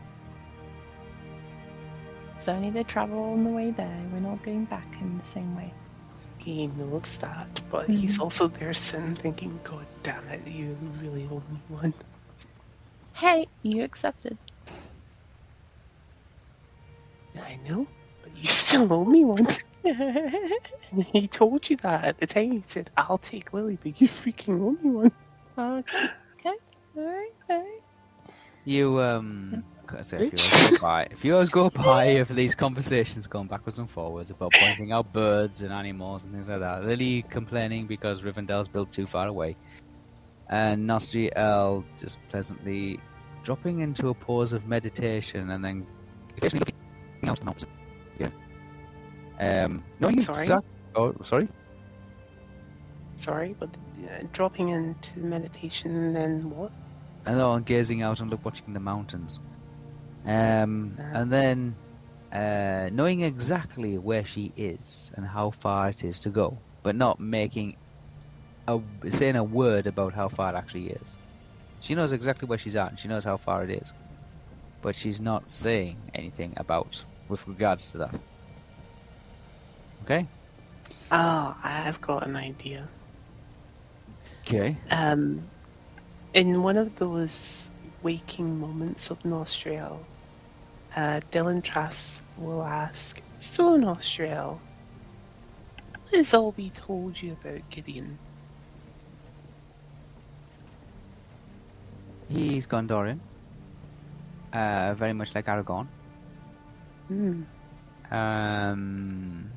It's 2.37 2.49
only 2.49 2.71
the 2.71 2.85
travel 2.85 3.23
on 3.33 3.45
the 3.45 3.51
way 3.51 3.71
there. 3.71 4.03
We're 4.13 4.19
not 4.21 4.43
going 4.43 4.65
back 4.65 4.97
in 5.01 5.17
the 5.17 5.25
same 5.25 5.55
way. 5.57 5.73
He 6.39 6.67
knows 6.67 7.17
that, 7.19 7.61
but 7.71 7.89
he's 7.89 8.19
also 8.19 8.49
there 8.49 8.75
sitting 8.75 9.15
thinking, 9.15 9.61
God 9.63 9.87
damn 10.03 10.27
it, 10.29 10.45
you 10.49 10.77
really 11.01 11.29
owe 11.31 11.43
me 11.53 11.61
one. 11.69 11.95
Hey, 13.13 13.47
you 13.63 13.85
accepted. 13.85 14.37
I 17.37 17.59
know, 17.69 17.87
but 18.25 18.37
you 18.37 18.49
still 18.49 18.93
owe 18.93 19.05
me 19.05 19.25
one. 19.25 19.47
he 21.13 21.29
told 21.29 21.71
you 21.71 21.77
that 21.77 22.05
at 22.05 22.19
the 22.19 22.27
time. 22.27 22.51
He 22.53 22.65
said, 22.67 22.91
I'll 22.97 23.19
take 23.19 23.53
Lily, 23.53 23.79
but 23.81 24.01
you 24.01 24.09
freaking 24.09 24.61
owe 24.61 24.83
me 24.83 24.91
one. 24.91 25.13
okay. 25.57 26.09
Okay. 26.41 26.57
All 26.97 27.05
right. 27.05 27.82
All 28.67 28.73
right. 28.73 28.77
you 28.77 29.01
um, 29.01 29.65
I 29.89 30.03
say 30.03 30.27
a 30.29 30.31
few 30.31 30.39
hours 30.39 30.71
go 30.71 30.79
by. 30.79 31.05
A 31.11 31.17
few 31.17 31.37
hours 31.37 31.49
go 31.51 31.71
by 31.71 32.05
of 32.21 32.35
these 32.35 32.55
conversations 32.55 33.27
going 33.27 33.47
backwards 33.49 33.79
and 33.79 33.91
forwards 33.91 34.31
about 34.31 34.53
pointing 34.53 34.93
out 34.93 35.13
birds 35.13 35.61
and 35.63 35.73
animals 35.73 36.25
and 36.25 36.33
things 36.33 36.49
like 36.49 36.61
that. 36.61 36.85
Lily 36.85 37.23
complaining 37.29 37.87
because 37.87 38.23
Rivendell's 38.23 38.69
built 38.69 38.91
too 38.91 39.07
far 39.07 39.27
away, 39.29 39.57
and 40.49 40.89
Nostriel 40.89 41.85
just 41.99 42.19
pleasantly 42.29 42.99
dropping 43.43 43.81
into 43.81 44.09
a 44.09 44.15
pause 44.15 44.53
of 44.53 44.67
meditation 44.67 45.51
and 45.51 45.65
then 45.65 45.87
occasionally 46.37 46.65
looking 46.67 47.29
out 47.29 47.41
and 47.41 47.49
opposite. 47.49 47.69
Yeah. 48.19 48.29
Um, 49.41 49.83
knowing 49.99 50.21
Sorry? 50.21 50.43
exact- 50.43 50.67
Oh, 50.95 51.15
sorry. 51.25 51.49
Sorry, 53.17 53.55
but 53.59 53.71
uh, 54.05 54.25
dropping 54.33 54.69
into 54.71 55.19
meditation 55.19 55.95
and 55.97 56.15
then 56.17 56.51
what? 56.51 56.71
And 57.27 57.39
then 57.39 57.63
gazing 57.63 58.03
out 58.03 58.21
and 58.21 58.31
look 58.31 58.45
watching 58.45 58.73
the 58.73 58.81
mountains. 58.81 59.41
Um, 60.25 60.97
Uh. 60.99 61.03
and 61.19 61.33
then 61.33 61.77
uh, 62.33 62.89
knowing 62.93 63.21
exactly 63.21 63.99
where 63.99 64.25
she 64.25 64.53
is 64.57 65.13
and 65.17 65.27
how 65.27 65.51
far 65.51 65.89
it 65.91 66.05
is 66.05 66.21
to 66.21 66.31
go, 66.31 66.57
but 66.83 66.95
not 66.97 67.21
making 67.21 67.77
a 68.69 68.81
saying 69.11 69.37
a 69.37 69.45
word 69.45 69.87
about 69.87 70.15
how 70.15 70.29
far 70.29 70.53
it 70.55 70.57
actually 70.57 70.89
is. 70.91 71.17
She 71.81 71.95
knows 71.95 72.13
exactly 72.13 72.47
where 72.49 72.59
she's 72.59 72.77
at 72.77 72.91
and 72.91 72.99
she 72.99 73.09
knows 73.09 73.25
how 73.25 73.37
far 73.37 73.65
it 73.65 73.71
is, 73.71 73.93
but 74.83 74.95
she's 74.95 75.21
not 75.21 75.49
saying 75.49 75.97
anything 76.15 76.55
about 76.57 77.03
with 77.29 77.47
regards 77.49 77.91
to 77.93 77.99
that. 77.99 78.15
Okay. 80.05 80.27
Oh, 81.11 81.57
I've 81.63 82.01
got 82.01 82.27
an 82.27 82.37
idea. 82.37 82.89
Okay. 84.43 84.77
Um, 84.91 85.43
in 86.35 86.63
one 86.63 86.77
of 86.77 86.97
those 86.97 87.71
waking 88.03 88.59
moments 88.59 89.11
of 89.11 89.19
Nostriel, 89.21 89.99
uh, 90.97 91.21
Dylan 91.31 91.63
Trask 91.63 92.21
will 92.39 92.63
ask, 92.63 93.21
So, 93.39 93.77
Nostriel, 93.79 94.59
what 95.93 96.15
has 96.15 96.35
all 96.35 96.53
we 96.57 96.71
told 96.71 97.21
you 97.21 97.33
about 97.33 97.69
Gideon? 97.71 98.19
He's 102.29 102.67
Gondorian. 102.67 103.21
Uh, 104.53 104.95
very 104.95 105.13
much 105.13 105.35
like 105.35 105.47
Aragorn. 105.47 105.87
Hmm. 107.09 107.43
Um, 108.11 109.51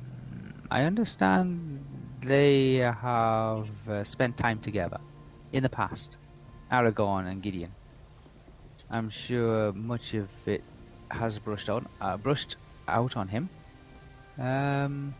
I 0.70 0.82
understand 0.82 1.84
they 2.22 2.76
have 2.76 3.68
uh, 3.88 4.04
spent 4.04 4.36
time 4.36 4.58
together 4.58 4.98
in 5.52 5.62
the 5.62 5.68
past, 5.68 6.16
Aragorn 6.70 7.26
and 7.30 7.42
Gideon. 7.42 7.72
I'm 8.90 9.10
sure 9.10 9.72
much 9.72 10.14
of 10.14 10.28
it 10.46 10.62
has 11.10 11.38
brushed 11.38 11.68
out, 11.68 11.84
uh, 12.00 12.16
brushed 12.16 12.56
out 12.88 13.16
on 13.16 13.28
him. 13.28 13.48
Um, 14.38 15.14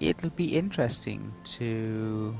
it'll 0.00 0.30
be 0.30 0.56
interesting 0.56 1.32
to 1.44 2.36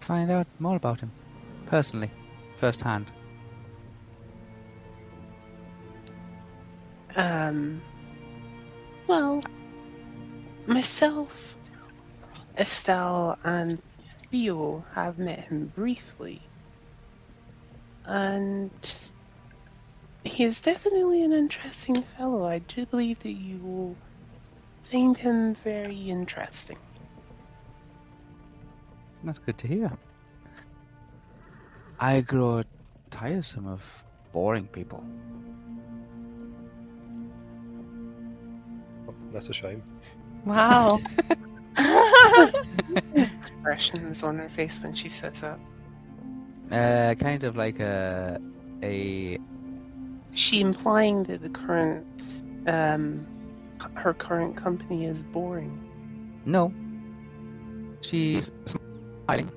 find 0.00 0.30
out 0.30 0.46
more 0.58 0.76
about 0.76 1.00
him 1.00 1.10
personally, 1.66 2.10
firsthand. 2.56 3.10
Um, 7.16 7.82
well, 9.06 9.42
myself, 10.68 11.56
Estelle, 12.58 13.38
and 13.42 13.80
Theo 14.30 14.84
have 14.94 15.18
met 15.18 15.40
him 15.40 15.72
briefly. 15.74 16.42
And 18.04 18.70
he 20.24 20.44
is 20.44 20.60
definitely 20.60 21.22
an 21.24 21.32
interesting 21.32 22.02
fellow. 22.16 22.46
I 22.46 22.58
do 22.60 22.86
believe 22.86 23.18
that 23.20 23.32
you 23.32 23.58
will 23.58 23.96
find 24.82 25.16
him 25.16 25.54
very 25.64 26.10
interesting. 26.10 26.78
That's 29.24 29.38
good 29.38 29.58
to 29.58 29.66
hear. 29.66 29.90
I 31.98 32.20
grow 32.20 32.62
tiresome 33.10 33.66
of 33.66 33.82
boring 34.32 34.66
people. 34.68 35.02
That's 39.32 39.48
a 39.48 39.52
shame. 39.54 39.82
Wow. 40.44 40.98
Expressions 43.14 44.22
on 44.22 44.38
her 44.38 44.48
face 44.48 44.80
when 44.82 44.94
she 44.94 45.08
says 45.08 45.40
that. 45.42 45.58
Uh, 46.70 47.14
kind 47.14 47.44
of 47.44 47.56
like 47.56 47.80
a 47.80 48.40
a 48.82 49.38
She 50.32 50.60
implying 50.60 51.22
that 51.24 51.40
the 51.42 51.48
current, 51.48 52.06
um, 52.66 53.26
her 53.94 54.12
current 54.14 54.56
company 54.56 55.06
is 55.06 55.22
boring. 55.24 55.78
no. 56.44 56.72
She's 58.00 58.52
smiling, 58.64 59.50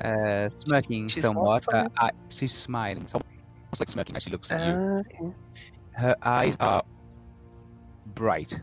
uh, 0.00 0.48
smirking 0.48 1.08
She's 1.08 1.22
somewhat. 1.24 1.66
what, 1.66 1.74
Uh, 1.74 1.88
I, 1.98 2.10
she's 2.30 2.52
smiling, 2.54 3.06
so 3.06 3.20
almost 3.66 3.80
like 3.80 3.88
smirking 3.90 4.16
as 4.16 4.22
she 4.22 4.30
looks 4.30 4.50
at 4.50 4.66
you. 4.66 4.72
Uh, 4.72 5.00
okay. 5.00 5.34
Her 5.92 6.16
eyes 6.22 6.56
are 6.60 6.82
bright, 8.14 8.58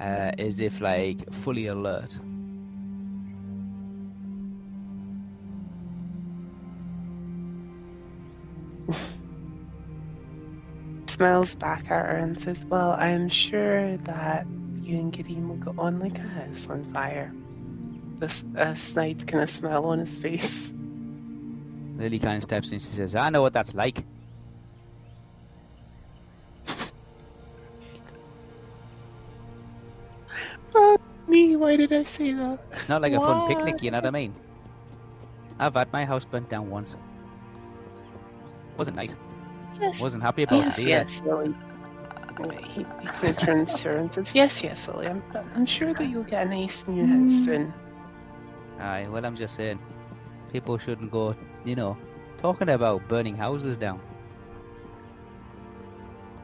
uh, 0.00 0.32
as 0.38 0.60
if 0.60 0.80
like 0.80 1.32
fully 1.32 1.66
alert. 1.66 2.18
smiles 11.18 11.56
back 11.56 11.90
at 11.90 12.06
her 12.06 12.16
and 12.16 12.40
says, 12.40 12.64
Well, 12.66 12.92
I 12.92 13.08
am 13.08 13.28
sure 13.28 13.96
that 13.96 14.46
you 14.80 14.98
and 14.98 15.12
Gideon 15.12 15.48
will 15.48 15.56
go 15.56 15.74
on 15.76 15.98
like 15.98 16.16
a 16.16 16.22
house 16.22 16.68
on 16.70 16.84
fire. 16.94 17.32
This 18.20 18.44
uh, 18.56 18.74
snide 18.74 19.26
kind 19.26 19.42
of 19.42 19.50
smile 19.50 19.84
on 19.86 19.98
his 19.98 20.16
face. 20.16 20.72
Lily 21.96 22.20
kind 22.20 22.36
of 22.36 22.44
steps 22.44 22.70
in. 22.70 22.78
She 22.78 22.86
says, 22.86 23.16
"I 23.16 23.30
know 23.30 23.42
what 23.42 23.52
that's 23.52 23.74
like." 23.74 24.04
Did 31.78 31.92
I 31.92 32.04
say 32.04 32.32
that? 32.34 32.60
It's 32.72 32.88
not 32.88 33.02
like 33.02 33.12
a 33.14 33.20
fun 33.20 33.46
picnic, 33.48 33.82
you 33.82 33.90
know 33.90 33.98
what 33.98 34.06
I 34.06 34.10
mean? 34.10 34.34
I've 35.58 35.74
had 35.74 35.92
my 35.92 36.04
house 36.04 36.24
burnt 36.24 36.48
down 36.50 36.70
once. 36.70 36.96
Wasn't 38.76 38.96
nice. 38.96 39.16
Yes, 39.80 40.00
Wasn't 40.00 40.22
happy 40.22 40.42
about 40.44 40.66
yes, 40.66 40.78
it 40.78 40.86
either. 40.86 40.88
yes, 40.88 41.22
Lily. 41.24 41.54
He, 42.64 42.86
he 43.22 43.32
turns 43.32 43.74
to 43.82 43.88
her 43.88 43.96
and 43.98 44.12
says, 44.12 44.34
Yes, 44.34 44.62
yes, 44.62 44.88
Lily. 44.88 45.08
I'm, 45.08 45.22
I'm 45.54 45.66
sure 45.66 45.94
that 45.94 46.06
you'll 46.06 46.24
get 46.24 46.46
a 46.46 46.50
nice 46.50 46.86
new 46.86 47.06
house 47.06 47.44
soon. 47.44 47.74
Aye, 48.78 49.08
well, 49.08 49.24
I'm 49.24 49.36
just 49.36 49.54
saying, 49.56 49.80
people 50.52 50.78
shouldn't 50.78 51.10
go, 51.10 51.34
you 51.64 51.76
know, 51.76 51.96
talking 52.38 52.68
about 52.70 53.08
burning 53.08 53.36
houses 53.36 53.76
down. 53.76 54.00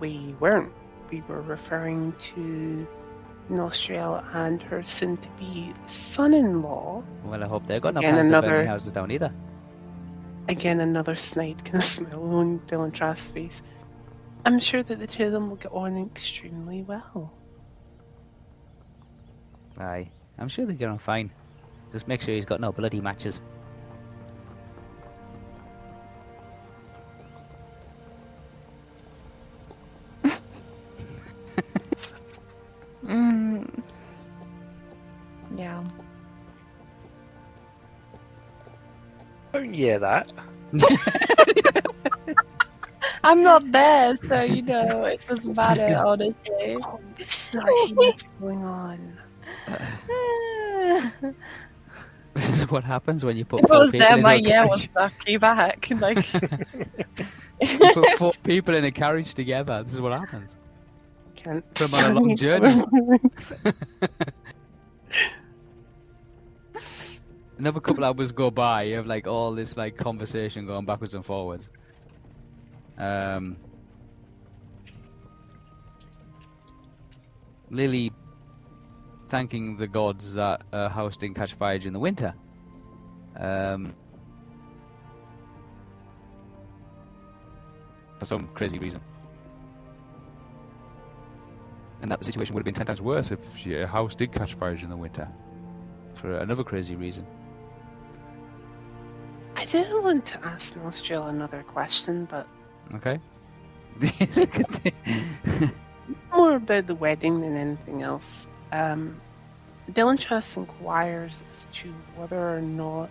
We 0.01 0.35
weren't. 0.41 0.73
We 1.11 1.23
were 1.29 1.43
referring 1.43 2.13
to 2.35 2.87
Nostriel 3.51 4.25
and 4.35 4.63
her 4.63 4.83
soon 4.85 5.17
to 5.19 5.29
be 5.39 5.73
son 5.87 6.33
in 6.35 6.63
law. 6.63 7.03
Well, 7.25 7.43
I 7.43 7.47
hope 7.47 7.67
they've 7.67 7.81
got 7.81 7.95
no 7.95 8.01
Again, 8.01 8.15
plans 8.15 8.27
to 8.29 8.43
burn 8.43 8.67
houses 8.67 8.93
down 8.93 9.11
either. 9.11 9.33
Again, 10.49 10.81
another 10.81 11.17
snide 11.17 11.75
of 11.75 11.85
smile 11.85 12.35
on 12.35 12.61
Dylan 12.61 12.93
Trask's 12.93 13.33
face. 13.33 13.63
I'm 14.47 14.59
sure 14.59 14.83
that 14.83 14.99
the 14.99 15.07
two 15.07 15.27
of 15.27 15.33
them 15.33 15.49
will 15.49 15.57
get 15.57 15.73
on 15.73 15.97
extremely 15.99 16.83
well. 16.83 17.33
Aye, 19.79 20.11
I'm 20.39 20.49
sure 20.49 20.67
they 20.67 20.75
get 20.75 20.89
on 20.89 20.99
fine. 20.99 21.31
Just 21.93 22.09
make 22.09 22.21
sure 22.21 22.35
he's 22.35 22.45
got 22.45 22.61
no 22.61 22.73
bloody 22.73 23.01
matches. 23.01 23.43
Yeah. 35.57 35.85
Don't 39.53 39.73
hear 39.75 39.99
that. 40.01 40.33
I'm 43.25 43.43
not 43.43 43.71
there, 43.73 44.17
so 44.29 44.43
you 44.43 44.63
know 44.63 45.05
it 45.05 45.27
doesn't 45.27 45.57
matter, 45.57 45.97
honestly. 46.05 46.77
This 47.17 47.51
snarkiness 47.51 48.29
going 48.41 48.63
on. 48.65 49.19
This 52.35 52.51
is 52.63 52.69
what 52.69 52.83
happens 52.83 53.25
when 53.25 53.37
you 53.37 53.45
put 53.45 53.61
if 53.61 53.67
I 53.67 53.69
four 53.69 53.79
was 53.79 53.93
people 53.93 54.09
there, 54.09 54.17
in 54.17 54.23
my 54.23 54.35
a 54.35 54.39
yeah 54.39 54.65
was 54.65 54.87
carriage. 54.87 54.87
exactly 54.87 55.37
back. 55.37 55.89
Like, 56.01 56.27
you 56.35 57.91
put 57.95 58.11
four 58.19 58.33
people 58.43 58.75
in 58.75 58.85
a 58.85 58.91
carriage 58.91 59.35
together. 59.35 59.85
This 59.85 59.95
is 59.95 60.01
what 60.01 60.13
happens. 60.19 60.57
Can't 61.37 61.65
Put 61.75 61.93
'em 61.95 61.95
on 61.95 62.11
a 62.11 62.15
long 62.21 62.37
journey. 62.37 62.83
Another 67.59 67.81
couple 67.81 68.05
hours 68.05 68.33
go 68.33 68.51
by. 68.51 68.83
You 68.83 68.97
have 68.97 69.07
like 69.07 69.27
all 69.27 69.53
this 69.53 69.77
like 69.77 69.97
conversation 69.97 70.67
going 70.67 70.85
backwards 70.85 71.15
and 71.15 71.25
forwards. 71.25 71.71
Um, 72.99 73.57
Lily 77.71 78.13
thanking 79.29 79.77
the 79.77 79.87
gods 79.87 80.35
that 80.35 80.63
her 80.73 80.89
house 80.89 81.17
didn't 81.17 81.37
catch 81.37 81.55
fire 81.55 81.79
during 81.79 81.93
the 81.93 81.99
winter. 81.99 82.35
Um, 83.37 83.95
for 88.19 88.27
some 88.27 88.49
crazy 88.49 88.79
reason. 88.79 89.01
And 92.03 92.11
that 92.11 92.19
the 92.19 92.25
situation 92.25 92.55
would 92.55 92.61
have 92.61 92.65
been 92.65 92.75
ten 92.75 92.87
times 92.87 93.01
worse 93.01 93.31
if 93.31 93.41
her 93.65 93.87
house 93.87 94.15
did 94.15 94.33
catch 94.33 94.55
fire 94.55 94.75
during 94.75 94.91
the 94.91 94.97
winter. 94.97 95.29
For 96.15 96.39
another 96.39 96.65
crazy 96.65 96.97
reason. 96.97 97.27
I 99.65 99.67
do 99.67 100.03
want 100.03 100.27
to 100.27 100.45
ask 100.45 100.75
Nostriel 100.75 101.31
another 101.31 101.63
question, 101.63 102.27
but 102.27 102.47
Okay. 102.95 103.19
more 106.35 106.57
about 106.57 106.87
the 106.87 106.95
wedding 106.95 107.41
than 107.41 107.57
anything 107.57 108.03
else. 108.03 108.47
Um, 108.73 109.19
Dylan 109.93 110.21
Trask 110.21 110.59
inquires 110.59 111.43
as 111.51 111.67
to 111.73 111.89
whether 112.15 112.39
or 112.39 112.61
not 112.61 113.09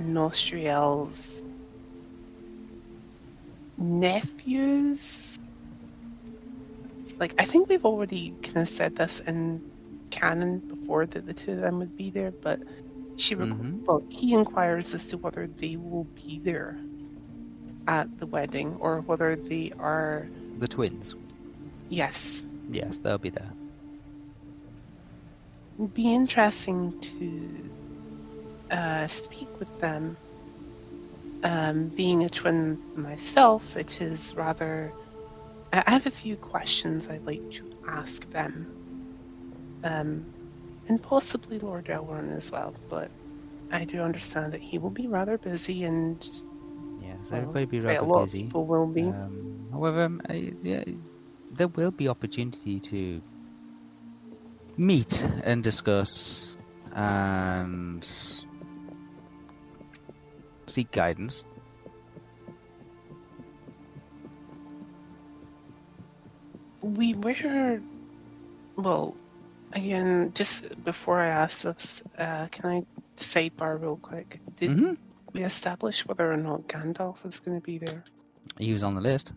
Nostriel's 0.00 1.44
nephews. 3.78 5.38
Like, 7.20 7.32
I 7.38 7.44
think 7.44 7.68
we've 7.68 7.86
already 7.86 8.34
kind 8.42 8.56
of 8.58 8.68
said 8.68 8.96
this 8.96 9.20
in 9.20 9.62
canon 10.10 10.58
before 10.58 11.06
that 11.06 11.26
the 11.26 11.32
two 11.32 11.52
of 11.52 11.60
them 11.60 11.78
would 11.78 11.96
be 11.96 12.10
there, 12.10 12.32
but 12.32 12.58
she, 13.16 13.34
requ- 13.36 13.58
Mhm. 13.60 13.84
well, 13.86 14.02
he 14.08 14.34
inquires 14.34 14.94
as 14.94 15.06
to 15.08 15.16
whether 15.18 15.46
they 15.46 15.76
will 15.76 16.04
be 16.14 16.40
there 16.42 16.76
at 17.88 18.06
the 18.18 18.26
wedding 18.26 18.76
or 18.80 19.00
whether 19.02 19.36
they 19.36 19.72
are. 19.78 20.26
the 20.58 20.68
twins. 20.68 21.14
Yes, 21.88 22.42
Yes, 22.70 22.98
they'll 22.98 23.18
be 23.18 23.28
there. 23.30 23.50
It'd 25.78 25.94
be 25.94 26.12
interesting 26.14 26.92
to 27.00 28.76
uh, 28.76 29.06
speak 29.08 29.48
with 29.58 29.80
them. 29.80 30.16
Um, 31.44 31.88
being 31.88 32.22
a 32.24 32.30
twin 32.30 32.78
myself, 32.96 33.76
it 33.76 34.00
is 34.00 34.34
rather. 34.36 34.92
I 35.72 35.82
I 35.86 35.90
have 35.90 36.06
a 36.06 36.10
few 36.10 36.36
questions 36.36 37.08
I'd 37.08 37.26
like 37.26 37.50
to 37.52 37.64
ask 37.88 38.30
them. 38.30 38.66
Um, 39.82 40.24
and 40.92 41.02
possibly 41.02 41.58
Lord 41.58 41.86
Elrond 41.86 42.36
as 42.36 42.52
well, 42.52 42.74
but 42.90 43.10
I 43.70 43.84
do 43.84 44.02
understand 44.02 44.52
that 44.52 44.60
he 44.60 44.76
will 44.76 44.90
be 44.90 45.06
rather 45.06 45.38
busy 45.38 45.84
and 45.84 46.22
Yes, 47.00 47.16
well, 47.30 47.40
everybody 47.40 47.64
be 47.64 47.80
quite 47.80 47.96
a 47.98 48.04
lot 48.04 48.26
busy. 48.26 48.40
of 48.40 48.46
people 48.48 48.66
will 48.66 48.86
be. 48.86 49.04
Um, 49.04 49.68
however, 49.72 50.04
um, 50.04 50.20
I, 50.28 50.52
yeah, 50.60 50.84
there 51.50 51.68
will 51.68 51.90
be 51.90 52.08
opportunity 52.08 52.78
to 52.80 53.22
meet 54.76 55.24
and 55.44 55.64
discuss 55.64 56.56
and 56.94 58.06
seek 60.66 60.90
guidance. 60.90 61.42
We 66.82 67.14
were, 67.14 67.80
well, 68.76 69.16
again, 69.72 70.32
just 70.34 70.82
before 70.84 71.20
I 71.20 71.28
ask 71.28 71.62
this, 71.62 72.02
uh, 72.18 72.46
can 72.50 72.66
I 72.70 72.82
sidebar 73.16 73.80
real 73.80 73.96
quick? 73.96 74.40
Did 74.56 74.70
Mhm. 74.70 74.96
we 75.32 75.42
establish 75.44 76.06
whether 76.06 76.30
or 76.32 76.36
not 76.36 76.68
Gandalf 76.68 77.22
was 77.24 77.40
going 77.40 77.60
to 77.60 77.64
be 77.64 77.78
there? 77.78 78.04
He 78.58 78.72
was 78.72 78.82
on 78.82 78.94
the 78.94 79.00
list. 79.00 79.32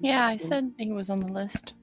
Yeah, 0.00 0.26
I 0.26 0.36
said 0.38 0.72
he 0.78 0.92
was 0.92 1.10
on 1.10 1.20
the 1.20 1.32
list. 1.32 1.74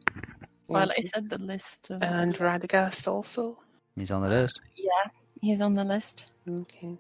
Well, 0.68 0.92
I 0.92 1.02
said 1.02 1.30
the 1.30 1.38
list. 1.38 1.92
Of, 1.92 2.02
and 2.04 2.36
Radagast 2.36 3.08
also. 3.08 3.60
He's 3.96 4.12
on 4.12 4.22
the 4.22 4.30
list. 4.30 4.60
yeah, 4.76 5.10
he's 5.42 5.62
on 5.62 5.74
the 5.74 5.84
list. 5.84 6.26
Okay. 6.50 6.98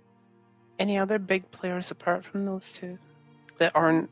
Any 0.79 0.97
other 0.97 1.17
big 1.19 1.49
players 1.51 1.91
apart 1.91 2.23
from 2.23 2.45
those 2.45 2.71
two 2.71 2.97
that 3.57 3.71
aren't 3.75 4.09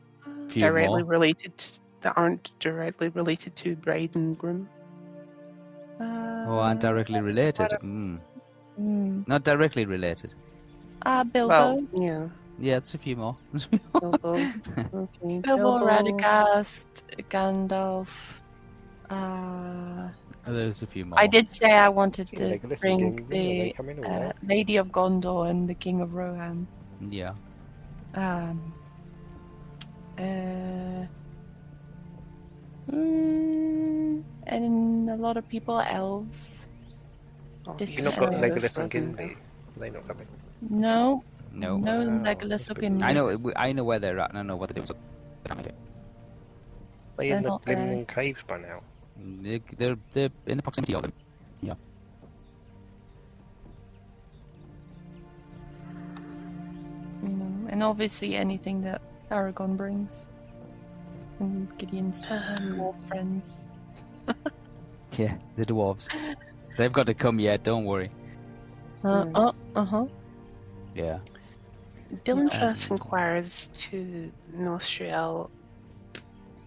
Few 0.49 0.63
directly 0.63 1.03
more. 1.03 1.11
related? 1.11 1.53
That 2.01 2.17
aren't 2.17 2.51
directly 2.59 3.09
related 3.09 3.55
to 3.57 3.75
bride 3.75 4.15
and 4.15 4.37
groom. 4.37 4.67
Uh, 5.99 6.45
Oh, 6.47 6.59
aren't 6.59 6.81
directly 6.81 7.21
related. 7.21 7.69
Mm. 7.81 8.19
Mm. 8.79 9.27
Not 9.27 9.43
directly 9.43 9.85
related. 9.85 10.33
Uh, 11.05 11.23
Bilbo. 11.23 11.47
Well, 11.49 11.83
yeah, 11.93 12.27
Yeah, 12.59 12.77
it's 12.77 12.93
a 12.93 12.97
few 12.97 13.15
more. 13.15 13.37
Bilbo. 13.99 14.35
okay, 14.93 15.39
Bilbo, 15.39 15.79
Radagast, 15.85 17.03
Gandalf. 17.29 18.41
Uh, 19.09 20.09
There's 20.47 20.81
a 20.81 20.87
few 20.87 21.05
more. 21.05 21.19
I 21.19 21.27
did 21.27 21.47
say 21.47 21.71
I 21.73 21.89
wanted 21.89 22.27
to 22.27 22.35
Legolas 22.35 22.81
bring 22.81 23.15
Gimli, 23.15 23.73
the 23.77 24.09
uh. 24.09 24.31
Lady 24.43 24.77
of 24.77 24.89
Gondor 24.91 25.49
and 25.49 25.67
the 25.69 25.75
King 25.75 26.01
of 26.01 26.13
Rohan. 26.13 26.67
Yeah. 27.09 27.33
Um, 28.15 28.73
uh, 30.17 31.05
mm, 32.91 34.23
and 34.47 35.09
a 35.09 35.15
lot 35.15 35.37
of 35.37 35.47
people 35.49 35.75
are 35.75 35.87
elves. 35.89 36.67
Oh, 37.67 37.73
This 37.77 37.97
You've 37.97 38.07
is, 38.07 38.17
not 38.17 38.31
got 38.31 38.41
Legolas 38.41 38.77
and 38.77 38.91
Radagast. 38.91 38.91
Gimli. 38.91 39.37
Are 39.75 39.79
they 39.79 39.89
not 39.89 40.07
coming? 40.07 40.27
No, 40.69 41.23
No. 41.51 41.77
no 41.77 41.99
Wow, 42.05 42.23
Legolas 42.23 42.49
that's 42.49 42.71
or. 42.71 42.73
Gimli. 42.75 43.03
I 43.03 43.13
know. 43.13 43.51
I 43.55 43.71
know 43.71 43.83
where 43.83 43.99
they're 43.99 44.19
at, 44.19 44.29
and 44.29 44.39
I 44.39 44.41
know 44.43 44.55
what 44.55 44.69
they're 44.69 44.83
doing. 44.83 44.99
Are 45.49 45.55
they 45.55 45.71
They're 47.29 47.37
in 47.37 47.43
the 47.43 47.49
not 47.49 47.61
there. 47.63 47.75
Limnan 47.77 48.07
caves 48.07 48.43
by 48.43 48.57
now? 48.59 48.81
They- 49.41 49.61
They're 49.77 49.97
they're 50.13 50.29
in 50.47 50.57
the 50.57 50.63
proximity 50.63 50.93
of 50.93 51.01
them. 51.03 51.13
you 51.61 51.69
know, 51.69 51.77
and 57.69 57.83
obviously 57.83 58.35
anything 58.35 58.81
that 58.81 59.01
Aragorn 59.31 59.75
brings, 59.77 60.27
and 61.39 61.77
Gideon's 61.77 62.23
Um, 62.29 62.77
more 62.77 62.95
friends. 63.07 63.67
Yeah, 65.17 65.37
the 65.55 65.65
dwarves. 65.65 66.09
They've 66.75 66.91
got 66.91 67.05
to 67.05 67.13
come 67.13 67.39
yet. 67.39 67.63
Don't 67.63 67.85
worry. 67.85 68.11
Uh, 69.01 69.23
uh, 69.33 69.51
uh 69.73 69.85
huh. 69.85 70.05
Yeah. 70.93 71.19
Dylan 72.25 72.49
Yeah. 72.51 72.59
Trask 72.59 72.91
inquires 72.91 73.67
to 73.87 74.29
Nostriel, 74.53 75.49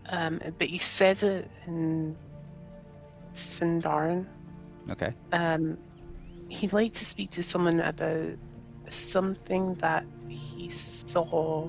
um, 0.08 0.40
but 0.58 0.70
you 0.70 0.78
said 0.78 1.22
it 1.22 1.50
in 1.66 2.16
Sindarin. 3.34 4.24
Okay. 4.90 5.12
Um, 5.32 5.76
he'd 6.48 6.72
like 6.72 6.94
to 6.94 7.04
speak 7.04 7.30
to 7.32 7.42
someone 7.42 7.80
about 7.80 8.32
something 8.88 9.74
that 9.76 10.04
he 10.28 10.70
saw 10.70 11.68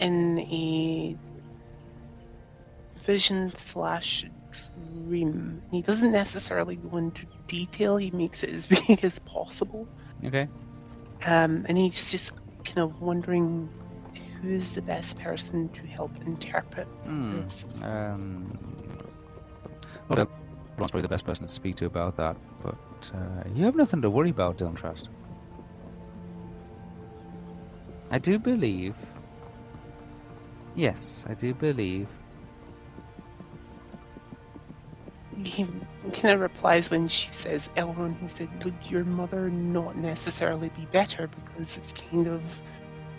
in 0.00 0.38
a 0.40 1.16
vision 3.04 3.52
slash 3.56 4.24
dream. 5.06 5.60
He 5.70 5.82
doesn't 5.82 6.12
necessarily 6.12 6.76
go 6.76 6.96
into 6.96 7.26
detail. 7.46 7.96
He 7.96 8.10
makes 8.10 8.42
it 8.42 8.50
as 8.50 8.66
big 8.86 9.04
as 9.04 9.18
possible. 9.20 9.86
Okay. 10.24 10.48
Um, 11.26 11.66
and 11.68 11.76
he's 11.76 12.10
just 12.10 12.32
kind 12.64 12.78
of 12.78 13.00
wondering 13.00 13.68
who 14.40 14.48
is 14.50 14.72
the 14.72 14.82
best 14.82 15.18
person 15.18 15.68
to 15.70 15.80
help 15.86 16.10
interpret 16.26 16.86
Hmm. 17.04 17.42
this. 17.42 17.80
Um. 17.82 18.58
Well, 20.08 20.26
Ron's 20.76 20.90
probably 20.90 21.02
the 21.02 21.08
best 21.08 21.24
person 21.24 21.46
to 21.46 21.52
speak 21.52 21.76
to 21.76 21.86
about 21.86 22.16
that, 22.16 22.36
but 22.62 23.10
uh, 23.14 23.48
you 23.54 23.64
have 23.64 23.76
nothing 23.76 24.00
to 24.02 24.10
worry 24.10 24.30
about, 24.30 24.58
Dylan 24.58 24.76
Trask. 24.76 25.06
I 28.10 28.18
do 28.18 28.38
believe. 28.38 28.96
Yes, 30.74 31.24
I 31.28 31.34
do 31.34 31.54
believe. 31.54 32.08
He 35.44 35.66
kind 36.12 36.34
of 36.34 36.40
replies 36.40 36.90
when 36.90 37.08
she 37.08 37.30
says 37.32 37.68
Elrond. 37.76 38.18
He 38.20 38.28
said, 38.28 38.64
"Would 38.64 38.74
your 38.88 39.04
mother 39.04 39.50
not 39.50 39.96
necessarily 39.96 40.70
be 40.70 40.86
better 40.86 41.28
because 41.28 41.76
it's 41.76 41.92
kind 41.92 42.28
of 42.28 42.42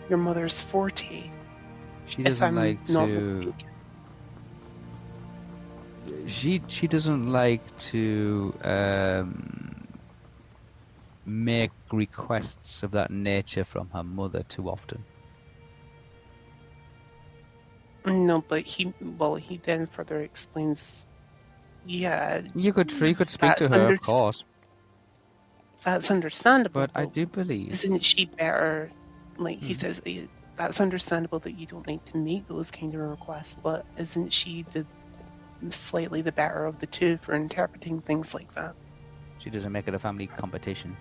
your 0.09 0.17
mother's 0.17 0.61
forte?" 0.61 1.29
She 2.05 2.23
doesn't 2.23 2.55
like 2.55 2.83
to. 2.85 3.53
she 6.27 6.61
she 6.67 6.87
doesn't 6.87 7.27
like 7.27 7.77
to 7.77 8.53
um, 8.63 9.87
make 11.25 11.71
requests 11.91 12.83
of 12.83 12.91
that 12.91 13.11
nature 13.11 13.63
from 13.63 13.89
her 13.89 14.03
mother 14.03 14.43
too 14.43 14.69
often. 14.69 15.03
No, 18.05 18.43
but 18.47 18.63
he 18.63 18.93
well, 19.17 19.35
he 19.35 19.57
then 19.63 19.87
further 19.87 20.21
explains. 20.21 21.05
Yeah, 21.85 22.41
You 22.55 22.73
could 22.73 22.91
you 22.91 23.15
could 23.15 23.29
speak 23.29 23.55
to 23.55 23.67
her, 23.69 23.73
under- 23.81 23.93
of 23.95 24.01
course, 24.01 24.43
that's 25.83 26.11
understandable. 26.11 26.81
but 26.81 26.91
I 26.95 27.05
do 27.05 27.25
believe 27.25 27.71
Isn't 27.73 28.03
she 28.03 28.25
better? 28.25 28.91
Like 29.37 29.59
he 29.59 29.73
Mhm. 29.73 29.79
says, 29.79 30.01
that's 30.55 30.79
understandable 30.79 31.39
that 31.39 31.53
you 31.53 31.65
don't 31.65 31.87
like 31.87 32.03
to 32.05 32.17
make 32.17 32.47
those 32.47 32.69
kind 32.69 32.93
of 32.93 33.01
requests, 33.01 33.57
but 33.63 33.85
isn't 33.97 34.31
she 34.31 34.63
the 34.73 34.85
slightly 35.69 36.21
the 36.21 36.31
better 36.31 36.65
of 36.65 36.79
the 36.79 36.85
two 36.87 37.17
for 37.23 37.33
interpreting 37.35 38.01
things 38.01 38.33
like 38.33 38.53
that? 38.55 38.75
she 39.39 39.49
doesn't 39.49 39.71
make 39.71 39.87
it 39.87 39.95
a 39.95 39.99
family 39.99 40.27
competition. 40.27 40.95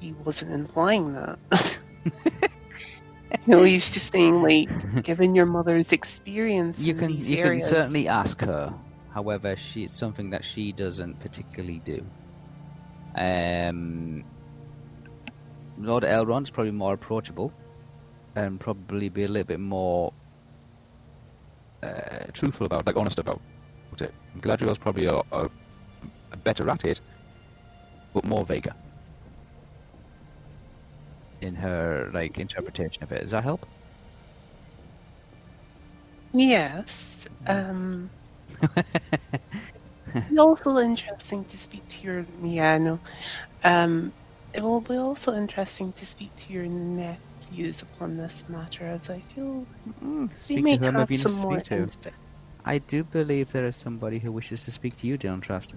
He 0.00 0.12
wasn't 0.12 0.52
implying 0.52 1.14
that. 1.14 1.38
know, 3.46 3.62
he's 3.62 3.90
just 3.90 4.12
saying 4.12 4.42
like, 4.42 5.02
given 5.04 5.34
your 5.34 5.46
mother's 5.46 5.92
experience, 5.92 6.80
You 6.80 6.94
can 6.94 7.10
you 7.10 7.42
can 7.42 7.60
certainly 7.60 8.08
ask 8.08 8.40
her. 8.40 8.74
However, 9.12 9.56
she 9.56 9.84
it's 9.84 9.96
something 9.96 10.30
that 10.30 10.44
she 10.44 10.72
doesn't 10.72 11.18
particularly 11.20 11.80
do. 11.80 12.04
Um, 13.14 14.24
Lord 15.78 16.04
Elrond's 16.04 16.50
probably 16.50 16.72
more 16.72 16.94
approachable, 16.94 17.52
and 18.36 18.60
probably 18.60 19.08
be 19.08 19.24
a 19.24 19.28
little 19.28 19.46
bit 19.46 19.60
more 19.60 20.12
uh, 21.82 22.26
truthful 22.32 22.66
about, 22.66 22.86
like 22.86 22.96
honest 22.96 23.18
about 23.18 23.40
it. 24.00 24.14
Galadriel's 24.38 24.78
probably 24.78 25.06
a, 25.06 25.16
a, 25.32 25.50
a 26.32 26.36
better 26.36 26.70
at 26.70 26.84
it, 26.84 27.00
but 28.14 28.24
more 28.24 28.44
vaguer 28.44 28.74
in 31.40 31.56
her 31.56 32.10
like 32.12 32.38
interpretation 32.38 33.02
of 33.02 33.12
it. 33.12 33.22
Does 33.22 33.30
that 33.32 33.44
help? 33.44 33.66
Yes. 36.32 37.28
Um, 37.46 38.10
it's 40.14 40.38
also 40.38 40.78
interesting 40.78 41.44
to 41.46 41.58
speak 41.58 41.86
to 41.88 42.02
your 42.02 42.26
yeah, 42.42 42.78
no. 42.78 43.00
Um, 43.64 44.12
it 44.54 44.62
will 44.62 44.80
be 44.80 44.96
also 44.96 45.34
interesting 45.34 45.92
to 45.94 46.06
speak 46.06 46.34
to 46.36 46.52
your 46.52 46.66
nephews 46.66 47.82
upon 47.82 48.16
this 48.16 48.44
matter, 48.48 48.86
as 48.86 49.10
I 49.10 49.20
feel 49.34 49.68
they 50.48 50.56
Speak 50.56 50.62
may 50.62 50.78
to 50.78 50.78
have 50.78 51.10
you 51.10 51.18
need 51.18 51.18
some 51.18 51.32
to 51.32 51.38
speak 51.38 51.62
to. 51.64 51.76
insight. 51.76 52.14
I 52.64 52.78
do 52.78 53.04
believe 53.04 53.52
there 53.52 53.66
is 53.66 53.76
somebody 53.76 54.18
who 54.20 54.32
wishes 54.32 54.64
to 54.64 54.72
speak 54.72 54.96
to 54.96 55.06
you, 55.06 55.18
Dylan 55.18 55.42
Trask. 55.42 55.74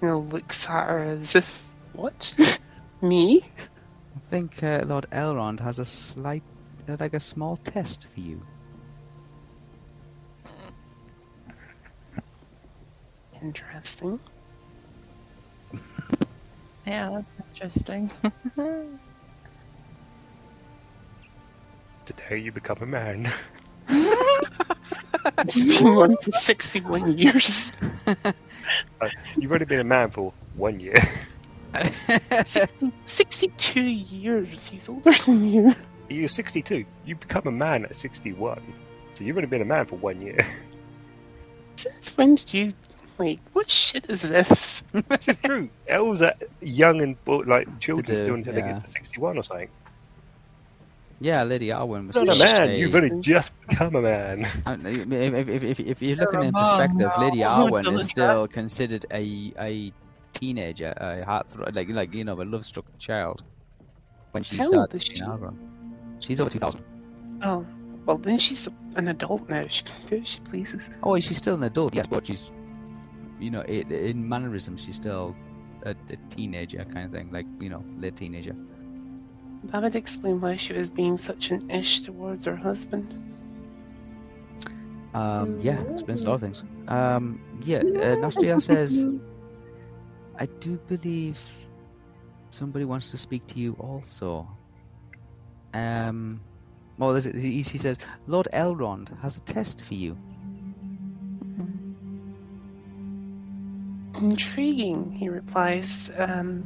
You 0.00 0.08
know, 0.08 0.18
looks 0.20 0.66
at 0.68 0.88
her 0.88 1.04
as 1.04 1.34
if 1.34 1.62
what? 1.92 2.34
Me? 3.02 3.44
I 4.14 4.30
think 4.30 4.62
uh, 4.62 4.84
Lord 4.86 5.06
Elrond 5.12 5.60
has 5.60 5.78
a 5.78 5.84
slight, 5.84 6.42
uh, 6.88 6.96
like 7.00 7.14
a 7.14 7.20
small 7.20 7.56
test 7.58 8.06
for 8.12 8.20
you. 8.20 8.42
Interesting. 13.42 14.18
Yeah, 16.86 17.10
that's 17.10 17.34
interesting. 17.50 18.08
Today 22.06 22.38
you 22.38 22.52
become 22.52 22.78
a 22.80 22.86
man. 22.86 23.32
It's 25.38 25.60
been 25.80 25.94
one 25.94 26.16
for 26.18 26.32
sixty-one 26.32 27.18
years. 27.18 27.72
Uh, 28.06 28.14
You've 29.38 29.52
only 29.52 29.64
been 29.64 29.80
a 29.80 29.84
man 29.84 30.10
for 30.10 30.32
one 30.54 30.80
year. 30.80 30.94
60, 32.44 32.92
62 33.04 33.80
years. 33.80 34.66
He's 34.68 34.88
older 34.88 35.12
than 35.26 35.48
you. 35.48 35.74
You're 36.08 36.28
62. 36.28 36.84
You 37.04 37.16
become 37.16 37.46
a 37.46 37.50
man 37.50 37.84
at 37.84 37.96
61. 37.96 38.62
So 39.12 39.24
you've 39.24 39.36
only 39.36 39.48
been 39.48 39.62
a 39.62 39.66
man 39.66 39.86
for 39.86 39.96
one 39.96 40.20
year. 40.22 40.38
Since 41.76 42.16
when 42.16 42.36
did 42.36 42.54
you? 42.54 42.72
like, 43.18 43.40
what 43.52 43.70
shit 43.70 44.08
is 44.10 44.22
this? 44.22 44.82
This 44.92 45.28
is 45.28 45.36
true. 45.42 45.68
Elves 45.88 46.22
are 46.22 46.34
young 46.60 47.00
and 47.00 47.16
like 47.26 47.80
children 47.80 48.16
do, 48.16 48.22
still 48.22 48.34
until 48.34 48.54
they 48.54 48.60
get 48.62 48.80
to 48.80 48.86
61 48.86 49.38
or 49.38 49.42
something. 49.42 49.68
Yeah, 51.18 51.42
Lady 51.44 51.68
Arwen 51.68 52.08
was 52.08 52.16
You're 52.16 52.24
not 52.26 52.36
a 52.36 52.46
still 52.46 52.58
man. 52.60 52.70
a- 52.70 52.78
You've 52.78 52.94
only 52.94 53.20
just 53.20 53.52
become 53.66 53.94
a 53.96 54.02
man. 54.02 54.40
If, 54.66 55.10
if, 55.12 55.48
if, 55.48 55.62
if, 55.62 55.80
if 55.80 56.02
you're 56.02 56.10
You're 56.16 56.26
looking 56.26 56.42
in 56.44 56.52
perspective, 56.52 56.98
now. 56.98 57.20
Lady 57.20 57.38
Arwen 57.38 57.98
is 57.98 58.08
still 58.08 58.40
Trust. 58.40 58.52
considered 58.52 59.06
a 59.10 59.52
a 59.58 59.92
teenager, 60.34 60.92
a 60.98 61.24
heartthrob, 61.26 61.74
like 61.74 61.88
like 61.88 62.12
you 62.12 62.24
know, 62.24 62.40
a 62.40 62.44
love-struck 62.44 62.84
child 62.98 63.42
when 64.32 64.42
she 64.42 64.56
How 64.58 64.66
started 64.66 64.96
is 64.96 65.04
she? 65.04 65.14
She's 66.20 66.40
over 66.40 66.50
two 66.50 66.58
thousand. 66.58 66.82
Oh, 67.42 67.64
well 68.04 68.18
then 68.18 68.38
she's 68.38 68.68
an 68.96 69.08
adult 69.08 69.48
now. 69.48 69.66
She 69.68 69.84
can 69.84 69.94
do 70.06 70.16
as 70.18 70.28
she 70.28 70.40
pleases. 70.40 70.82
Oh, 71.02 71.18
she's 71.18 71.38
still 71.38 71.54
an 71.54 71.62
adult, 71.62 71.94
yes, 71.94 72.06
but 72.06 72.26
she's, 72.26 72.52
you 73.40 73.50
know, 73.50 73.60
i 73.62 73.72
in 73.72 74.28
mannerism, 74.28 74.76
she's 74.76 74.96
still 74.96 75.34
a, 75.84 75.90
a 76.10 76.16
teenager 76.28 76.84
kind 76.84 77.06
of 77.06 77.12
thing, 77.12 77.30
like 77.32 77.46
you 77.58 77.70
know, 77.70 77.82
late 77.98 78.16
teenager. 78.16 78.54
That 79.64 79.82
would 79.82 79.96
explain 79.96 80.40
why 80.40 80.56
she 80.56 80.72
was 80.72 80.88
being 80.90 81.18
such 81.18 81.50
an 81.50 81.68
ish 81.70 82.00
towards 82.00 82.44
her 82.44 82.56
husband. 82.56 83.12
Um, 85.14 85.58
yeah, 85.60 85.80
explains 85.92 86.22
a 86.22 86.26
lot 86.26 86.34
of 86.34 86.40
things. 86.42 86.62
Um, 86.88 87.40
yeah, 87.64 87.78
uh, 87.78 88.16
Nostriel 88.16 88.60
says, 88.72 89.04
I 90.38 90.46
do 90.60 90.76
believe 90.88 91.38
somebody 92.50 92.84
wants 92.84 93.10
to 93.10 93.18
speak 93.18 93.46
to 93.48 93.58
you 93.58 93.74
also. 93.80 94.46
Um, 95.74 96.40
well, 96.98 97.12
there's- 97.12 97.34
he, 97.34 97.62
he 97.62 97.78
says, 97.78 97.98
Lord 98.26 98.48
Elrond 98.52 99.18
has 99.20 99.36
a 99.36 99.40
test 99.40 99.84
for 99.84 99.94
you. 99.94 100.16
Intriguing, 104.20 105.12
he 105.12 105.28
replies. 105.28 106.10
Um, 106.16 106.64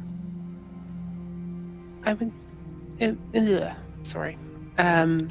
I 2.05 2.13
would. 2.13 2.31
Uh, 3.01 3.73
sorry. 4.03 4.37
Um, 4.77 5.29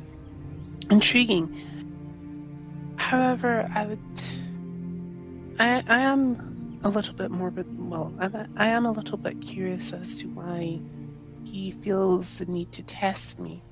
intriguing. 0.90 1.54
However, 2.96 3.70
I 3.74 3.86
would. 3.86 3.98
I, 5.58 5.82
I 5.88 5.98
am 6.00 6.80
a 6.82 6.88
little 6.88 7.14
bit 7.14 7.30
more, 7.30 7.50
but 7.50 7.66
well, 7.78 8.12
I'm 8.18 8.34
a, 8.34 8.48
I 8.56 8.68
am 8.68 8.86
a 8.86 8.92
little 8.92 9.18
bit 9.18 9.40
curious 9.40 9.92
as 9.92 10.14
to 10.16 10.28
why 10.28 10.80
he 11.44 11.72
feels 11.82 12.38
the 12.38 12.46
need 12.46 12.72
to 12.72 12.82
test 12.82 13.38
me. 13.38 13.62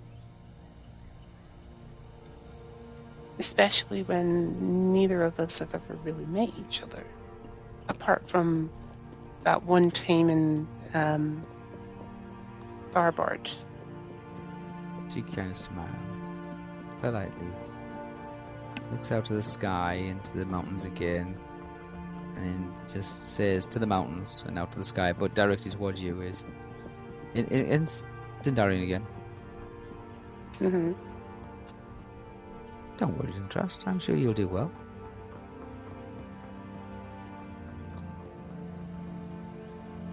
Especially 3.38 4.02
when 4.02 4.92
neither 4.92 5.22
of 5.22 5.38
us 5.40 5.58
have 5.58 5.74
ever 5.74 5.94
really 6.04 6.26
met 6.26 6.50
each 6.58 6.82
other 6.82 7.04
apart 7.88 8.28
from 8.28 8.70
that 9.44 9.62
one 9.64 9.90
time 9.90 10.28
in 10.28 10.68
um, 10.94 11.44
Tharbad. 12.92 13.48
She 15.12 15.22
kind 15.22 15.50
of 15.50 15.56
smiles 15.56 16.42
politely, 17.00 17.48
looks 18.92 19.10
out 19.10 19.24
to 19.26 19.34
the 19.34 19.42
sky, 19.42 19.94
into 19.94 20.36
the 20.36 20.44
mountains 20.44 20.84
again, 20.84 21.36
and 22.36 22.72
just 22.92 23.34
says 23.34 23.66
to 23.68 23.78
the 23.78 23.86
mountains 23.86 24.44
and 24.46 24.58
out 24.58 24.72
to 24.72 24.78
the 24.78 24.84
sky, 24.84 25.12
but 25.12 25.34
directly 25.34 25.70
towards 25.70 26.02
you 26.02 26.20
is 26.20 26.44
in 27.34 27.46
in, 27.46 27.66
in 27.66 27.82
Sindarin 28.42 28.82
again. 28.82 29.06
Mm-hmm. 30.60 30.92
Don't 32.98 33.16
worry, 33.16 33.32
don't 33.32 33.48
trust. 33.48 33.86
I'm 33.86 34.00
sure 34.00 34.16
you'll 34.16 34.34
do 34.34 34.48
well. 34.48 34.70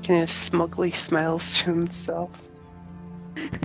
Kind 0.04 0.22
of 0.22 0.30
smugly 0.30 0.92
smiles 0.92 1.58
to 1.60 1.66
himself. 1.66 2.42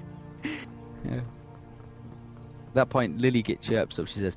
That 2.74 2.88
point, 2.88 3.18
Lily 3.18 3.42
gets 3.42 3.66
chirps 3.66 3.98
up. 3.98 4.06
She 4.06 4.20
says, 4.20 4.36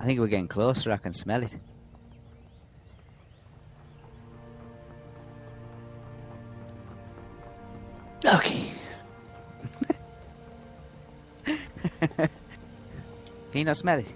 "I 0.00 0.04
think 0.04 0.18
we're 0.18 0.26
getting 0.26 0.48
closer. 0.48 0.90
I 0.90 0.96
can 0.96 1.12
smell 1.12 1.42
it." 1.42 1.56
Okay. 8.24 8.70
Can 12.08 12.28
you 13.54 13.64
not 13.64 13.76
smell 13.76 13.98
it? 14.00 14.12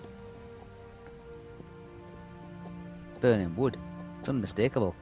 Burning 3.20 3.54
wood. 3.56 3.76
It's 4.18 4.28
unmistakable. 4.28 4.94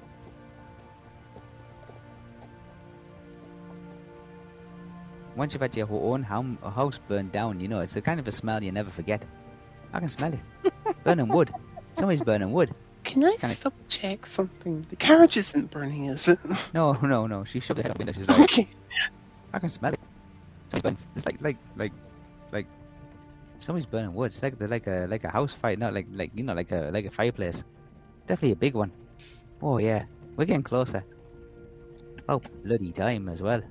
Once 5.41 5.55
you've 5.55 5.63
had 5.63 5.75
your 5.75 5.89
own 5.91 6.23
hom- 6.23 6.59
house 6.59 6.99
burned 7.09 7.33
down, 7.33 7.59
you 7.59 7.67
know, 7.67 7.81
it's 7.81 7.97
a 7.97 8.03
kind 8.03 8.21
of 8.21 8.29
a 8.29 8.33
smell 8.33 8.63
you 8.63 8.71
never 8.71 8.91
forget. 8.91 9.25
I 9.95 9.99
can 9.99 10.09
smell 10.11 10.35
it. 10.35 10.41
burning 11.05 11.29
wood. 11.29 11.51
Somebody's 11.95 12.21
burning 12.21 12.53
wood. 12.53 12.75
Can 13.05 13.25
I 13.25 13.31
Kinda- 13.31 13.49
just 13.49 13.63
double 13.63 13.77
check 13.89 14.27
something? 14.27 14.85
The 14.91 14.97
carriage 14.97 15.39
isn't 15.39 15.71
burning, 15.71 16.05
is 16.05 16.29
it? 16.29 16.39
No, 16.75 16.93
no, 17.01 17.27
no. 17.27 17.45
She 17.45 17.59
shoved 17.59 17.79
her 17.79 17.83
head 17.85 17.93
out 17.93 17.97
the 17.97 18.05
window. 18.05 18.13
She's 18.13 18.29
like, 18.29 18.41
okay. 18.41 18.69
I 19.55 19.59
can 19.59 19.71
smell 19.71 19.95
it. 19.95 20.01
Somebody's. 20.69 20.99
It's 21.17 21.25
like, 21.25 21.41
like, 21.41 21.57
like, 21.75 21.93
like, 22.53 22.67
somebody's 23.61 23.87
burning 23.87 24.13
wood. 24.13 24.33
It's 24.33 24.43
like, 24.43 24.59
they're 24.59 24.69
like 24.69 24.89
a, 24.89 25.07
like 25.09 25.25
a 25.25 25.31
house 25.31 25.55
fire, 25.55 25.75
not 25.75 25.95
like, 25.95 26.07
like, 26.13 26.33
you 26.35 26.43
know, 26.43 26.53
like 26.53 26.71
a, 26.71 26.91
like 26.93 27.07
a 27.07 27.11
fireplace. 27.11 27.65
Definitely 28.27 28.53
a 28.53 28.57
big 28.57 28.75
one. 28.75 28.93
Oh 29.63 29.79
yeah, 29.79 30.05
we're 30.37 30.45
getting 30.45 30.63
closer. 30.63 31.03
Oh 32.29 32.43
bloody 32.63 32.93
time 32.93 33.31
as 33.31 33.41
well. 33.41 33.63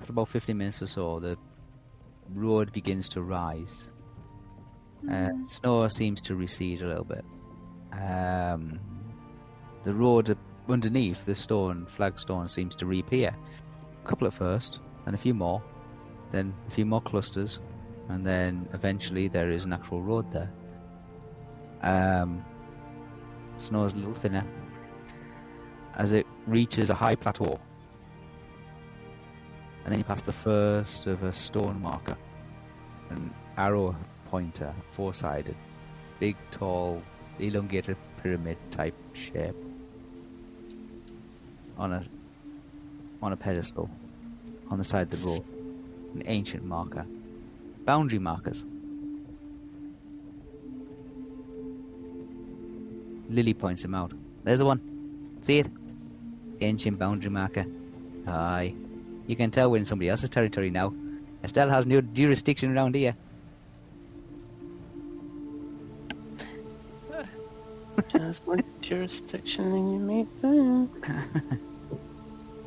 After 0.00 0.12
about 0.12 0.28
15 0.28 0.56
minutes 0.56 0.82
or 0.82 0.86
so, 0.86 1.20
the 1.20 1.36
road 2.34 2.72
begins 2.72 3.08
to 3.10 3.22
rise. 3.22 3.92
Uh, 5.10 5.30
snow 5.42 5.88
seems 5.88 6.20
to 6.22 6.34
recede 6.34 6.82
a 6.82 6.86
little 6.86 7.04
bit. 7.04 7.24
Um, 7.92 8.80
the 9.84 9.94
road 9.94 10.36
underneath 10.68 11.24
the 11.24 11.34
stone, 11.34 11.86
flagstone, 11.86 12.48
seems 12.48 12.74
to 12.76 12.86
reappear. 12.86 13.34
A 14.04 14.08
couple 14.08 14.26
at 14.26 14.34
first, 14.34 14.80
then 15.04 15.14
a 15.14 15.18
few 15.18 15.34
more, 15.34 15.62
then 16.32 16.52
a 16.68 16.70
few 16.70 16.84
more 16.84 17.00
clusters, 17.00 17.60
and 18.08 18.26
then 18.26 18.68
eventually 18.72 19.28
there 19.28 19.50
is 19.50 19.64
an 19.64 19.72
actual 19.72 20.02
road 20.02 20.30
there. 20.30 20.52
Um, 21.82 22.44
Snow 23.58 23.84
is 23.84 23.94
a 23.94 23.96
little 23.96 24.14
thinner 24.14 24.44
as 25.94 26.12
it 26.12 26.26
reaches 26.46 26.90
a 26.90 26.94
high 26.94 27.14
plateau. 27.14 27.58
And 29.86 29.92
then 29.92 30.00
you 30.00 30.04
pass 30.04 30.24
the 30.24 30.32
first 30.32 31.06
of 31.06 31.22
a 31.22 31.32
stone 31.32 31.80
marker, 31.80 32.16
an 33.10 33.32
arrow 33.56 33.94
pointer, 34.28 34.74
four 34.90 35.14
sided, 35.14 35.54
big, 36.18 36.34
tall, 36.50 37.00
elongated 37.38 37.96
pyramid 38.20 38.58
type 38.72 38.96
shape 39.12 39.54
on 41.78 41.92
a 41.92 42.04
on 43.22 43.32
a 43.32 43.36
pedestal 43.36 43.88
on 44.70 44.78
the 44.78 44.82
side 44.82 45.12
of 45.12 45.22
the 45.22 45.28
road. 45.28 45.44
An 46.14 46.24
ancient 46.26 46.64
marker. 46.64 47.06
Boundary 47.84 48.18
markers. 48.18 48.64
Lily 53.28 53.54
points 53.54 53.84
him 53.84 53.94
out. 53.94 54.10
There's 54.42 54.58
the 54.58 54.64
one. 54.64 54.80
See 55.42 55.60
it? 55.60 55.68
Ancient 56.60 56.98
boundary 56.98 57.30
marker. 57.30 57.66
Aye. 58.26 58.74
You 59.26 59.36
can 59.36 59.50
tell 59.50 59.70
we're 59.70 59.78
in 59.78 59.84
somebody 59.84 60.08
else's 60.08 60.28
territory 60.28 60.70
now. 60.70 60.94
Estelle 61.42 61.68
has 61.68 61.86
no 61.86 62.00
jurisdiction 62.00 62.76
around 62.76 62.94
here. 62.94 63.16
Has 68.12 68.42
more 68.46 68.58
jurisdiction 68.80 69.70
than 69.70 69.92
you 69.92 69.98
may 69.98 70.24
think. 70.40 71.08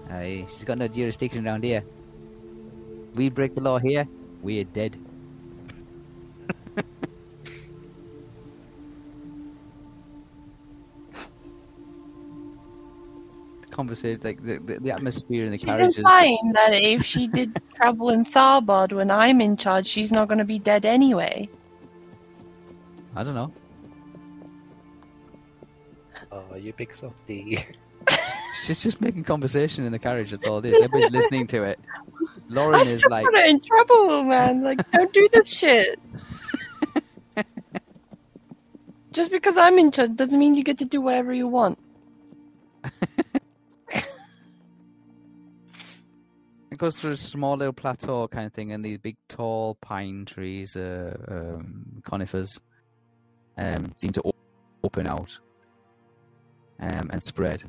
Aye, 0.10 0.46
she's 0.50 0.64
got 0.64 0.78
no 0.78 0.88
jurisdiction 0.88 1.48
around 1.48 1.64
here. 1.64 1.84
We 3.16 3.30
break 3.30 3.56
the 3.56 3.62
law 3.62 3.80
here, 3.80 4.08
we're 4.42 4.64
dead. 4.64 4.98
Conversation, 13.80 14.20
like 14.26 14.44
the, 14.44 14.58
the, 14.58 14.80
the 14.82 14.92
atmosphere 14.92 15.46
in 15.46 15.52
the 15.52 15.58
She's 15.58 15.64
carriages. 15.64 15.98
implying 16.00 16.52
that 16.54 16.74
if 16.74 17.06
she 17.06 17.30
did 17.30 17.62
trouble 17.76 18.10
in 18.10 18.26
Tharbad 18.26 18.92
when 18.92 19.10
I'm 19.10 19.40
in 19.40 19.56
charge, 19.56 19.88
she's 19.88 20.12
not 20.12 20.28
going 20.28 20.40
to 20.40 20.44
be 20.44 20.60
dead 20.60 20.84
anyway. 20.86 21.48
I 23.16 23.24
don't 23.24 23.36
know. 23.36 23.54
Oh, 26.30 26.56
you 26.58 26.74
big 26.74 26.94
softy. 26.94 27.64
She's 28.66 28.84
just 28.84 29.00
making 29.00 29.24
conversation 29.24 29.86
in 29.86 29.94
the 29.94 30.00
carriage. 30.00 30.32
That's 30.32 30.46
all 30.46 30.58
it 30.60 30.66
is. 30.66 30.76
Everybody's 30.84 31.12
listening 31.12 31.48
to 31.48 31.64
it. 31.64 31.80
Lauren 32.50 32.76
I 32.76 32.80
is 32.80 33.06
like, 33.10 33.26
put 33.28 33.36
her 33.36 33.46
in 33.46 33.62
trouble, 33.62 34.24
man. 34.24 34.62
Like, 34.62 34.92
don't 34.92 35.14
do 35.14 35.26
this 35.32 35.50
shit. 35.50 36.00
Just 39.14 39.32
because 39.32 39.58
I'm 39.58 39.80
in 39.80 39.92
charge 39.92 40.16
doesn't 40.18 40.38
mean 40.38 40.54
you 40.56 40.64
get 40.66 40.78
to 40.80 40.86
do 40.86 41.00
whatever 41.00 41.34
you 41.34 41.48
want. 41.48 41.80
Goes 46.80 47.00
through 47.00 47.12
a 47.12 47.18
small 47.18 47.58
little 47.58 47.74
plateau 47.74 48.28
kind 48.28 48.48
of 48.48 48.54
thing, 48.54 48.72
and 48.72 48.84
these 48.84 48.98
big 48.98 49.18
tall 49.28 49.76
pine 49.82 50.26
trees, 50.26 50.76
uh, 50.76 51.16
um, 51.28 52.02
conifers, 52.04 52.60
um, 53.58 53.94
seem 53.96 54.12
to 54.12 54.24
open 54.84 55.06
out 55.06 55.30
um, 56.80 57.10
and 57.12 57.22
spread. 57.22 57.64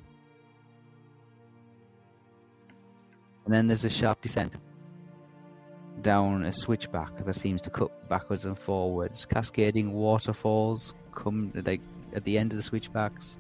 And 3.45 3.53
then 3.53 3.67
there's 3.67 3.85
a 3.85 3.91
sharp 3.91 4.21
descent 4.21 4.55
down 6.03 6.45
a 6.45 6.53
switchback 6.53 7.25
that 7.25 7.35
seems 7.35 7.61
to 7.63 7.71
cut 7.71 8.09
backwards 8.09 8.45
and 8.45 8.59
forwards. 8.59 9.27
Cascading 9.27 9.93
waterfalls 9.93 10.95
come 11.15 11.53
like 11.67 11.81
at 12.15 12.25
the 12.25 12.39
end 12.39 12.53
of 12.53 12.57
the 12.57 12.63
switchbacks. 12.63 13.39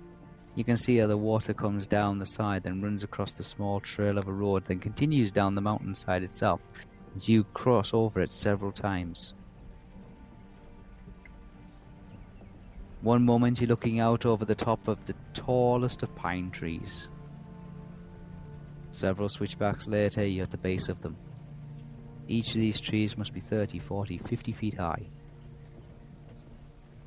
You 0.56 0.64
can 0.64 0.76
see 0.76 0.96
how 0.98 1.06
the 1.06 1.16
water 1.16 1.54
comes 1.54 1.86
down 1.86 2.18
the 2.18 2.26
side, 2.26 2.64
then 2.64 2.82
runs 2.82 3.04
across 3.04 3.32
the 3.32 3.44
small 3.44 3.80
trail 3.80 4.18
of 4.18 4.28
a 4.28 4.32
road, 4.32 4.64
then 4.64 4.80
continues 4.80 5.30
down 5.30 5.54
the 5.54 5.60
mountainside 5.60 6.22
itself 6.22 6.60
as 7.14 7.28
you 7.28 7.44
cross 7.54 7.92
over 7.94 8.20
it 8.20 8.30
several 8.30 8.72
times. 8.72 9.34
One 13.02 13.24
moment 13.24 13.60
you're 13.60 13.68
looking 13.68 14.00
out 14.00 14.26
over 14.26 14.44
the 14.44 14.54
top 14.54 14.86
of 14.86 15.04
the 15.06 15.14
tallest 15.32 16.02
of 16.02 16.14
pine 16.14 16.50
trees. 16.50 17.08
Several 18.92 19.28
switchbacks 19.28 19.86
later, 19.86 20.26
you're 20.26 20.44
at 20.44 20.50
the 20.50 20.58
base 20.58 20.88
of 20.88 21.00
them. 21.00 21.16
Each 22.28 22.48
of 22.48 22.60
these 22.60 22.80
trees 22.80 23.16
must 23.16 23.32
be 23.32 23.40
30, 23.40 23.78
40, 23.78 24.18
50 24.18 24.52
feet 24.52 24.74
high. 24.74 25.06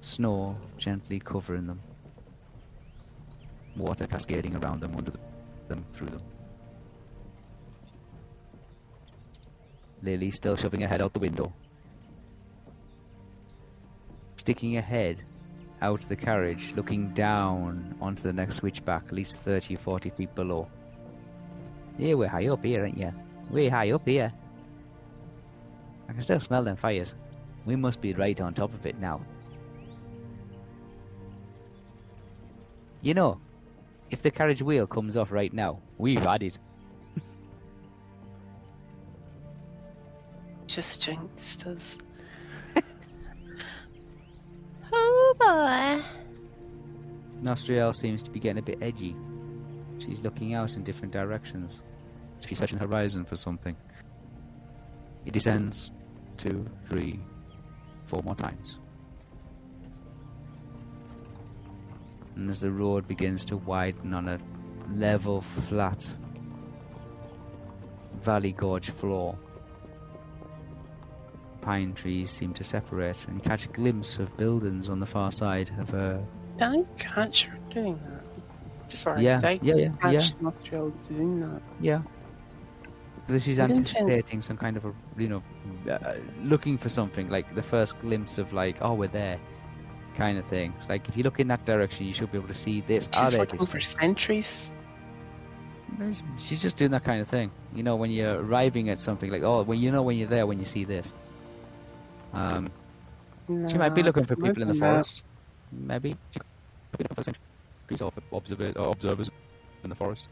Snow 0.02 0.58
gently 0.78 1.20
covering 1.20 1.68
them. 1.68 1.80
Water 3.76 4.08
cascading 4.08 4.56
around 4.56 4.82
them, 4.82 4.96
under 4.96 5.12
them, 5.68 5.86
through 5.94 6.08
them. 6.08 6.20
Lily 10.04 10.32
still 10.32 10.56
shoving 10.56 10.82
her 10.82 10.88
head 10.88 11.02
out 11.02 11.14
the 11.14 11.20
window. 11.20 11.54
Sticking 14.36 14.74
her 14.76 14.82
head 14.82 15.24
out 15.82 16.02
the 16.10 16.16
carriage, 16.16 16.74
looking 16.76 17.10
down 17.14 17.96
onto 18.02 18.22
the 18.22 18.34
next 18.34 18.56
switchback, 18.56 19.04
at 19.08 19.14
least 19.14 19.40
30 19.40 19.76
40 19.76 20.10
feet 20.10 20.36
below. 20.36 20.68
Yeah, 21.98 22.16
we're 22.16 22.28
high 22.28 22.48
up 22.48 22.64
here, 22.64 22.82
aren't 22.82 22.98
you? 22.98 23.14
Way 23.50 23.70
high 23.70 23.92
up 23.92 24.06
here. 24.06 24.32
I 26.10 26.12
can 26.12 26.22
still 26.22 26.40
smell 26.40 26.64
them 26.64 26.76
fires. 26.76 27.16
We 27.66 27.76
must 27.76 28.02
be 28.02 28.14
right 28.14 28.40
on 28.42 28.54
top 28.54 28.74
of 28.74 28.86
it 28.86 29.00
now. 29.00 29.22
You 33.02 33.14
know, 33.14 33.40
if 34.14 34.22
the 34.22 34.30
carriage 34.30 34.62
wheel 34.62 34.86
comes 34.86 35.18
off 35.18 35.32
right 35.32 35.52
now, 35.52 35.80
we've 35.98 36.22
had 36.22 36.44
it. 36.44 36.60
Just 40.68 41.02
jinxed 41.02 41.66
us. 41.66 41.98
Oh 44.96 45.36
boy. 45.40 46.04
Nostriel 47.42 47.96
seems 47.96 48.22
to 48.22 48.30
be 48.30 48.40
getting 48.40 48.60
a 48.60 48.62
bit 48.62 48.78
edgy. 48.80 49.16
She's 49.98 50.22
looking 50.22 50.54
out 50.54 50.76
in 50.76 50.84
different 50.84 51.12
directions. 51.12 51.82
She's 52.48 52.60
searching 52.60 52.78
the 52.78 52.86
horizon 52.86 53.26
for 53.26 53.36
something. 53.36 53.76
It 55.26 55.34
descends 55.34 55.92
two, 56.38 56.70
three, 56.84 57.20
four 58.04 58.22
more 58.22 58.36
times. 58.36 58.78
And 62.36 62.50
as 62.50 62.62
the 62.62 62.72
road 62.72 63.08
begins 63.08 63.46
to 63.46 63.58
widen 63.58 64.14
on 64.14 64.28
a 64.28 64.40
level, 64.96 65.42
flat 65.42 66.06
valley 68.22 68.54
gorge 68.54 68.90
floor, 68.90 69.36
pine 71.62 71.94
trees 71.94 72.32
seem 72.32 72.54
to 72.54 72.64
separate, 72.64 73.18
and 73.28 73.36
you 73.36 73.42
catch 73.42 73.66
a 73.66 73.70
glimpse 73.70 74.18
of 74.20 74.36
buildings 74.38 74.90
on 74.90 75.00
the 75.00 75.06
far 75.06 75.32
side 75.32 75.72
of 75.80 75.94
a 75.94 76.24
I 76.62 76.86
catch 76.98 77.46
her 77.46 77.58
doing 77.72 78.00
that? 78.08 78.92
Sorry, 78.92 79.24
Yeah, 79.24 79.42
I 79.44 79.60
yeah, 79.62 79.76
yeah, 79.76 79.90
catch 80.02 80.34
Nostriel 80.36 80.94
doing 81.08 81.40
that? 81.42 81.62
Yeah. 81.80 82.02
Because 83.26 83.44
she's 83.44 83.60
anticipating 83.60 84.42
some 84.42 84.58
kind 84.58 84.76
of 84.76 84.86
a, 84.86 84.94
you 85.18 85.30
know, 85.30 85.44
uh, 85.90 86.16
looking 86.42 86.78
for 86.78 86.90
something 86.90 87.30
like 87.30 87.56
the 87.56 87.64
first 87.64 87.98
glimpse 88.00 88.38
of 88.38 88.52
like, 88.52 88.76
oh, 88.82 88.94
we're 88.94 89.08
there, 89.08 89.40
kind 90.16 90.38
of 90.38 90.46
thing. 90.46 90.74
It's 90.78 90.90
like 90.90 91.08
if 91.10 91.18
you 91.18 91.24
look 91.24 91.40
in 91.40 91.48
that 91.48 91.66
direction, 91.66 92.06
you 92.06 92.14
should 92.14 92.32
be 92.32 92.38
able 92.38 92.48
to 92.48 92.54
see 92.54 92.82
this. 92.82 93.10
She's 93.14 93.38
looking 93.38 93.60
is. 93.60 93.70
for 93.70 93.80
sentries. 93.80 94.74
She's 96.38 96.62
just 96.62 96.78
doing 96.78 96.92
that 96.92 97.04
kind 97.04 97.22
of 97.22 97.28
thing. 97.28 97.52
You 97.74 97.84
know, 97.84 97.96
when 97.96 98.10
you're 98.10 98.42
arriving 98.42 98.90
at 98.90 99.00
something 99.00 99.30
like, 99.30 99.44
oh, 99.44 99.64
when 99.64 99.80
you 99.80 99.92
know 99.92 100.02
when 100.02 100.18
you're 100.18 100.28
there 100.28 100.48
when 100.48 100.60
you 100.60 100.66
see 100.66 100.86
this. 100.86 101.14
Um, 102.34 102.72
she 103.68 103.78
might 103.78 103.90
be 103.94 104.02
looking 104.02 104.24
for 104.24 104.36
people 104.36 104.62
in 104.62 104.68
the 104.68 104.74
than 104.74 104.80
that. 104.80 104.94
forest. 105.06 105.24
Maybe. 105.72 106.16
She 106.32 106.40
could 106.40 106.98
be 106.98 107.04
looking 107.04 107.16
for 107.16 107.24
sentries 107.24 108.02
or 108.02 108.12
for 108.12 108.22
observer- 108.36 108.74
observers 108.76 109.30
in 109.84 109.90
the 109.90 109.96
forest. 109.96 110.28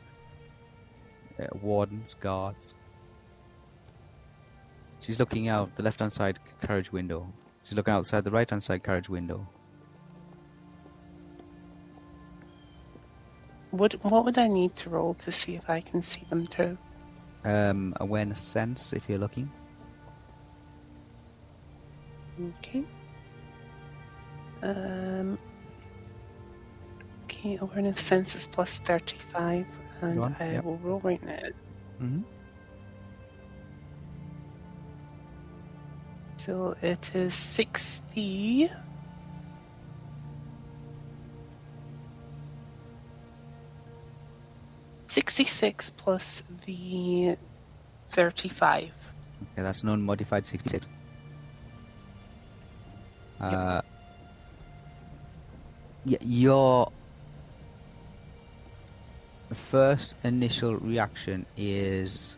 Uh, 1.40 1.46
wardens, 1.62 2.16
guards. 2.20 2.76
She's 5.00 5.20
looking 5.20 5.48
out 5.48 5.76
the 5.76 5.84
left-hand 5.84 6.14
side 6.14 6.40
carriage 6.62 6.92
window. 6.92 7.32
She's 7.64 7.76
looking 7.76 7.94
outside 7.94 8.24
the 8.24 8.32
right-hand 8.32 8.64
side 8.64 8.84
carriage 8.84 9.10
window. 9.10 9.48
What 13.72 13.94
what 14.04 14.26
would 14.26 14.38
I 14.38 14.48
need 14.48 14.76
to 14.76 14.90
roll 14.90 15.14
to 15.16 15.32
see 15.32 15.56
if 15.56 15.70
I 15.70 15.82
can 15.82 16.02
see 16.02 16.24
them 16.30 16.46
too? 16.46 16.78
Um, 17.44 17.94
awareness 18.00 18.42
sense, 18.42 18.94
if 18.94 19.04
you're 19.08 19.18
looking. 19.18 19.50
Okay. 22.60 22.84
Um. 24.62 25.40
Okay, 27.24 27.58
awareness 27.62 28.02
sense 28.02 28.36
is 28.36 28.48
plus 28.48 28.80
thirty-five, 28.80 29.66
and 30.02 30.20
on, 30.20 30.36
I 30.40 30.54
yep. 30.54 30.64
will 30.66 30.78
roll 30.78 31.00
right 31.00 31.24
now. 31.24 31.40
Mm-hmm. 32.02 32.22
So 36.38 36.76
it 36.82 37.10
is 37.16 37.34
sixty. 37.34 38.70
66 45.12 45.90
plus 45.98 46.42
the 46.66 47.36
35. 48.12 48.84
Okay, 48.86 49.62
that's 49.62 49.84
non-modified 49.84 50.46
66. 50.46 50.88
Uh, 53.42 53.82
y- 56.06 56.18
your 56.22 56.90
first 59.54 60.16
initial 60.24 60.78
reaction 60.78 61.46
is 61.58 62.38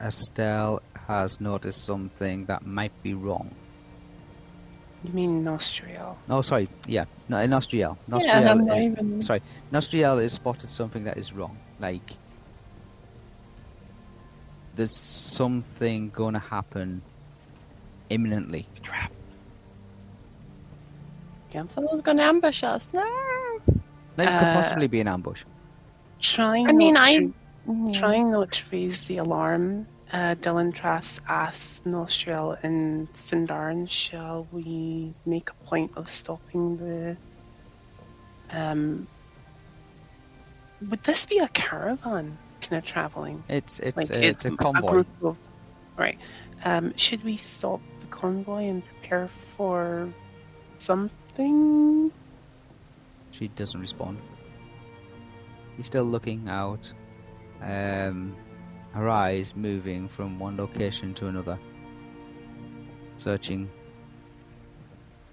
Estelle 0.00 0.82
has 1.06 1.40
noticed 1.40 1.84
something 1.84 2.44
that 2.46 2.66
might 2.66 2.92
be 3.04 3.14
wrong. 3.14 3.54
You 5.04 5.12
mean 5.12 5.44
Nostriel? 5.44 6.16
Oh, 6.28 6.42
sorry. 6.42 6.68
Yeah, 6.86 7.04
no, 7.28 7.36
Nostriel. 7.46 7.96
Nostriel 8.10 8.24
Yeah, 8.24 8.50
I'm 8.50 8.64
not 8.64 8.78
uh, 8.78 8.80
even. 8.80 9.22
Sorry, 9.22 9.40
Nostriel 9.72 10.20
has 10.20 10.32
spotted 10.32 10.70
something 10.70 11.04
that 11.04 11.16
is 11.16 11.32
wrong. 11.32 11.56
Like, 11.78 12.14
there's 14.74 14.96
something 14.96 16.10
going 16.10 16.34
to 16.34 16.40
happen 16.40 17.02
imminently. 18.10 18.66
Trap. 18.82 19.12
Someone's 21.66 22.02
going 22.02 22.18
to 22.18 22.22
ambush 22.22 22.62
us. 22.62 22.92
No. 22.92 23.02
There 24.16 24.26
could 24.26 24.28
Uh, 24.28 24.54
possibly 24.54 24.86
be 24.86 25.00
an 25.00 25.08
ambush. 25.08 25.42
Trying 26.20 26.68
I 26.68 26.72
mean, 26.72 26.96
I. 26.96 27.18
to- 27.18 27.34
Yeah. 27.68 27.92
Trying 27.92 28.30
not 28.30 28.50
to 28.52 28.64
raise 28.72 29.04
the 29.06 29.18
alarm, 29.18 29.86
uh, 30.12 30.34
Dylan 30.36 30.74
Trask 30.74 31.22
asks 31.28 31.82
Nostriel 31.84 32.58
and 32.62 33.12
Sindarin, 33.12 33.88
shall 33.88 34.46
we 34.52 35.12
make 35.26 35.50
a 35.50 35.54
point 35.66 35.92
of 35.96 36.08
stopping 36.08 36.76
the. 36.78 37.16
Um, 38.50 39.06
would 40.88 41.02
this 41.02 41.26
be 41.26 41.38
a 41.38 41.48
caravan 41.48 42.38
kind 42.62 42.78
of 42.78 42.84
traveling? 42.84 43.42
It's 43.48 43.78
it's 43.80 43.96
like 43.96 44.10
uh, 44.10 44.14
it's 44.14 44.44
a 44.44 44.50
convoy. 44.52 44.90
group 44.90 45.06
of, 45.22 45.36
right. 45.96 46.18
Um, 46.64 46.96
should 46.96 47.22
we 47.22 47.36
stop 47.36 47.80
the 48.00 48.06
convoy 48.06 48.64
and 48.64 48.82
prepare 48.86 49.28
for 49.56 50.08
something? 50.78 52.10
She 53.30 53.48
doesn't 53.48 53.80
respond. 53.80 54.18
She's 55.76 55.86
still 55.86 56.04
looking 56.04 56.48
out. 56.48 56.92
Um, 57.62 58.34
her 58.92 59.08
eyes 59.08 59.54
moving 59.54 60.08
from 60.08 60.38
one 60.38 60.56
location 60.56 61.14
to 61.14 61.26
another, 61.28 61.58
searching. 63.16 63.70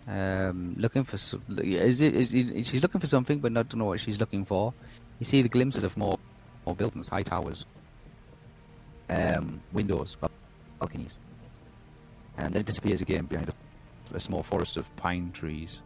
Um, 0.07 0.75
looking 0.77 1.03
for. 1.03 1.15
Is 1.15 2.01
it? 2.01 2.15
Is, 2.15 2.33
is, 2.33 2.67
she's 2.67 2.83
looking 2.83 3.01
for 3.01 3.07
something, 3.07 3.39
but 3.39 3.51
not 3.51 3.69
don't 3.69 3.79
know 3.79 3.85
what 3.85 3.99
she's 3.99 4.19
looking 4.19 4.45
for. 4.45 4.73
You 5.19 5.25
see 5.25 5.41
the 5.41 5.49
glimpses 5.49 5.83
of 5.83 5.97
more, 5.97 6.19
more 6.65 6.75
buildings, 6.75 7.07
high 7.07 7.23
towers, 7.23 7.65
um, 9.09 9.61
windows, 9.73 10.15
balconies, 10.79 11.17
and 12.37 12.53
then 12.53 12.59
it 12.61 12.65
disappears 12.65 13.01
again 13.01 13.25
behind 13.25 13.49
a, 13.49 14.15
a 14.15 14.19
small 14.19 14.43
forest 14.43 14.77
of 14.77 14.95
pine 14.95 15.31
trees. 15.31 15.81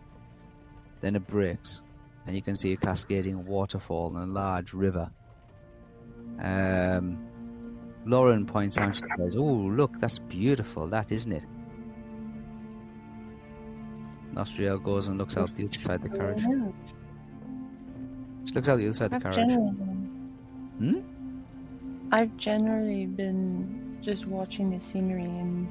Then 1.00 1.16
it 1.16 1.26
breaks, 1.26 1.80
and 2.26 2.36
you 2.36 2.42
can 2.42 2.58
see 2.58 2.74
a 2.74 2.78
cascading 2.78 3.46
waterfall 3.46 4.18
and 4.18 4.30
a 4.30 4.34
large 4.34 4.74
river. 4.74 5.10
Um, 6.42 7.29
Lauren 8.06 8.46
points 8.46 8.78
out, 8.78 8.96
she 8.96 9.04
says, 9.18 9.36
"Oh, 9.36 9.44
look, 9.44 10.00
that's 10.00 10.20
beautiful, 10.20 10.88
that 10.88 11.12
isn't 11.12 11.32
it?" 11.32 11.44
Nostriel 14.34 14.82
goes 14.82 15.08
and 15.08 15.18
looks 15.18 15.38
out 15.38 15.54
the 15.56 15.66
other 15.66 15.78
side 15.78 16.04
of 16.06 16.12
the 16.12 16.18
carriage. 16.18 16.42
She 18.46 18.54
looks 18.54 18.68
out 18.70 18.78
the 18.78 18.86
other 18.86 18.94
side 18.94 19.12
of 19.14 19.22
the 19.22 19.28
I've 19.28 19.34
carriage. 19.36 19.36
generally, 19.50 19.76
Hmm? 20.80 21.00
I've 22.12 22.36
generally 22.38 23.06
been 23.06 23.98
just 24.02 24.26
watching 24.28 24.70
the 24.72 24.80
scenery 24.80 25.24
and. 25.26 25.68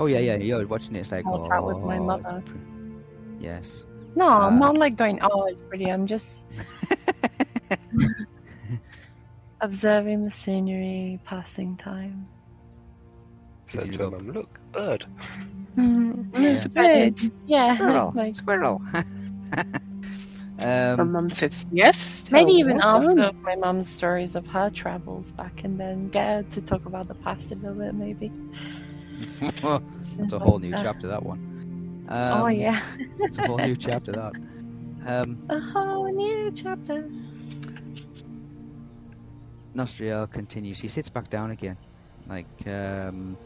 Oh 0.00 0.06
yeah, 0.06 0.18
yeah, 0.20 0.36
you're 0.36 0.66
watching 0.66 0.94
it. 0.96 1.00
It's 1.00 1.12
like, 1.12 1.26
I'll 1.26 1.46
oh, 1.52 1.66
with 1.66 1.78
my 1.84 1.98
mother. 1.98 2.42
pre- 2.46 2.60
Yes. 3.40 3.84
No, 4.14 4.28
I'm 4.28 4.54
Uh, 4.54 4.58
not 4.66 4.76
like 4.78 4.96
going. 4.96 5.18
Oh, 5.22 5.46
it's 5.46 5.60
pretty. 5.62 5.90
I'm 5.90 6.06
just 6.06 6.46
observing 9.62 10.22
the 10.22 10.30
scenery, 10.30 11.18
passing 11.24 11.76
time. 11.76 12.26
Says 13.64 13.84
Did 13.84 13.92
you 13.92 13.98
to 13.98 14.04
her 14.04 14.10
go- 14.10 14.16
mum, 14.18 14.32
look, 14.32 14.60
bird. 14.72 15.06
It's 16.34 16.66
a 16.66 16.68
bird. 16.68 17.32
Yeah, 17.46 17.74
Squirrel. 17.76 18.12
like 18.14 18.36
Squirrel. 18.36 18.82
Her 20.60 20.96
um, 21.00 21.10
mum 21.10 21.30
says 21.30 21.66
yes. 21.72 22.22
maybe 22.30 22.52
oh, 22.52 22.56
even 22.58 22.80
ask 22.82 23.16
her 23.16 23.32
my 23.40 23.56
mum's 23.56 23.88
stories 23.88 24.36
of 24.36 24.46
her 24.46 24.70
travels 24.70 25.32
back, 25.32 25.64
and 25.64 25.80
then 25.80 26.08
get 26.08 26.26
her 26.26 26.50
to 26.50 26.62
talk 26.62 26.86
about 26.86 27.08
the 27.08 27.16
past 27.16 27.50
a 27.50 27.56
little 27.56 27.78
bit, 27.78 27.94
maybe. 27.94 28.30
that's 29.40 30.32
a 30.32 30.38
whole 30.38 30.60
new 30.60 30.70
chapter. 30.70 31.08
That 31.08 31.24
one. 31.24 32.06
Um, 32.08 32.42
oh 32.42 32.46
yeah, 32.46 32.80
It's 33.18 33.38
a 33.38 33.46
whole 33.46 33.58
new 33.58 33.74
chapter. 33.74 34.12
That. 34.12 34.34
Um, 35.04 35.44
a 35.48 35.58
whole 35.58 36.12
new 36.12 36.52
chapter. 36.52 37.10
Nostriel 39.74 40.30
continues. 40.30 40.78
He 40.80 40.88
sits 40.88 41.08
back 41.08 41.30
down 41.30 41.50
again, 41.50 41.76
like 42.28 42.46
um, 42.66 43.36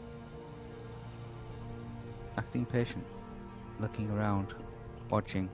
acting 2.37 2.65
patient, 2.65 3.05
looking 3.79 4.09
around, 4.11 4.53
watching, 5.09 5.49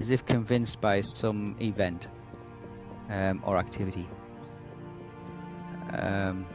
as 0.00 0.10
if 0.10 0.26
convinced 0.26 0.80
by 0.80 1.00
some 1.00 1.56
event 1.60 2.08
um, 3.10 3.42
or 3.44 3.56
activity. 3.56 4.08
Um, 5.92 6.46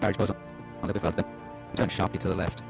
carriage 0.00 0.16
goes 0.16 0.30
on 0.30 0.36
a 0.82 0.86
little 0.86 1.02
further, 1.02 1.24
turns 1.76 1.92
sharply 1.92 2.18
to 2.18 2.28
the 2.28 2.34
left. 2.34 2.62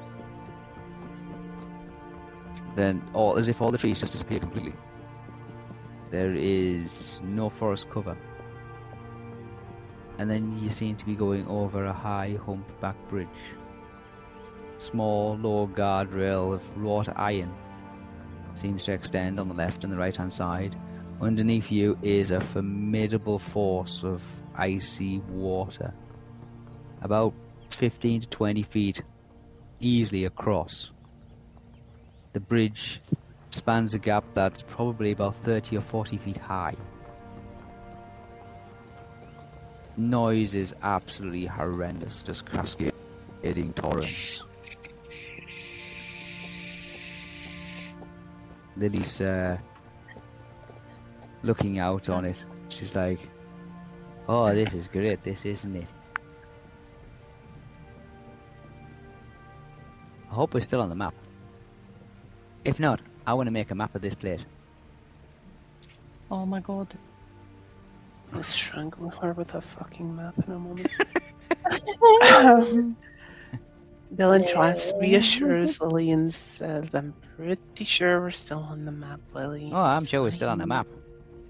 Then, 2.74 3.02
all 3.14 3.38
as 3.38 3.48
if 3.48 3.62
all 3.62 3.70
the 3.70 3.78
trees 3.78 4.00
just 4.00 4.12
disappear 4.12 4.40
completely. 4.40 4.74
There 6.10 6.34
is 6.34 7.20
no 7.24 7.48
forest 7.48 7.88
cover 7.88 8.16
and 10.24 10.30
then 10.30 10.58
you 10.58 10.70
seem 10.70 10.96
to 10.96 11.04
be 11.04 11.14
going 11.14 11.46
over 11.48 11.84
a 11.84 11.92
high 11.92 12.38
humpback 12.46 12.96
bridge. 13.10 13.28
Small, 14.78 15.36
low 15.36 15.66
guardrail 15.66 16.54
of 16.54 16.62
wrought 16.78 17.10
iron 17.14 17.52
seems 18.54 18.86
to 18.86 18.92
extend 18.92 19.38
on 19.38 19.48
the 19.48 19.54
left 19.54 19.84
and 19.84 19.92
the 19.92 19.98
right 19.98 20.16
hand 20.16 20.32
side. 20.32 20.80
Underneath 21.20 21.70
you 21.70 21.98
is 22.00 22.30
a 22.30 22.40
formidable 22.40 23.38
force 23.38 24.02
of 24.02 24.24
icy 24.54 25.18
water, 25.28 25.92
about 27.02 27.34
15 27.68 28.22
to 28.22 28.28
20 28.28 28.62
feet 28.62 29.02
easily 29.78 30.24
across. 30.24 30.90
The 32.32 32.40
bridge 32.40 33.02
spans 33.50 33.92
a 33.92 33.98
gap 33.98 34.24
that's 34.32 34.62
probably 34.62 35.12
about 35.12 35.36
30 35.44 35.76
or 35.76 35.82
40 35.82 36.16
feet 36.16 36.38
high 36.38 36.76
noise 39.96 40.54
is 40.54 40.74
absolutely 40.82 41.46
horrendous, 41.46 42.22
just 42.22 42.46
cascading 42.46 43.72
torrents. 43.74 44.42
Lily's 48.76 49.20
uh, 49.20 49.56
looking 51.42 51.78
out 51.78 52.08
on 52.08 52.24
it. 52.24 52.44
She's 52.68 52.96
like, 52.96 53.20
"Oh, 54.28 54.52
this 54.52 54.74
is 54.74 54.88
great. 54.88 55.22
This 55.22 55.46
isn't 55.46 55.76
it." 55.76 55.92
I 60.30 60.34
hope 60.34 60.54
we're 60.54 60.60
still 60.60 60.80
on 60.80 60.88
the 60.88 60.96
map. 60.96 61.14
If 62.64 62.80
not, 62.80 63.00
I 63.24 63.34
want 63.34 63.46
to 63.46 63.52
make 63.52 63.70
a 63.70 63.74
map 63.74 63.94
of 63.94 64.02
this 64.02 64.16
place. 64.16 64.46
Oh 66.30 66.44
my 66.44 66.58
god. 66.58 66.88
I'll 68.34 68.42
strangle 68.42 69.10
her 69.10 69.32
with 69.32 69.54
a 69.54 69.60
fucking 69.60 70.14
map 70.14 70.34
in 70.46 70.52
a 70.52 70.58
moment. 70.58 70.88
Um, 72.32 72.96
Dylan 74.14 74.50
Trask 74.50 74.94
reassures 75.00 75.80
Lily 75.80 76.10
and 76.10 76.34
says, 76.34 76.88
I'm 76.92 77.14
pretty 77.36 77.84
sure 77.84 78.20
we're 78.20 78.30
still 78.32 78.58
on 78.58 78.84
the 78.84 78.92
map, 78.92 79.20
Lily. 79.32 79.70
Oh, 79.72 79.80
I'm 79.80 80.02
It's 80.02 80.10
sure 80.10 80.22
we're 80.22 80.32
still 80.32 80.48
on 80.48 80.58
the 80.58 80.66
map. 80.66 80.86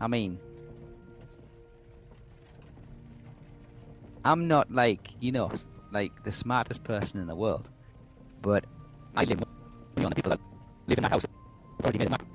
I 0.00 0.06
mean, 0.08 0.38
I'm 4.24 4.46
not 4.46 4.70
like, 4.70 5.08
you 5.20 5.32
know, 5.32 5.50
like 5.92 6.12
the 6.24 6.32
smartest 6.32 6.84
person 6.84 7.18
in 7.20 7.26
the 7.26 7.36
world, 7.36 7.68
but 8.42 8.64
I 9.16 9.24
live 9.24 9.40
with 9.40 10.04
on 10.04 10.10
the 10.10 10.16
people 10.16 10.30
that 10.30 10.40
live 10.86 10.98
in 10.98 11.02
that 11.02 11.12
house. 11.12 11.24
already 11.82 11.98
made 11.98 12.08
a 12.08 12.10
map. 12.10 12.26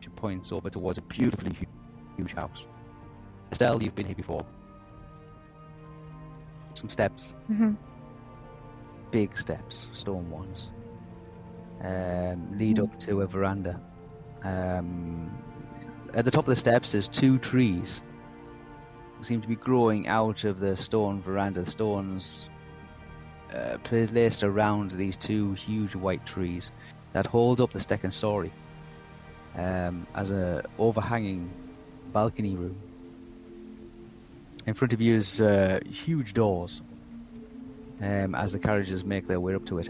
She 0.00 0.08
points 0.10 0.52
over 0.52 0.68
towards 0.70 0.98
a 0.98 1.02
beautifully 1.02 1.56
huge 2.16 2.32
house. 2.34 2.64
Estelle, 3.52 3.82
you've 3.82 3.94
been 3.94 4.06
here 4.06 4.14
before. 4.14 4.44
Some 6.74 6.90
steps, 6.90 7.34
Mhm. 7.50 7.76
big 9.10 9.36
steps, 9.36 9.88
stone 9.94 10.30
ones, 10.30 10.70
um, 11.82 12.56
lead 12.58 12.78
up 12.78 12.98
to 13.00 13.22
a 13.22 13.26
veranda. 13.26 13.80
Um, 14.44 15.30
at 16.14 16.24
the 16.24 16.30
top 16.30 16.44
of 16.44 16.48
the 16.48 16.56
steps, 16.56 16.92
there's 16.92 17.08
two 17.08 17.38
trees 17.38 18.02
seem 19.20 19.40
to 19.40 19.48
be 19.48 19.56
growing 19.56 20.06
out 20.06 20.44
of 20.44 20.60
the 20.60 20.76
stone 20.76 21.20
veranda. 21.20 21.66
Stones 21.66 22.48
uh, 23.52 23.78
placed 23.82 24.44
around 24.44 24.92
these 24.92 25.16
two 25.16 25.54
huge 25.54 25.96
white 25.96 26.24
trees 26.24 26.70
that 27.14 27.26
hold 27.26 27.60
up 27.60 27.72
the 27.72 27.80
second 27.80 28.12
story 28.12 28.52
um, 29.56 30.06
as 30.14 30.30
a 30.30 30.62
overhanging 30.78 31.50
balcony 32.12 32.54
room. 32.54 32.76
In 34.68 34.74
front 34.74 34.92
of 34.92 35.00
you 35.00 35.14
is 35.14 35.40
uh, 35.40 35.80
huge 35.90 36.34
doors 36.34 36.82
um, 38.02 38.34
as 38.34 38.52
the 38.52 38.58
carriages 38.58 39.02
make 39.02 39.26
their 39.26 39.40
way 39.40 39.54
up 39.54 39.64
to 39.64 39.78
it. 39.78 39.88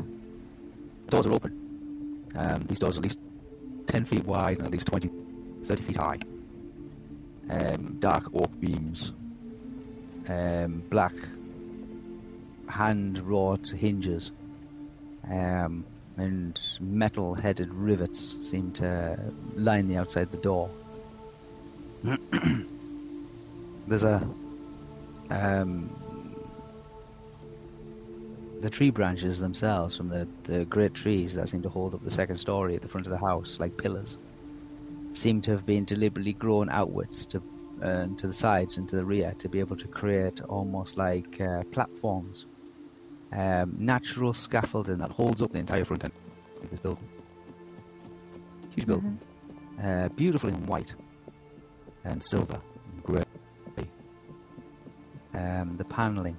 Doors 1.09 1.26
are 1.26 1.32
open. 1.32 2.24
Um, 2.36 2.62
these 2.68 2.78
doors 2.78 2.96
are 2.96 3.00
at 3.00 3.02
least 3.02 3.18
10 3.86 4.05
feet 4.05 4.24
wide 4.24 4.59
and 4.59 4.68
at 4.68 4.72
least 4.72 4.86
20, 4.86 5.10
30 5.64 5.82
feet 5.82 5.96
high. 5.96 6.20
Um, 7.50 7.96
dark 7.98 8.26
oak 8.32 8.52
beams, 8.60 9.10
um, 10.28 10.84
black 10.90 11.14
hand 12.68 13.18
wrought 13.18 13.66
hinges, 13.66 14.30
um, 15.28 15.84
and 16.16 16.56
metal 16.80 17.34
headed 17.34 17.74
rivets 17.74 18.36
seem 18.48 18.70
to 18.74 19.18
line 19.56 19.88
the 19.88 19.96
outside 19.96 20.22
of 20.22 20.30
the 20.30 20.36
door. 20.36 20.70
There's 23.88 24.05
a 24.05 24.22
um, 25.30 25.90
the 28.60 28.70
tree 28.70 28.90
branches 28.90 29.40
themselves 29.40 29.96
from 29.96 30.09
the, 30.09 30.26
the 30.44 30.64
great 30.64 30.94
trees 30.94 31.34
that 31.34 31.48
seem 31.48 31.62
to 31.62 31.68
hold 31.68 31.94
up 31.94 32.02
the 32.02 32.10
second 32.10 32.38
story 32.38 32.74
at 32.74 32.82
the 32.82 32.88
front 32.88 33.06
of 33.06 33.12
the 33.12 33.18
house 33.18 33.59
like 33.60 33.76
pillars 33.76 34.18
seem 35.12 35.40
to 35.40 35.50
have 35.50 35.64
been 35.64 35.84
deliberately 35.84 36.32
grown 36.32 36.68
outwards 36.70 37.26
to 37.26 37.42
uh, 37.82 38.09
to 38.16 38.26
the 38.26 38.32
sides 38.32 38.76
and 38.76 38.88
to 38.88 38.96
the 38.96 39.05
rear 39.05 39.32
to 39.38 39.48
be 39.48 39.60
able 39.60 39.76
to 39.76 39.86
create 39.86 40.40
almost 40.42 40.96
like 40.96 41.40
uh, 41.40 41.62
platforms 41.70 42.46
um, 43.32 43.74
natural 43.78 44.32
scaffolding 44.32 44.98
that 44.98 45.10
holds 45.10 45.42
up 45.42 45.52
the 45.52 45.59
entire 45.59 45.84
front 45.84 46.05
end 46.05 46.12
of 46.62 46.70
this 46.70 46.80
building. 46.80 47.09
Huge 48.74 48.86
building. 48.86 49.18
Uh, 49.82 50.09
beautiful 50.09 50.48
in 50.48 50.66
white 50.66 50.94
and 52.05 52.22
silver 52.22 52.60
and 52.92 53.02
grey 53.02 53.24
um, 55.39 55.77
the 55.77 55.85
paneling 55.85 56.36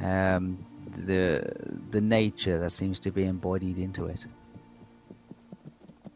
um, 0.00 0.64
the 1.06 1.52
the 1.90 2.00
nature 2.00 2.58
that 2.58 2.70
seems 2.70 2.98
to 3.00 3.10
be 3.10 3.24
embodied 3.24 3.78
into 3.78 4.06
it. 4.06 4.26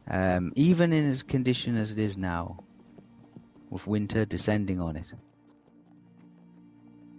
Um, 0.09 0.53
even 0.57 0.93
in 0.93 1.09
its 1.09 1.23
condition 1.23 1.77
as 1.77 1.93
it 1.93 1.99
is 1.99 2.17
now, 2.17 2.59
with 3.71 3.87
winter 3.87 4.25
descending 4.25 4.81
on 4.81 4.97
it. 4.97 5.13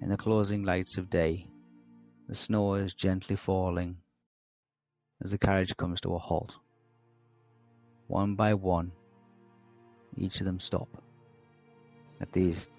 In 0.01 0.09
the 0.09 0.17
closing 0.17 0.63
lights 0.63 0.97
of 0.97 1.09
day, 1.09 1.47
the 2.27 2.35
snow 2.35 2.73
is 2.73 2.93
gently 2.93 3.35
falling 3.35 3.97
as 5.23 5.31
the 5.31 5.37
carriage 5.37 5.75
comes 5.77 6.01
to 6.01 6.15
a 6.15 6.17
halt. 6.17 6.57
One 8.07 8.35
by 8.35 8.53
one, 8.55 8.91
each 10.17 10.39
of 10.41 10.45
them 10.45 10.59
stop. 10.59 10.89
At 12.19 12.33
these 12.33 12.69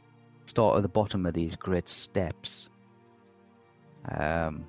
start 0.44 0.76
at 0.76 0.82
the 0.82 0.88
bottom 0.88 1.26
of 1.26 1.34
these 1.34 1.56
great 1.56 1.88
steps 1.88 2.68
um, 4.16 4.64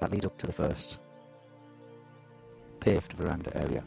that 0.00 0.10
lead 0.10 0.24
up 0.24 0.36
to 0.38 0.46
the 0.46 0.52
first 0.52 0.98
paved 2.80 3.12
veranda 3.14 3.56
area. 3.56 3.84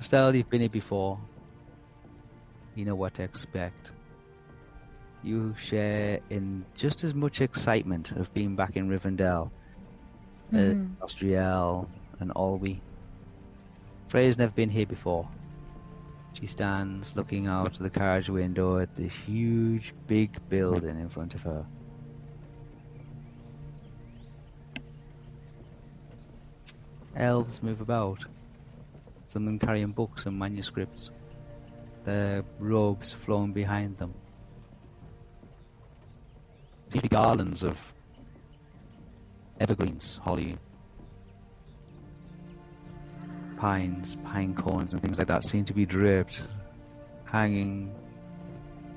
Estelle, 0.00 0.34
you've 0.34 0.50
been 0.50 0.60
here 0.60 0.68
before. 0.70 1.18
You 2.74 2.84
know 2.84 2.94
what 2.94 3.14
to 3.14 3.22
expect. 3.22 3.92
You 5.22 5.54
share 5.58 6.20
in 6.30 6.64
just 6.74 7.02
as 7.04 7.14
much 7.14 7.40
excitement 7.40 8.12
of 8.12 8.32
being 8.34 8.54
back 8.54 8.76
in 8.76 8.88
Rivendell 8.88 9.50
Mhm. 10.52 10.94
as 11.02 11.14
Nostriel 11.14 11.88
and 12.20 12.30
Alwi. 12.34 12.80
Freya's 14.08 14.38
never 14.38 14.52
been 14.52 14.68
here 14.68 14.86
before. 14.86 15.26
She 16.38 16.46
stands 16.46 17.16
looking 17.16 17.46
out 17.46 17.72
of 17.72 17.78
the 17.78 17.88
carriage 17.88 18.28
window 18.28 18.78
at 18.78 18.94
the 18.94 19.08
huge, 19.08 19.94
big 20.06 20.36
building 20.50 21.00
in 21.00 21.08
front 21.08 21.34
of 21.34 21.40
her. 21.42 21.64
Elves 27.16 27.62
move 27.62 27.80
about, 27.80 28.26
some 29.24 29.44
of 29.44 29.46
them 29.46 29.58
carrying 29.58 29.92
books 29.92 30.26
and 30.26 30.38
manuscripts, 30.38 31.08
their 32.04 32.44
robes 32.58 33.14
flowing 33.14 33.52
behind 33.52 33.96
them. 33.96 34.12
See 36.90 36.98
the 36.98 37.08
garlands 37.08 37.62
of 37.62 37.78
evergreens, 39.58 40.20
holly, 40.22 40.58
pines, 43.56 44.16
pine 44.24 44.54
cones, 44.54 44.92
and 44.92 45.02
things 45.02 45.18
like 45.18 45.26
that 45.28 45.44
seem 45.44 45.64
to 45.64 45.72
be 45.72 45.86
draped, 45.86 46.42
hanging 47.24 47.94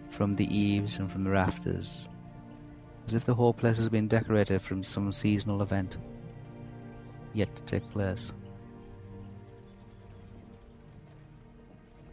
from 0.10 0.36
the 0.36 0.45
eaves 0.56 0.98
and 0.98 1.11
from 1.11 1.23
the 1.23 1.30
rafters, 1.30 2.07
as 3.07 3.14
if 3.14 3.26
the 3.26 3.34
whole 3.34 3.53
place 3.53 3.77
has 3.77 3.90
been 3.90 4.07
decorated 4.07 4.61
from 4.61 4.84
some 4.84 5.11
seasonal 5.14 5.61
event 5.61 5.98
yet 7.34 7.56
to 7.56 7.64
take 7.64 7.90
place. 7.91 8.31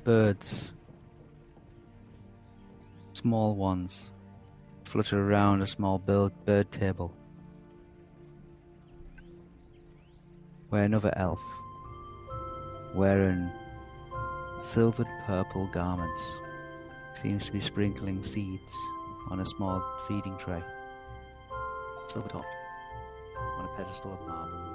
Birds, 0.05 0.73
small 3.13 3.57
ones, 3.57 4.13
flutter 4.85 5.21
around 5.21 5.63
a 5.63 5.67
small 5.67 5.99
bird, 5.99 6.33
bird 6.45 6.71
table, 6.71 7.13
where 10.69 10.85
another 10.85 11.13
elf 11.17 11.41
wearing 12.97 13.51
silvered 14.63 15.07
purple 15.27 15.67
garments, 15.67 16.21
seems 17.15 17.45
to 17.45 17.53
be 17.53 17.61
sprinkling 17.61 18.23
seeds 18.23 18.75
on 19.31 19.41
a 19.41 19.45
small 19.45 19.85
feeding 20.09 20.37
tray. 20.39 20.63
Silver 22.07 22.29
topped, 22.29 22.47
on 23.59 23.65
a 23.67 23.69
pedestal 23.77 24.13
of 24.13 24.27
marble. 24.27 24.66